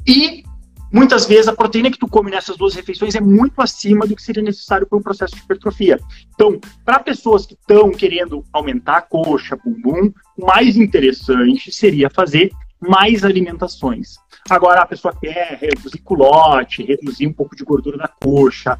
E 0.05 0.43
muitas 0.91 1.25
vezes 1.25 1.47
a 1.47 1.55
proteína 1.55 1.91
que 1.91 1.97
tu 1.97 2.07
come 2.07 2.31
nessas 2.31 2.57
duas 2.57 2.75
refeições 2.75 3.15
é 3.15 3.21
muito 3.21 3.61
acima 3.61 4.05
do 4.05 4.15
que 4.15 4.21
seria 4.21 4.43
necessário 4.43 4.87
para 4.87 4.97
um 4.97 5.01
processo 5.01 5.35
de 5.35 5.41
hipertrofia. 5.41 5.99
Então, 6.33 6.59
para 6.85 6.99
pessoas 6.99 7.45
que 7.45 7.53
estão 7.53 7.91
querendo 7.91 8.43
aumentar 8.51 8.97
a 8.97 9.01
coxa, 9.01 9.57
bumbum, 9.57 10.11
o 10.37 10.45
mais 10.45 10.77
interessante 10.77 11.71
seria 11.71 12.09
fazer 12.09 12.51
mais 12.79 13.23
alimentações. 13.23 14.15
Agora, 14.49 14.81
a 14.81 14.85
pessoa 14.85 15.13
quer 15.19 15.57
reduzir 15.59 15.99
culote, 15.99 16.83
reduzir 16.83 17.27
um 17.27 17.33
pouco 17.33 17.55
de 17.55 17.63
gordura 17.63 17.97
da 17.97 18.07
coxa, 18.07 18.79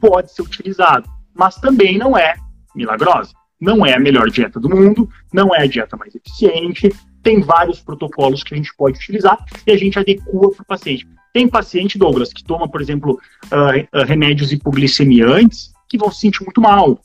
pode 0.00 0.32
ser 0.32 0.42
utilizado, 0.42 1.08
mas 1.34 1.56
também 1.56 1.98
não 1.98 2.16
é 2.16 2.34
milagrosa. 2.74 3.32
Não 3.60 3.84
é 3.84 3.94
a 3.94 3.98
melhor 3.98 4.30
dieta 4.30 4.60
do 4.60 4.70
mundo, 4.70 5.08
não 5.32 5.52
é 5.52 5.62
a 5.62 5.66
dieta 5.66 5.96
mais 5.96 6.14
eficiente, 6.14 6.94
tem 7.22 7.40
vários 7.40 7.80
protocolos 7.80 8.44
que 8.44 8.54
a 8.54 8.56
gente 8.56 8.72
pode 8.76 8.98
utilizar 8.98 9.36
e 9.66 9.72
a 9.72 9.76
gente 9.76 9.98
adequa 9.98 10.24
para 10.24 10.62
o 10.62 10.64
paciente. 10.64 11.08
Tem 11.38 11.46
paciente, 11.46 11.96
Douglas, 11.96 12.32
que 12.32 12.42
toma, 12.42 12.68
por 12.68 12.80
exemplo, 12.80 13.16
uh, 13.44 14.04
remédios 14.04 14.50
hipoglicemiantes 14.50 15.72
que 15.88 15.96
vão 15.96 16.10
se 16.10 16.18
sentir 16.18 16.42
muito 16.42 16.60
mal. 16.60 17.00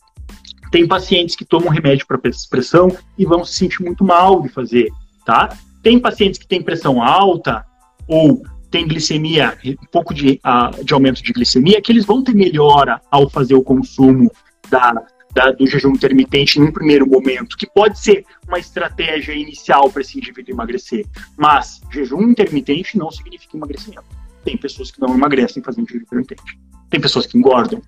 Tem 0.71 0.87
pacientes 0.87 1.35
que 1.35 1.45
tomam 1.45 1.69
remédio 1.69 2.07
para 2.07 2.17
pressão 2.17 2.87
e 3.15 3.27
vão 3.27 3.45
se 3.45 3.53
sentir 3.53 3.83
muito 3.83 4.03
mal 4.03 4.41
de 4.41 4.49
fazer, 4.49 4.89
tá? 5.23 5.55
Tem 5.83 5.99
pacientes 5.99 6.39
que 6.39 6.47
têm 6.47 6.63
pressão 6.63 6.99
alta 6.99 7.63
ou 8.07 8.41
tem 8.71 8.87
glicemia, 8.87 9.55
um 9.63 9.85
pouco 9.91 10.15
de, 10.15 10.41
uh, 10.43 10.83
de 10.83 10.95
aumento 10.95 11.21
de 11.21 11.31
glicemia, 11.31 11.79
que 11.79 11.91
eles 11.91 12.03
vão 12.03 12.23
ter 12.23 12.33
melhora 12.33 12.99
ao 13.11 13.29
fazer 13.29 13.53
o 13.53 13.61
consumo 13.61 14.31
da, 14.67 14.95
da, 15.31 15.51
do 15.51 15.67
jejum 15.67 15.91
intermitente 15.91 16.59
em 16.59 16.63
um 16.63 16.71
primeiro 16.71 17.05
momento, 17.05 17.55
que 17.55 17.67
pode 17.67 17.99
ser 17.99 18.25
uma 18.47 18.57
estratégia 18.57 19.33
inicial 19.33 19.91
para 19.91 20.01
esse 20.01 20.17
indivíduo 20.17 20.55
emagrecer. 20.55 21.05
Mas 21.37 21.81
jejum 21.91 22.23
intermitente 22.23 22.97
não 22.97 23.11
significa 23.11 23.55
emagrecimento. 23.55 24.12
Tem 24.43 24.57
pessoas 24.57 24.91
que 24.91 24.99
não 24.99 25.13
emagrecem 25.13 25.63
fazendo 25.63 25.87
jejum 25.87 26.03
intermitente. 26.03 26.59
Tem 26.89 26.99
pessoas 26.99 27.25
que 27.25 27.37
engordam. 27.37 27.81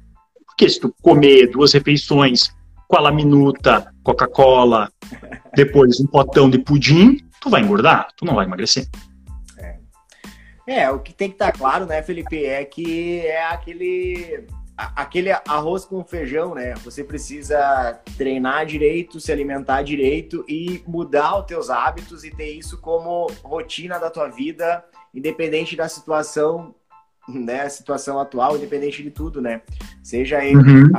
Porque 0.45 0.69
se 0.69 0.79
tu 0.79 0.93
comer 1.01 1.47
duas 1.51 1.73
refeições 1.73 2.49
com 2.87 2.97
a 2.97 3.01
laminuta, 3.01 3.93
Coca-Cola, 4.03 4.89
depois 5.53 5.99
um 5.99 6.07
potão 6.07 6.49
de 6.49 6.59
pudim, 6.59 7.17
tu 7.41 7.49
vai 7.49 7.61
engordar, 7.61 8.07
tu 8.15 8.25
não 8.25 8.35
vai 8.35 8.45
emagrecer. 8.45 8.87
É, 9.57 10.81
é 10.83 10.91
o 10.91 10.99
que 10.99 11.13
tem 11.13 11.29
que 11.29 11.35
estar 11.35 11.51
tá 11.51 11.57
claro, 11.57 11.85
né, 11.85 12.01
Felipe, 12.01 12.43
é 12.45 12.63
que 12.63 13.19
é 13.19 13.45
aquele 13.47 14.47
aquele 14.77 15.31
arroz 15.31 15.85
com 15.85 16.03
feijão, 16.03 16.53
né? 16.53 16.73
Você 16.83 17.03
precisa 17.03 17.99
treinar 18.17 18.65
direito, 18.65 19.19
se 19.19 19.31
alimentar 19.31 19.83
direito 19.83 20.43
e 20.49 20.83
mudar 20.85 21.39
os 21.39 21.45
teus 21.45 21.69
hábitos 21.69 22.23
e 22.23 22.31
ter 22.31 22.51
isso 22.51 22.79
como 22.79 23.27
rotina 23.43 23.97
da 23.97 24.09
tua 24.09 24.27
vida, 24.27 24.83
independente 25.15 25.75
da 25.75 25.87
situação, 25.87 26.75
né? 27.27 27.67
Situação 27.69 28.19
atual, 28.19 28.57
independente 28.57 29.01
de 29.01 29.09
tudo, 29.09 29.41
né? 29.41 29.61
Seja 30.03 30.43
ele 30.43 30.57
uhum. 30.57 30.91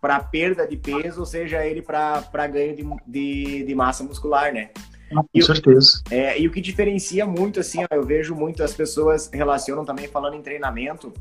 para 0.00 0.20
perda 0.20 0.66
de 0.66 0.76
peso, 0.76 1.26
seja 1.26 1.66
ele 1.66 1.82
para 1.82 2.46
ganho 2.46 2.76
de, 2.76 2.86
de, 3.06 3.64
de, 3.64 3.74
massa 3.74 4.04
muscular, 4.04 4.52
né? 4.52 4.70
Ah, 5.12 5.22
com 5.22 5.28
e 5.34 5.42
certeza. 5.42 6.02
O, 6.10 6.14
é, 6.14 6.40
e 6.40 6.46
o 6.46 6.50
que 6.50 6.60
diferencia 6.60 7.26
muito, 7.26 7.60
assim, 7.60 7.82
ó, 7.82 7.94
eu 7.94 8.04
vejo 8.04 8.34
muito 8.34 8.62
as 8.62 8.72
pessoas 8.72 9.28
relacionam 9.32 9.84
também 9.84 10.06
falando 10.06 10.34
em 10.34 10.42
treinamento, 10.42 11.12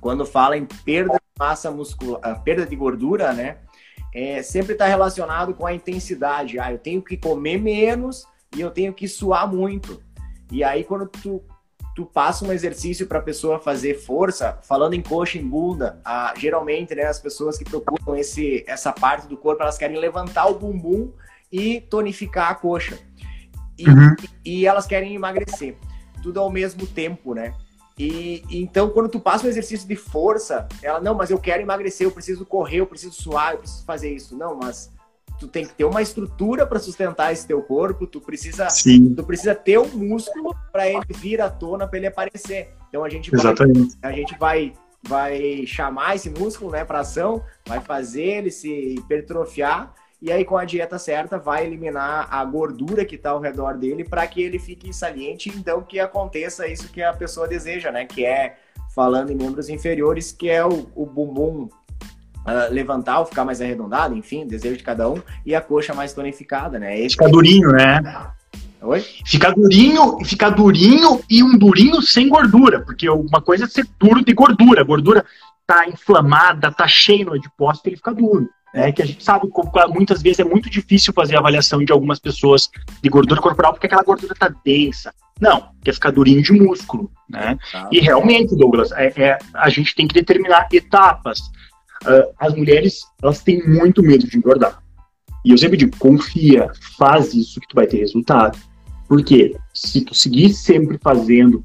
quando 0.00 0.26
fala 0.26 0.56
em 0.56 0.66
perda 0.84 1.20
massa 1.38 1.70
muscular, 1.70 2.42
perda 2.42 2.66
de 2.66 2.76
gordura, 2.76 3.32
né? 3.32 3.58
É, 4.12 4.42
sempre 4.42 4.72
está 4.72 4.86
relacionado 4.86 5.54
com 5.54 5.66
a 5.66 5.72
intensidade. 5.72 6.58
Ah, 6.58 6.72
eu 6.72 6.78
tenho 6.78 7.00
que 7.00 7.16
comer 7.16 7.58
menos 7.58 8.26
e 8.54 8.60
eu 8.60 8.70
tenho 8.70 8.92
que 8.92 9.06
suar 9.06 9.50
muito. 9.50 10.02
E 10.50 10.64
aí, 10.64 10.82
quando 10.82 11.06
tu, 11.06 11.42
tu 12.00 12.06
passa 12.06 12.46
um 12.46 12.52
exercício 12.52 13.06
para 13.06 13.18
a 13.18 13.22
pessoa 13.22 13.58
fazer 13.58 13.94
força, 13.94 14.58
falando 14.62 14.94
em 14.94 15.02
coxa 15.02 15.36
em 15.36 15.46
bunda, 15.46 16.00
ah, 16.02 16.32
geralmente, 16.34 16.94
né, 16.94 17.02
as 17.02 17.18
pessoas 17.18 17.58
que 17.58 17.64
procuram 17.64 18.16
esse, 18.16 18.64
essa 18.66 18.90
parte 18.90 19.28
do 19.28 19.36
corpo, 19.36 19.62
elas 19.62 19.76
querem 19.76 19.98
levantar 19.98 20.46
o 20.46 20.58
bumbum 20.58 21.12
e 21.52 21.82
tonificar 21.82 22.50
a 22.50 22.54
coxa. 22.54 22.98
E, 23.76 23.86
uhum. 23.86 24.16
e, 24.42 24.60
e 24.60 24.66
elas 24.66 24.86
querem 24.86 25.14
emagrecer. 25.14 25.76
Tudo 26.22 26.40
ao 26.40 26.50
mesmo 26.50 26.86
tempo, 26.86 27.34
né? 27.34 27.54
E 27.98 28.42
então, 28.50 28.88
quando 28.88 29.10
tu 29.10 29.20
passa 29.20 29.46
um 29.46 29.50
exercício 29.50 29.86
de 29.86 29.96
força, 29.96 30.66
ela, 30.82 31.00
não, 31.00 31.14
mas 31.14 31.30
eu 31.30 31.38
quero 31.38 31.60
emagrecer, 31.60 32.06
eu 32.06 32.10
preciso 32.10 32.46
correr, 32.46 32.78
eu 32.78 32.86
preciso 32.86 33.12
suar, 33.12 33.52
eu 33.52 33.58
preciso 33.58 33.84
fazer 33.84 34.14
isso. 34.14 34.34
Não, 34.34 34.54
mas 34.54 34.90
tu 35.40 35.48
tem 35.48 35.66
que 35.66 35.74
ter 35.74 35.84
uma 35.84 36.00
estrutura 36.02 36.66
para 36.66 36.78
sustentar 36.78 37.32
esse 37.32 37.46
teu 37.46 37.62
corpo, 37.62 38.06
tu 38.06 38.20
precisa, 38.20 38.68
Sim. 38.68 39.14
tu 39.14 39.24
precisa 39.24 39.54
ter 39.54 39.78
um 39.78 39.88
músculo 39.88 40.54
para 40.70 40.88
ele 40.88 41.00
vir 41.16 41.40
à 41.40 41.50
tona, 41.50 41.88
para 41.88 41.98
ele 41.98 42.06
aparecer. 42.06 42.74
Então 42.88 43.02
a 43.02 43.08
gente 43.08 43.34
Exatamente. 43.34 43.96
vai, 44.00 44.12
a 44.12 44.14
gente 44.14 44.38
vai 44.38 44.72
vai 45.02 45.64
chamar 45.66 46.14
esse 46.14 46.28
músculo, 46.28 46.72
né, 46.72 46.84
para 46.84 47.00
ação, 47.00 47.42
vai 47.66 47.80
fazer 47.80 48.22
ele 48.22 48.50
se 48.50 48.68
hipertrofiar 48.68 49.94
e 50.22 50.30
aí, 50.30 50.44
com 50.44 50.58
a 50.58 50.66
dieta 50.66 50.98
certa, 50.98 51.38
vai 51.38 51.64
eliminar 51.64 52.28
a 52.30 52.44
gordura 52.44 53.06
que 53.06 53.14
está 53.14 53.30
ao 53.30 53.40
redor 53.40 53.78
dele 53.78 54.04
para 54.04 54.26
que 54.26 54.42
ele 54.42 54.58
fique 54.58 54.92
saliente, 54.92 55.48
então 55.48 55.80
que 55.80 55.98
aconteça 55.98 56.68
isso 56.68 56.92
que 56.92 57.02
a 57.02 57.14
pessoa 57.14 57.48
deseja, 57.48 57.90
né? 57.90 58.04
Que 58.04 58.26
é, 58.26 58.56
falando 58.94 59.30
em 59.30 59.34
membros 59.34 59.70
inferiores, 59.70 60.30
que 60.30 60.50
é 60.50 60.64
o, 60.64 60.88
o 60.94 61.06
bumbum 61.06 61.70
uh, 62.50 62.72
levantar 62.72 63.20
ou 63.20 63.26
ficar 63.26 63.44
mais 63.44 63.60
arredondado, 63.60 64.16
enfim, 64.16 64.46
desejo 64.46 64.76
de 64.76 64.82
cada 64.82 65.08
um, 65.08 65.20
e 65.44 65.54
a 65.54 65.60
coxa 65.60 65.94
mais 65.94 66.12
tonificada, 66.12 66.78
né? 66.78 66.98
Esse 66.98 67.14
ficar 67.14 67.28
durinho, 67.28 67.70
né? 67.72 68.02
Oi? 68.82 69.04
Ficar 69.26 69.50
durinho, 69.50 70.24
ficar 70.24 70.50
durinho 70.50 71.20
e 71.28 71.42
um 71.42 71.56
durinho 71.56 72.00
sem 72.00 72.28
gordura, 72.28 72.80
porque 72.80 73.08
uma 73.08 73.40
coisa 73.40 73.64
é 73.64 73.68
ser 73.68 73.86
duro 73.98 74.24
de 74.24 74.32
gordura, 74.32 74.80
a 74.80 74.84
gordura 74.84 75.24
tá 75.66 75.86
inflamada, 75.86 76.72
tá 76.72 76.88
cheio 76.88 77.26
no 77.26 77.34
adipócito, 77.34 77.88
ele 77.88 77.96
fica 77.96 78.12
duro 78.12 78.48
né, 78.72 78.92
que 78.92 79.02
a 79.02 79.06
gente 79.06 79.22
sabe 79.22 79.48
que 79.48 79.88
muitas 79.88 80.22
vezes 80.22 80.40
é 80.40 80.44
muito 80.44 80.70
difícil 80.70 81.12
fazer 81.12 81.36
a 81.36 81.40
avaliação 81.40 81.84
de 81.84 81.92
algumas 81.92 82.18
pessoas 82.18 82.70
de 83.02 83.08
gordura 83.08 83.40
corporal 83.40 83.72
porque 83.72 83.86
aquela 83.86 84.02
gordura 84.02 84.32
está 84.32 84.52
densa. 84.64 85.12
Não, 85.40 85.70
quer 85.82 85.94
ficar 85.94 86.10
durinho 86.10 86.42
de 86.42 86.52
músculo, 86.52 87.10
né? 87.28 87.58
E 87.90 87.98
realmente, 87.98 88.54
Douglas, 88.54 88.92
é, 88.92 89.06
é, 89.16 89.38
a 89.54 89.70
gente 89.70 89.94
tem 89.94 90.06
que 90.06 90.14
determinar 90.14 90.68
etapas. 90.70 91.40
Uh, 92.02 92.32
as 92.38 92.54
mulheres, 92.54 93.00
elas 93.22 93.42
têm 93.42 93.66
muito 93.66 94.02
medo 94.02 94.26
de 94.26 94.36
engordar. 94.36 94.82
E 95.44 95.50
eu 95.50 95.58
sempre 95.58 95.76
digo, 95.76 95.96
confia, 95.98 96.70
faz 96.98 97.34
isso 97.34 97.60
que 97.60 97.68
tu 97.68 97.74
vai 97.74 97.86
ter 97.86 97.98
resultado. 97.98 98.58
Porque 99.08 99.56
se 99.74 100.02
tu 100.02 100.14
seguir 100.14 100.52
sempre 100.52 100.98
fazendo 101.02 101.64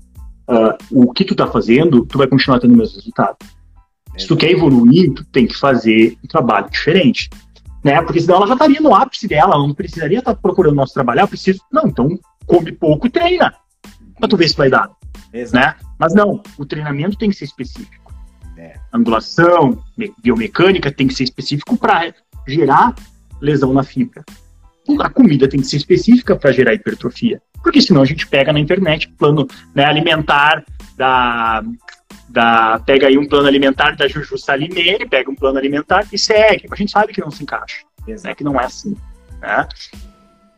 uh, 0.49 0.77
o 0.91 1.13
que 1.13 1.23
tu 1.23 1.35
tá 1.35 1.47
fazendo, 1.47 2.05
tu 2.05 2.17
vai 2.17 2.27
continuar 2.27 2.59
tendo 2.59 2.73
o 2.73 2.77
mesmo 2.77 2.95
resultado. 2.95 3.37
Se 4.17 4.27
tu 4.27 4.37
quer 4.37 4.51
evoluir, 4.51 5.13
tu 5.13 5.25
tem 5.25 5.45
que 5.45 5.57
fazer 5.57 6.17
um 6.23 6.27
trabalho 6.27 6.69
diferente. 6.69 7.29
Né? 7.83 8.01
Porque 8.01 8.19
senão 8.19 8.37
ela 8.37 8.47
já 8.47 8.53
estaria 8.53 8.81
no 8.81 8.95
ápice 8.95 9.27
dela, 9.27 9.53
ela 9.53 9.67
não 9.67 9.73
precisaria 9.73 10.19
estar 10.19 10.33
procurando 10.35 10.75
nosso 10.75 10.93
trabalho. 10.93 11.19
Ela 11.19 11.27
precisa. 11.27 11.59
Não, 11.71 11.87
então 11.87 12.17
come 12.47 12.71
pouco 12.71 13.07
e 13.07 13.09
treina. 13.09 13.53
Pra 14.17 14.27
tu 14.27 14.37
ver 14.37 14.47
se 14.47 14.55
vai 14.55 14.69
dar. 14.69 14.89
Né? 15.53 15.75
Mas 15.99 16.13
não, 16.13 16.41
o 16.57 16.65
treinamento 16.65 17.17
tem 17.17 17.29
que 17.29 17.35
ser 17.35 17.45
específico. 17.45 18.04
É. 18.57 18.75
Angulação, 18.93 19.83
biomecânica 20.23 20.91
tem 20.91 21.07
que 21.07 21.13
ser 21.13 21.23
específico 21.23 21.77
para 21.77 22.13
gerar 22.47 22.95
lesão 23.41 23.73
na 23.73 23.83
fibra. 23.83 24.23
A 24.99 25.09
comida 25.09 25.47
tem 25.47 25.59
que 25.59 25.67
ser 25.67 25.77
específica 25.77 26.35
para 26.35 26.51
gerar 26.51 26.73
hipertrofia. 26.73 27.41
Porque 27.63 27.81
senão 27.81 28.01
a 28.01 28.05
gente 28.05 28.27
pega 28.27 28.53
na 28.53 28.59
internet 28.59 29.09
plano 29.17 29.47
né, 29.73 29.83
alimentar 29.85 30.63
da 30.95 31.63
da, 32.27 32.79
pega 32.85 33.07
aí 33.07 33.17
um 33.17 33.27
plano 33.27 33.47
alimentar 33.47 33.95
da 33.95 34.07
Juju 34.07 34.37
Salimene, 34.37 35.07
pega 35.07 35.31
um 35.31 35.35
plano 35.35 35.57
alimentar 35.57 36.05
e 36.11 36.17
segue. 36.17 36.67
A 36.69 36.75
gente 36.75 36.91
sabe 36.91 37.13
que 37.13 37.21
não 37.21 37.31
se 37.31 37.43
encaixa, 37.43 37.83
né? 38.07 38.35
que 38.35 38.43
não 38.43 38.59
é 38.59 38.65
assim. 38.65 38.95
Né? 39.41 39.67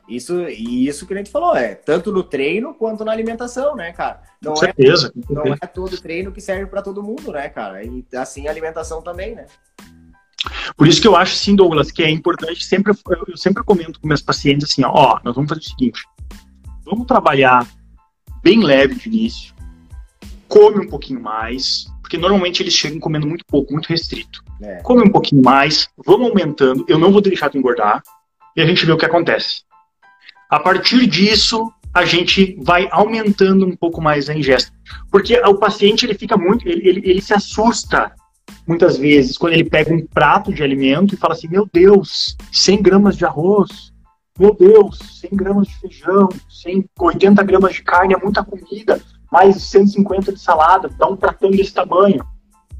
Isso, 0.08 0.48
e 0.48 0.88
isso 0.88 1.06
que 1.06 1.14
a 1.14 1.18
gente 1.18 1.30
falou, 1.30 1.56
é 1.56 1.76
tanto 1.76 2.14
no 2.14 2.24
treino 2.24 2.74
quanto 2.74 3.04
na 3.04 3.12
alimentação, 3.12 3.76
né, 3.76 3.92
cara? 3.92 4.22
Não 4.42 4.54
com 4.54 4.60
certeza. 4.60 5.12
É, 5.16 5.34
não 5.34 5.44
é 5.54 5.68
todo 5.68 6.00
treino 6.00 6.32
que 6.32 6.40
serve 6.40 6.66
para 6.68 6.82
todo 6.82 7.04
mundo, 7.04 7.34
né, 7.34 7.50
cara? 7.50 7.84
E 7.84 8.06
assim 8.16 8.48
a 8.48 8.52
alimentação 8.52 9.02
também, 9.02 9.36
né? 9.36 9.46
Por 10.78 10.88
isso 10.88 11.02
que 11.02 11.08
eu 11.08 11.16
acho, 11.16 11.36
sim, 11.36 11.56
Douglas, 11.56 11.92
que 11.92 12.04
é 12.04 12.10
importante, 12.10 12.64
sempre, 12.64 12.94
eu 13.28 13.38
sempre 13.38 13.64
comento 13.64 14.00
com 14.00 14.08
meus 14.08 14.22
pacientes 14.22 14.72
assim, 14.72 14.84
ó, 14.86 15.20
nós 15.24 15.36
vamos 15.36 15.50
fazer 15.50 15.62
o 15.62 15.64
seguinte, 15.64 16.02
vamos 16.86 17.06
trabalhar 17.06 17.68
bem 18.42 18.64
leve 18.64 18.96
de 18.96 19.10
início, 19.10 19.54
come 20.48 20.86
um 20.86 20.90
pouquinho 20.90 21.20
mais, 21.20 21.88
porque 22.02 22.18
normalmente 22.18 22.64
eles 22.64 22.74
chegam 22.74 23.00
comendo 23.00 23.28
muito 23.28 23.46
pouco, 23.46 23.74
muito 23.74 23.88
restrito. 23.88 24.42
É. 24.62 24.78
Come 24.82 25.04
um 25.04 25.12
pouquinho 25.12 25.44
mais, 25.44 25.90
vamos 25.98 26.30
aumentando, 26.30 26.86
eu 26.88 26.98
não 26.98 27.12
vou 27.12 27.20
deixar 27.20 27.50
tu 27.50 27.58
engordar, 27.58 28.02
e 28.56 28.62
a 28.62 28.66
gente 28.66 28.86
vê 28.86 28.92
o 28.92 28.98
que 28.98 29.06
acontece. 29.06 29.64
A 30.50 30.60
partir 30.60 31.08
disso, 31.08 31.72
a 31.94 32.06
gente 32.06 32.58
vai 32.64 32.88
aumentando 32.92 33.66
um 33.66 33.76
pouco 33.76 34.02
mais 34.02 34.30
a 34.30 34.36
ingesta. 34.36 34.72
Porque 35.12 35.38
o 35.40 35.56
paciente, 35.56 36.06
ele 36.06 36.14
fica 36.14 36.38
muito, 36.38 36.68
ele, 36.68 36.88
ele, 36.88 37.02
ele 37.04 37.22
se 37.22 37.34
assusta 37.34 38.12
muitas 38.68 38.98
vezes 38.98 39.38
quando 39.38 39.54
ele 39.54 39.64
pega 39.64 39.94
um 39.94 40.06
prato 40.06 40.54
de 40.54 40.64
alimento 40.64 41.14
e 41.14 41.18
fala 41.18 41.34
assim, 41.34 41.48
meu 41.48 41.68
Deus, 41.72 42.36
100 42.52 42.82
gramas 42.82 43.18
de 43.18 43.26
arroz, 43.26 43.92
meu 44.40 44.54
Deus, 44.54 45.00
100 45.22 45.30
gramas 45.34 45.68
de 45.68 45.80
feijão, 45.80 46.30
100, 46.50 46.86
80 47.00 47.44
gramas 47.44 47.74
de 47.74 47.84
carne 47.84 48.14
é 48.14 48.18
muita 48.18 48.44
comida 48.44 49.02
mais 49.32 49.64
150 49.64 50.34
de 50.34 50.40
salada, 50.40 50.90
dá 50.98 51.08
um 51.08 51.16
pratão 51.16 51.52
desse 51.52 51.74
tamanho. 51.74 52.26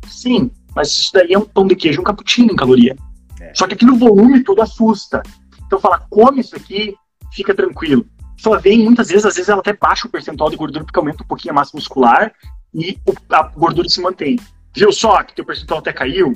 Sim, 0.08 0.52
mas 0.76 0.90
isso 0.90 1.12
daí 1.14 1.34
é 1.34 1.38
um 1.38 1.46
pão 1.46 1.68
de 1.68 1.76
queijo, 1.76 2.02
um 2.02 2.04
cappuccino 2.04 2.52
em 2.52 2.56
caloria. 2.56 2.96
É. 3.40 3.54
Só 3.54 3.68
que 3.68 3.74
aqui 3.74 3.86
no 3.86 3.98
volume 3.98 4.44
todo 4.44 4.62
assusta. 4.62 5.22
Então 5.66 5.80
fala, 5.80 6.00
come 6.10 6.40
isso 6.40 6.56
aqui, 6.56 6.96
fica 7.38 7.54
tranquilo. 7.54 8.06
Só 8.38 8.58
vem 8.60 8.84
muitas 8.84 9.08
vezes, 9.08 9.26
às 9.26 9.36
vezes 9.36 9.50
ela 9.50 9.62
até 9.62 9.74
baixa 9.74 10.08
o 10.08 10.12
percentual 10.12 10.50
de 10.50 10.58
gordura 10.58 10.84
porque 10.84 11.00
aumenta 11.00 11.24
um 11.24 11.28
pouquinho 11.28 11.54
a 11.54 11.56
massa 11.56 11.72
muscular 11.76 12.32
e 12.74 13.00
a 13.30 13.44
gordura 13.44 13.88
se 13.90 14.02
mantém. 14.02 14.38
Viu 14.76 14.92
só 14.92 15.24
que 15.24 15.36
teu 15.36 15.46
percentual 15.46 15.80
até 15.80 15.92
caiu? 15.94 16.34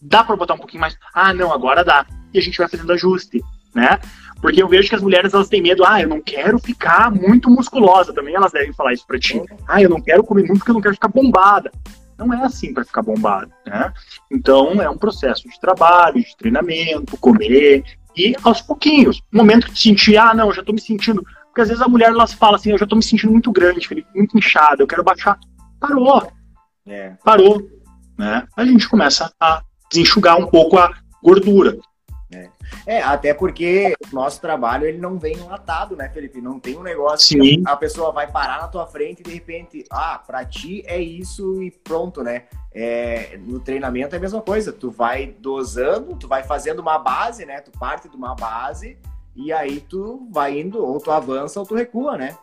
Dá 0.00 0.22
para 0.22 0.36
botar 0.36 0.54
um 0.54 0.58
pouquinho 0.58 0.80
mais? 0.80 0.96
Ah, 1.12 1.34
não, 1.34 1.52
agora 1.52 1.84
dá. 1.84 2.06
E 2.32 2.38
a 2.38 2.42
gente 2.42 2.58
vai 2.58 2.68
fazendo 2.68 2.92
ajuste, 2.92 3.42
né? 3.74 3.98
Porque 4.40 4.62
eu 4.62 4.68
vejo 4.68 4.88
que 4.88 4.94
as 4.94 5.02
mulheres 5.02 5.34
elas 5.34 5.48
têm 5.48 5.60
medo, 5.60 5.84
ah, 5.84 6.00
eu 6.00 6.08
não 6.08 6.20
quero 6.20 6.58
ficar 6.58 7.10
muito 7.10 7.50
musculosa. 7.50 8.12
Também 8.12 8.34
elas 8.34 8.52
devem 8.52 8.72
falar 8.72 8.92
isso 8.92 9.06
pra 9.06 9.18
ti. 9.18 9.42
Ah, 9.66 9.82
eu 9.82 9.90
não 9.90 10.00
quero 10.00 10.22
comer 10.22 10.42
muito 10.42 10.58
porque 10.58 10.70
eu 10.70 10.74
não 10.74 10.80
quero 10.80 10.94
ficar 10.94 11.08
bombada. 11.08 11.70
Não 12.16 12.32
é 12.32 12.44
assim 12.44 12.72
para 12.72 12.84
ficar 12.84 13.02
bombado, 13.02 13.50
né? 13.66 13.92
Então 14.30 14.80
é 14.80 14.88
um 14.88 14.96
processo 14.96 15.48
de 15.48 15.58
trabalho, 15.58 16.20
de 16.20 16.36
treinamento, 16.36 17.16
comer 17.16 17.82
e 18.16 18.34
aos 18.42 18.60
pouquinhos. 18.60 19.20
No 19.32 19.40
momento 19.40 19.66
que 19.66 19.74
te 19.74 19.82
sentir, 19.82 20.16
ah, 20.16 20.34
não, 20.34 20.52
já 20.52 20.62
tô 20.62 20.72
me 20.72 20.80
sentindo. 20.80 21.24
Porque 21.46 21.62
às 21.62 21.68
vezes 21.68 21.82
a 21.82 21.88
mulher 21.88 22.10
elas 22.10 22.32
fala 22.32 22.56
assim, 22.56 22.70
eu 22.70 22.78
já 22.78 22.86
tô 22.86 22.96
me 22.96 23.02
sentindo 23.02 23.32
muito 23.32 23.50
grande, 23.50 23.88
muito 24.14 24.36
inchada, 24.36 24.82
eu 24.82 24.86
quero 24.86 25.02
baixar. 25.02 25.38
Parou. 25.80 26.32
É. 26.86 27.10
Parou. 27.24 27.62
Né? 28.18 28.46
A 28.56 28.64
gente 28.64 28.88
começa 28.88 29.32
a 29.40 29.62
desenxugar 29.90 30.38
um 30.38 30.46
pouco 30.46 30.78
a 30.78 30.92
gordura. 31.22 31.76
É, 32.90 33.00
até 33.00 33.32
porque 33.32 33.94
o 34.10 34.16
nosso 34.16 34.40
trabalho 34.40 34.84
ele 34.84 34.98
não 34.98 35.16
vem 35.16 35.34
enlatado, 35.34 35.94
né, 35.94 36.08
Felipe? 36.08 36.40
Não 36.40 36.58
tem 36.58 36.76
um 36.76 36.82
negócio 36.82 37.38
Sim. 37.38 37.62
que 37.62 37.62
a 37.64 37.76
pessoa 37.76 38.10
vai 38.10 38.28
parar 38.28 38.60
na 38.60 38.66
tua 38.66 38.84
frente 38.84 39.20
e 39.20 39.22
de 39.22 39.32
repente, 39.32 39.84
ah, 39.88 40.18
pra 40.18 40.44
ti 40.44 40.82
é 40.84 41.00
isso 41.00 41.62
e 41.62 41.70
pronto, 41.70 42.24
né? 42.24 42.46
É, 42.74 43.38
no 43.46 43.60
treinamento 43.60 44.16
é 44.16 44.18
a 44.18 44.20
mesma 44.20 44.42
coisa, 44.42 44.72
tu 44.72 44.90
vai 44.90 45.28
dosando, 45.38 46.16
tu 46.16 46.26
vai 46.26 46.42
fazendo 46.42 46.80
uma 46.80 46.98
base, 46.98 47.46
né? 47.46 47.60
Tu 47.60 47.70
parte 47.78 48.08
de 48.08 48.16
uma 48.16 48.34
base 48.34 48.98
e 49.36 49.52
aí 49.52 49.80
tu 49.80 50.26
vai 50.28 50.58
indo, 50.58 50.84
ou 50.84 50.98
tu 50.98 51.12
avança 51.12 51.60
ou 51.60 51.66
tu 51.66 51.76
recua, 51.76 52.18
né? 52.18 52.36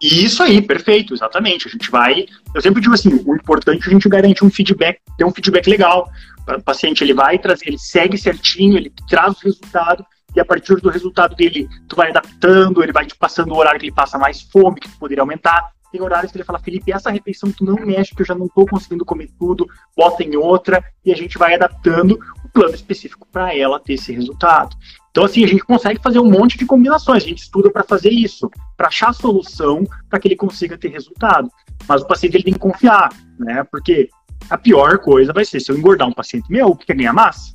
Isso 0.00 0.42
aí, 0.42 0.62
perfeito, 0.62 1.12
exatamente. 1.12 1.68
A 1.68 1.70
gente 1.70 1.90
vai. 1.90 2.26
Eu 2.54 2.62
sempre 2.62 2.80
digo 2.80 2.94
assim: 2.94 3.10
o 3.26 3.34
importante 3.34 3.84
é 3.84 3.88
a 3.88 3.92
gente 3.92 4.08
garantir 4.08 4.44
um 4.44 4.50
feedback, 4.50 4.98
ter 5.18 5.24
um 5.24 5.30
feedback 5.30 5.68
legal 5.68 6.10
o 6.56 6.62
paciente 6.62 7.04
ele 7.04 7.14
vai 7.14 7.38
trazer, 7.38 7.68
ele 7.68 7.78
segue 7.78 8.16
certinho, 8.18 8.76
ele 8.76 8.92
traz 9.08 9.34
o 9.36 9.44
resultado 9.44 10.04
e 10.34 10.40
a 10.40 10.44
partir 10.44 10.76
do 10.76 10.88
resultado 10.88 11.34
dele, 11.34 11.68
tu 11.88 11.96
vai 11.96 12.10
adaptando, 12.10 12.82
ele 12.82 12.92
vai 12.92 13.04
te 13.04 13.16
passando 13.16 13.52
o 13.52 13.56
horário 13.56 13.80
que 13.80 13.86
ele 13.86 13.94
passa 13.94 14.16
mais 14.16 14.40
fome, 14.42 14.80
que 14.80 14.88
tu 14.88 14.98
poderia 14.98 15.22
aumentar. 15.22 15.72
Tem 15.90 16.00
horários 16.00 16.30
que 16.30 16.38
ele 16.38 16.44
fala, 16.44 16.58
Felipe, 16.58 16.92
essa 16.92 17.10
refeição 17.10 17.50
tu 17.50 17.64
não 17.64 17.74
mexe, 17.74 18.14
que 18.14 18.22
eu 18.22 18.26
já 18.26 18.34
não 18.34 18.46
estou 18.46 18.66
conseguindo 18.66 19.04
comer 19.04 19.28
tudo, 19.38 19.66
bota 19.96 20.22
em 20.22 20.36
outra, 20.36 20.84
e 21.04 21.12
a 21.12 21.16
gente 21.16 21.36
vai 21.36 21.54
adaptando 21.54 22.18
o 22.44 22.48
plano 22.48 22.74
específico 22.74 23.26
para 23.30 23.54
ela 23.56 23.80
ter 23.80 23.94
esse 23.94 24.12
resultado. 24.12 24.76
Então, 25.10 25.24
assim, 25.24 25.42
a 25.42 25.48
gente 25.48 25.64
consegue 25.64 26.00
fazer 26.00 26.20
um 26.20 26.30
monte 26.30 26.56
de 26.56 26.64
combinações, 26.64 27.24
a 27.24 27.26
gente 27.26 27.42
estuda 27.42 27.70
para 27.70 27.82
fazer 27.82 28.10
isso, 28.10 28.48
para 28.76 28.88
achar 28.88 29.10
a 29.10 29.12
solução 29.12 29.84
para 30.08 30.20
que 30.20 30.28
ele 30.28 30.36
consiga 30.36 30.78
ter 30.78 30.88
resultado. 30.88 31.50
Mas 31.88 32.02
o 32.02 32.06
paciente 32.06 32.36
ele 32.36 32.44
tem 32.44 32.52
que 32.52 32.60
confiar, 32.60 33.12
né? 33.38 33.64
Porque 33.64 34.08
a 34.48 34.56
pior 34.56 34.98
coisa 34.98 35.32
vai 35.32 35.44
ser 35.44 35.58
se 35.60 35.70
eu 35.70 35.76
engordar 35.76 36.06
um 36.06 36.12
paciente 36.12 36.50
meu 36.50 36.76
que 36.76 36.86
quer 36.86 36.94
ganhar 36.94 37.12
massa. 37.12 37.52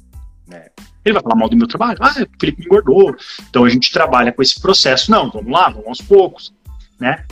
É. 0.51 0.69
Ele 1.05 1.13
vai 1.13 1.23
falar 1.23 1.35
mal 1.35 1.47
do 1.47 1.55
meu 1.55 1.67
trabalho. 1.67 1.97
Ah, 2.01 2.13
o 2.21 2.39
Felipe 2.39 2.59
me 2.59 2.65
engordou. 2.65 3.15
Então 3.49 3.63
a 3.63 3.69
gente 3.69 3.91
trabalha 3.91 4.33
com 4.33 4.41
esse 4.41 4.59
processo. 4.59 5.09
Não, 5.11 5.29
vamos 5.29 5.51
lá, 5.51 5.69
vamos 5.69 5.87
aos 5.87 6.01
poucos. 6.01 6.53
Né? 6.99 7.25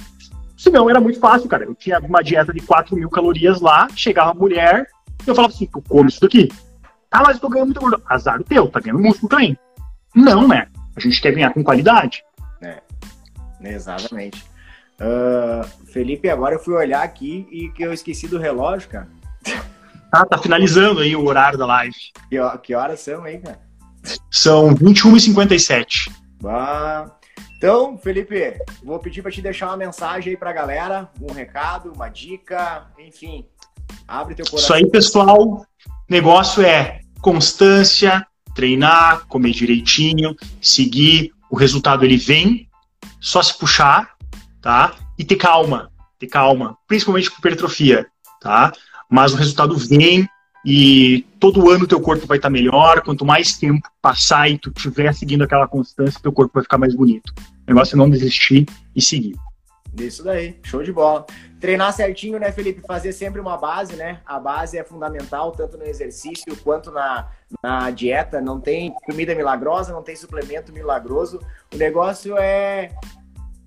Se 0.64 0.70
não, 0.70 0.90
era 0.90 1.02
muito 1.02 1.20
fácil, 1.20 1.50
cara. 1.50 1.66
Eu 1.66 1.76
tinha 1.76 2.00
uma 2.00 2.24
dieta 2.24 2.54
de 2.54 2.62
4 2.62 2.96
mil 2.96 3.10
calorias 3.10 3.60
lá, 3.60 3.86
chegava 3.94 4.32
a 4.32 4.34
mulher, 4.34 4.88
e 5.26 5.30
eu 5.30 5.36
falava 5.36 5.54
assim, 5.54 5.66
tu 5.66 5.82
come 5.82 6.08
isso 6.08 6.22
daqui. 6.22 6.50
Ah, 7.12 7.22
mas 7.22 7.36
eu 7.36 7.42
tô 7.42 7.50
ganhando 7.50 7.68
muito 7.68 7.82
gordura. 7.82 8.02
Azar 8.08 8.40
o 8.40 8.46
teu, 8.46 8.70
tá 8.70 8.80
ganhando 8.80 9.02
músculo 9.02 9.28
também. 9.28 9.60
Não, 10.16 10.48
né? 10.48 10.68
A 10.96 11.02
gente 11.02 11.20
quer 11.20 11.34
ganhar 11.34 11.54
com 11.54 11.62
qualidade. 11.66 12.24
É, 12.62 12.82
exatamente. 13.62 14.42
Uh, 15.02 15.68
Felipe, 15.88 16.30
agora 16.30 16.56
eu 16.56 16.60
fui 16.60 16.76
olhar 16.76 17.04
aqui 17.04 17.46
e 17.52 17.68
que 17.68 17.84
eu 17.84 17.92
esqueci 17.92 18.30
do 18.30 18.40
relógio, 18.40 18.88
cara. 18.88 19.10
Ah, 20.14 20.26
tá 20.26 20.38
finalizando 20.38 21.02
aí 21.02 21.14
o 21.14 21.26
horário 21.26 21.60
da 21.60 21.66
live. 21.66 21.96
Que, 22.30 22.38
que 22.64 22.74
horas 22.74 23.02
são 23.02 23.26
aí, 23.26 23.38
cara? 23.38 23.60
São 24.32 24.74
21h57. 24.76 26.10
Ah, 26.46 27.12
então, 27.64 27.98
Felipe, 27.98 28.58
vou 28.84 29.00
pedir 29.00 29.22
para 29.22 29.32
te 29.32 29.42
deixar 29.42 29.68
uma 29.68 29.78
mensagem 29.78 30.32
aí 30.32 30.38
para 30.38 30.50
a 30.50 30.54
galera, 30.54 31.10
um 31.22 31.32
recado, 31.32 31.94
uma 31.94 32.10
dica, 32.10 32.88
enfim. 33.00 33.46
Abre 34.06 34.36
teu 34.36 34.44
coração. 34.44 34.60
Isso 34.60 34.74
aí, 34.74 34.92
pessoal. 34.92 35.66
Negócio 36.10 36.62
é 36.62 37.00
constância, 37.22 38.28
treinar, 38.54 39.26
comer 39.28 39.52
direitinho, 39.52 40.36
seguir. 40.62 41.32
O 41.50 41.56
resultado 41.56 42.04
ele 42.04 42.18
vem, 42.18 42.68
só 43.22 43.42
se 43.42 43.58
puxar, 43.58 44.10
tá? 44.62 44.94
E 45.18 45.24
ter 45.24 45.38
calma, 45.38 45.90
ter 46.20 46.28
calma, 46.28 46.78
principalmente 46.86 47.32
com 47.32 47.38
hipertrofia, 47.38 48.06
tá? 48.42 48.74
mas 49.10 49.32
o 49.32 49.38
resultado 49.38 49.78
vem 49.78 50.28
e 50.66 51.26
todo 51.40 51.70
ano 51.70 51.86
teu 51.86 52.02
corpo 52.02 52.26
vai 52.26 52.38
estar 52.38 52.50
melhor. 52.50 53.02
Quanto 53.02 53.26
mais 53.26 53.58
tempo 53.58 53.88
passar 54.02 54.50
e 54.50 54.58
tu 54.58 54.72
estiver 54.76 55.14
seguindo 55.14 55.44
aquela 55.44 55.68
constância, 55.68 56.20
teu 56.22 56.32
corpo 56.32 56.56
vai 56.56 56.64
ficar 56.64 56.78
mais 56.78 56.96
bonito. 56.96 57.34
O 57.68 57.72
negócio 57.72 57.96
é 57.96 57.98
não 57.98 58.10
desistir 58.10 58.66
e 58.96 59.02
seguir. 59.02 59.36
Isso 59.98 60.24
daí, 60.24 60.60
show 60.64 60.82
de 60.82 60.92
bola. 60.92 61.26
Treinar 61.60 61.94
certinho, 61.94 62.40
né, 62.40 62.52
Felipe? 62.52 62.82
Fazer 62.86 63.14
sempre 63.14 63.40
uma 63.40 63.58
base, 63.58 63.96
né? 63.96 64.20
A 64.26 64.40
base 64.40 64.78
é 64.78 64.84
fundamental, 64.84 65.52
tanto 65.52 65.78
no 65.78 65.86
exercício 65.86 66.56
quanto 66.64 66.92
na, 66.92 67.30
na 67.62 67.92
dieta. 67.92 68.42
Não 68.42 68.60
tem 68.60 68.94
comida 69.06 69.36
milagrosa, 69.36 69.94
não 69.94 70.02
tem 70.02 70.16
suplemento 70.16 70.74
milagroso. 70.74 71.40
O 71.74 71.78
negócio 71.78 72.38
é 72.38 72.90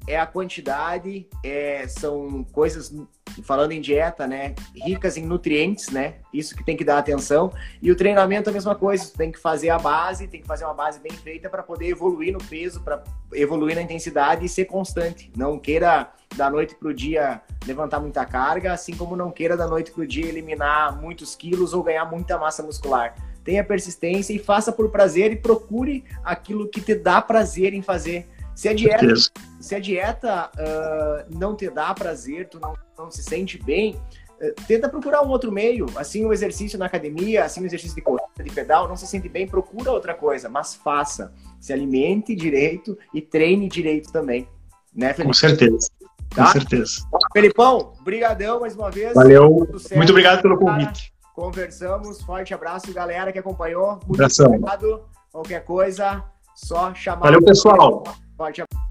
é 0.07 0.19
a 0.19 0.27
quantidade, 0.27 1.29
é, 1.43 1.87
são 1.89 2.45
coisas, 2.53 2.95
falando 3.43 3.73
em 3.73 3.81
dieta, 3.81 4.27
né, 4.27 4.55
ricas 4.75 5.17
em 5.17 5.27
nutrientes, 5.27 5.91
né, 5.91 6.15
isso 6.33 6.55
que 6.55 6.65
tem 6.65 6.77
que 6.77 6.85
dar 6.85 6.99
atenção. 6.99 7.53
E 7.83 7.91
o 7.91 7.97
treinamento 7.97 8.49
é 8.49 8.51
a 8.51 8.55
mesma 8.55 8.75
coisa, 8.75 9.11
tem 9.17 9.33
que 9.33 9.39
fazer 9.39 9.71
a 9.71 9.79
base, 9.79 10.29
tem 10.29 10.41
que 10.41 10.47
fazer 10.47 10.65
uma 10.65 10.75
base 10.75 11.01
bem 11.01 11.13
feita 11.13 11.49
para 11.49 11.63
poder 11.63 11.89
evoluir 11.89 12.33
no 12.33 12.39
peso, 12.39 12.81
para 12.81 13.03
evoluir 13.33 13.75
na 13.75 13.83
intensidade 13.83 14.45
e 14.45 14.49
ser 14.49 14.67
constante. 14.67 15.31
Não 15.37 15.59
queira 15.59 16.13
da 16.37 16.51
noite 16.51 16.75
para 16.75 16.89
o 16.89 16.95
dia 16.95 17.41
levantar 17.67 18.01
muita 18.01 18.25
carga, 18.25 18.73
assim 18.73 18.95
como 18.95 19.17
não 19.17 19.31
queira 19.31 19.57
da 19.57 19.67
noite 19.67 19.91
para 19.91 20.03
o 20.03 20.07
dia 20.07 20.27
eliminar 20.27 21.01
muitos 21.01 21.35
quilos 21.35 21.73
ou 21.73 21.83
ganhar 21.83 22.05
muita 22.05 22.39
massa 22.39 22.63
muscular. 22.63 23.15
Tenha 23.45 23.63
persistência 23.63 24.33
e 24.33 24.39
faça 24.39 24.73
por 24.73 24.91
prazer 24.91 25.33
e 25.33 25.37
procure 25.37 26.05
aquilo 26.25 26.69
que 26.69 26.81
te 26.81 26.95
dá 26.95 27.23
prazer 27.23 27.73
em 27.75 27.81
fazer 27.81 28.29
se 28.57 28.71
a 28.71 28.75
dieta, 28.75 29.15
se 29.61 29.75
a 29.75 29.79
dieta 29.79 30.51
uh, 30.57 31.39
não 31.39 31.55
te 31.55 31.69
dá 31.69 31.93
prazer, 31.93 32.49
tu 32.49 32.59
não, 32.59 32.73
não 32.99 33.11
se 33.11 33.23
sente 33.23 33.63
bem, 33.63 34.01
uh, 34.41 34.55
tenta 34.67 34.89
procurar 34.89 35.23
um 35.23 35.29
outro 35.29 35.53
meio. 35.53 35.85
Assim, 35.95 36.25
o 36.25 36.33
exercício 36.33 36.79
na 36.79 36.87
academia, 36.87 37.45
assim, 37.45 37.61
o 37.61 37.67
exercício 37.67 37.95
de 37.95 38.01
corrida, 38.01 38.43
de 38.43 38.51
pedal, 38.51 38.89
não 38.89 38.97
se 38.97 39.07
sente 39.07 39.29
bem, 39.29 39.47
procura 39.47 39.93
outra 39.93 40.15
coisa, 40.15 40.49
mas 40.49 40.75
faça. 40.75 41.35
Se 41.61 41.71
alimente 41.71 42.35
direito 42.35 42.97
e 43.13 43.21
treine 43.21 43.69
direito 43.69 44.11
também. 44.11 44.49
Né, 44.95 45.13
Felipe? 45.13 45.29
Com 45.29 45.35
certeza. 45.35 45.89
Tá? 46.35 46.47
Com 46.47 46.53
certeza. 46.53 47.07
Felipão, 47.35 47.93
brigadão 48.03 48.61
mais 48.61 48.75
uma 48.75 48.91
vez. 48.91 49.13
Valeu. 49.13 49.69
Muito 49.95 50.11
obrigado 50.11 50.41
pelo 50.41 50.57
convite. 50.57 51.13
Conversamos. 51.35 52.23
Forte 52.23 52.55
abraço, 52.55 52.91
galera 52.95 53.31
que 53.31 53.39
acompanhou. 53.39 54.01
Muito 54.07 54.15
Abração. 54.15 54.47
obrigado. 54.47 55.05
Qualquer 55.31 55.63
coisa, 55.63 56.25
só 56.55 56.95
chamar. 56.95 57.27
Valeu, 57.27 57.45
pessoal. 57.45 58.03
Forte 58.37 58.61
abraço. 58.63 58.86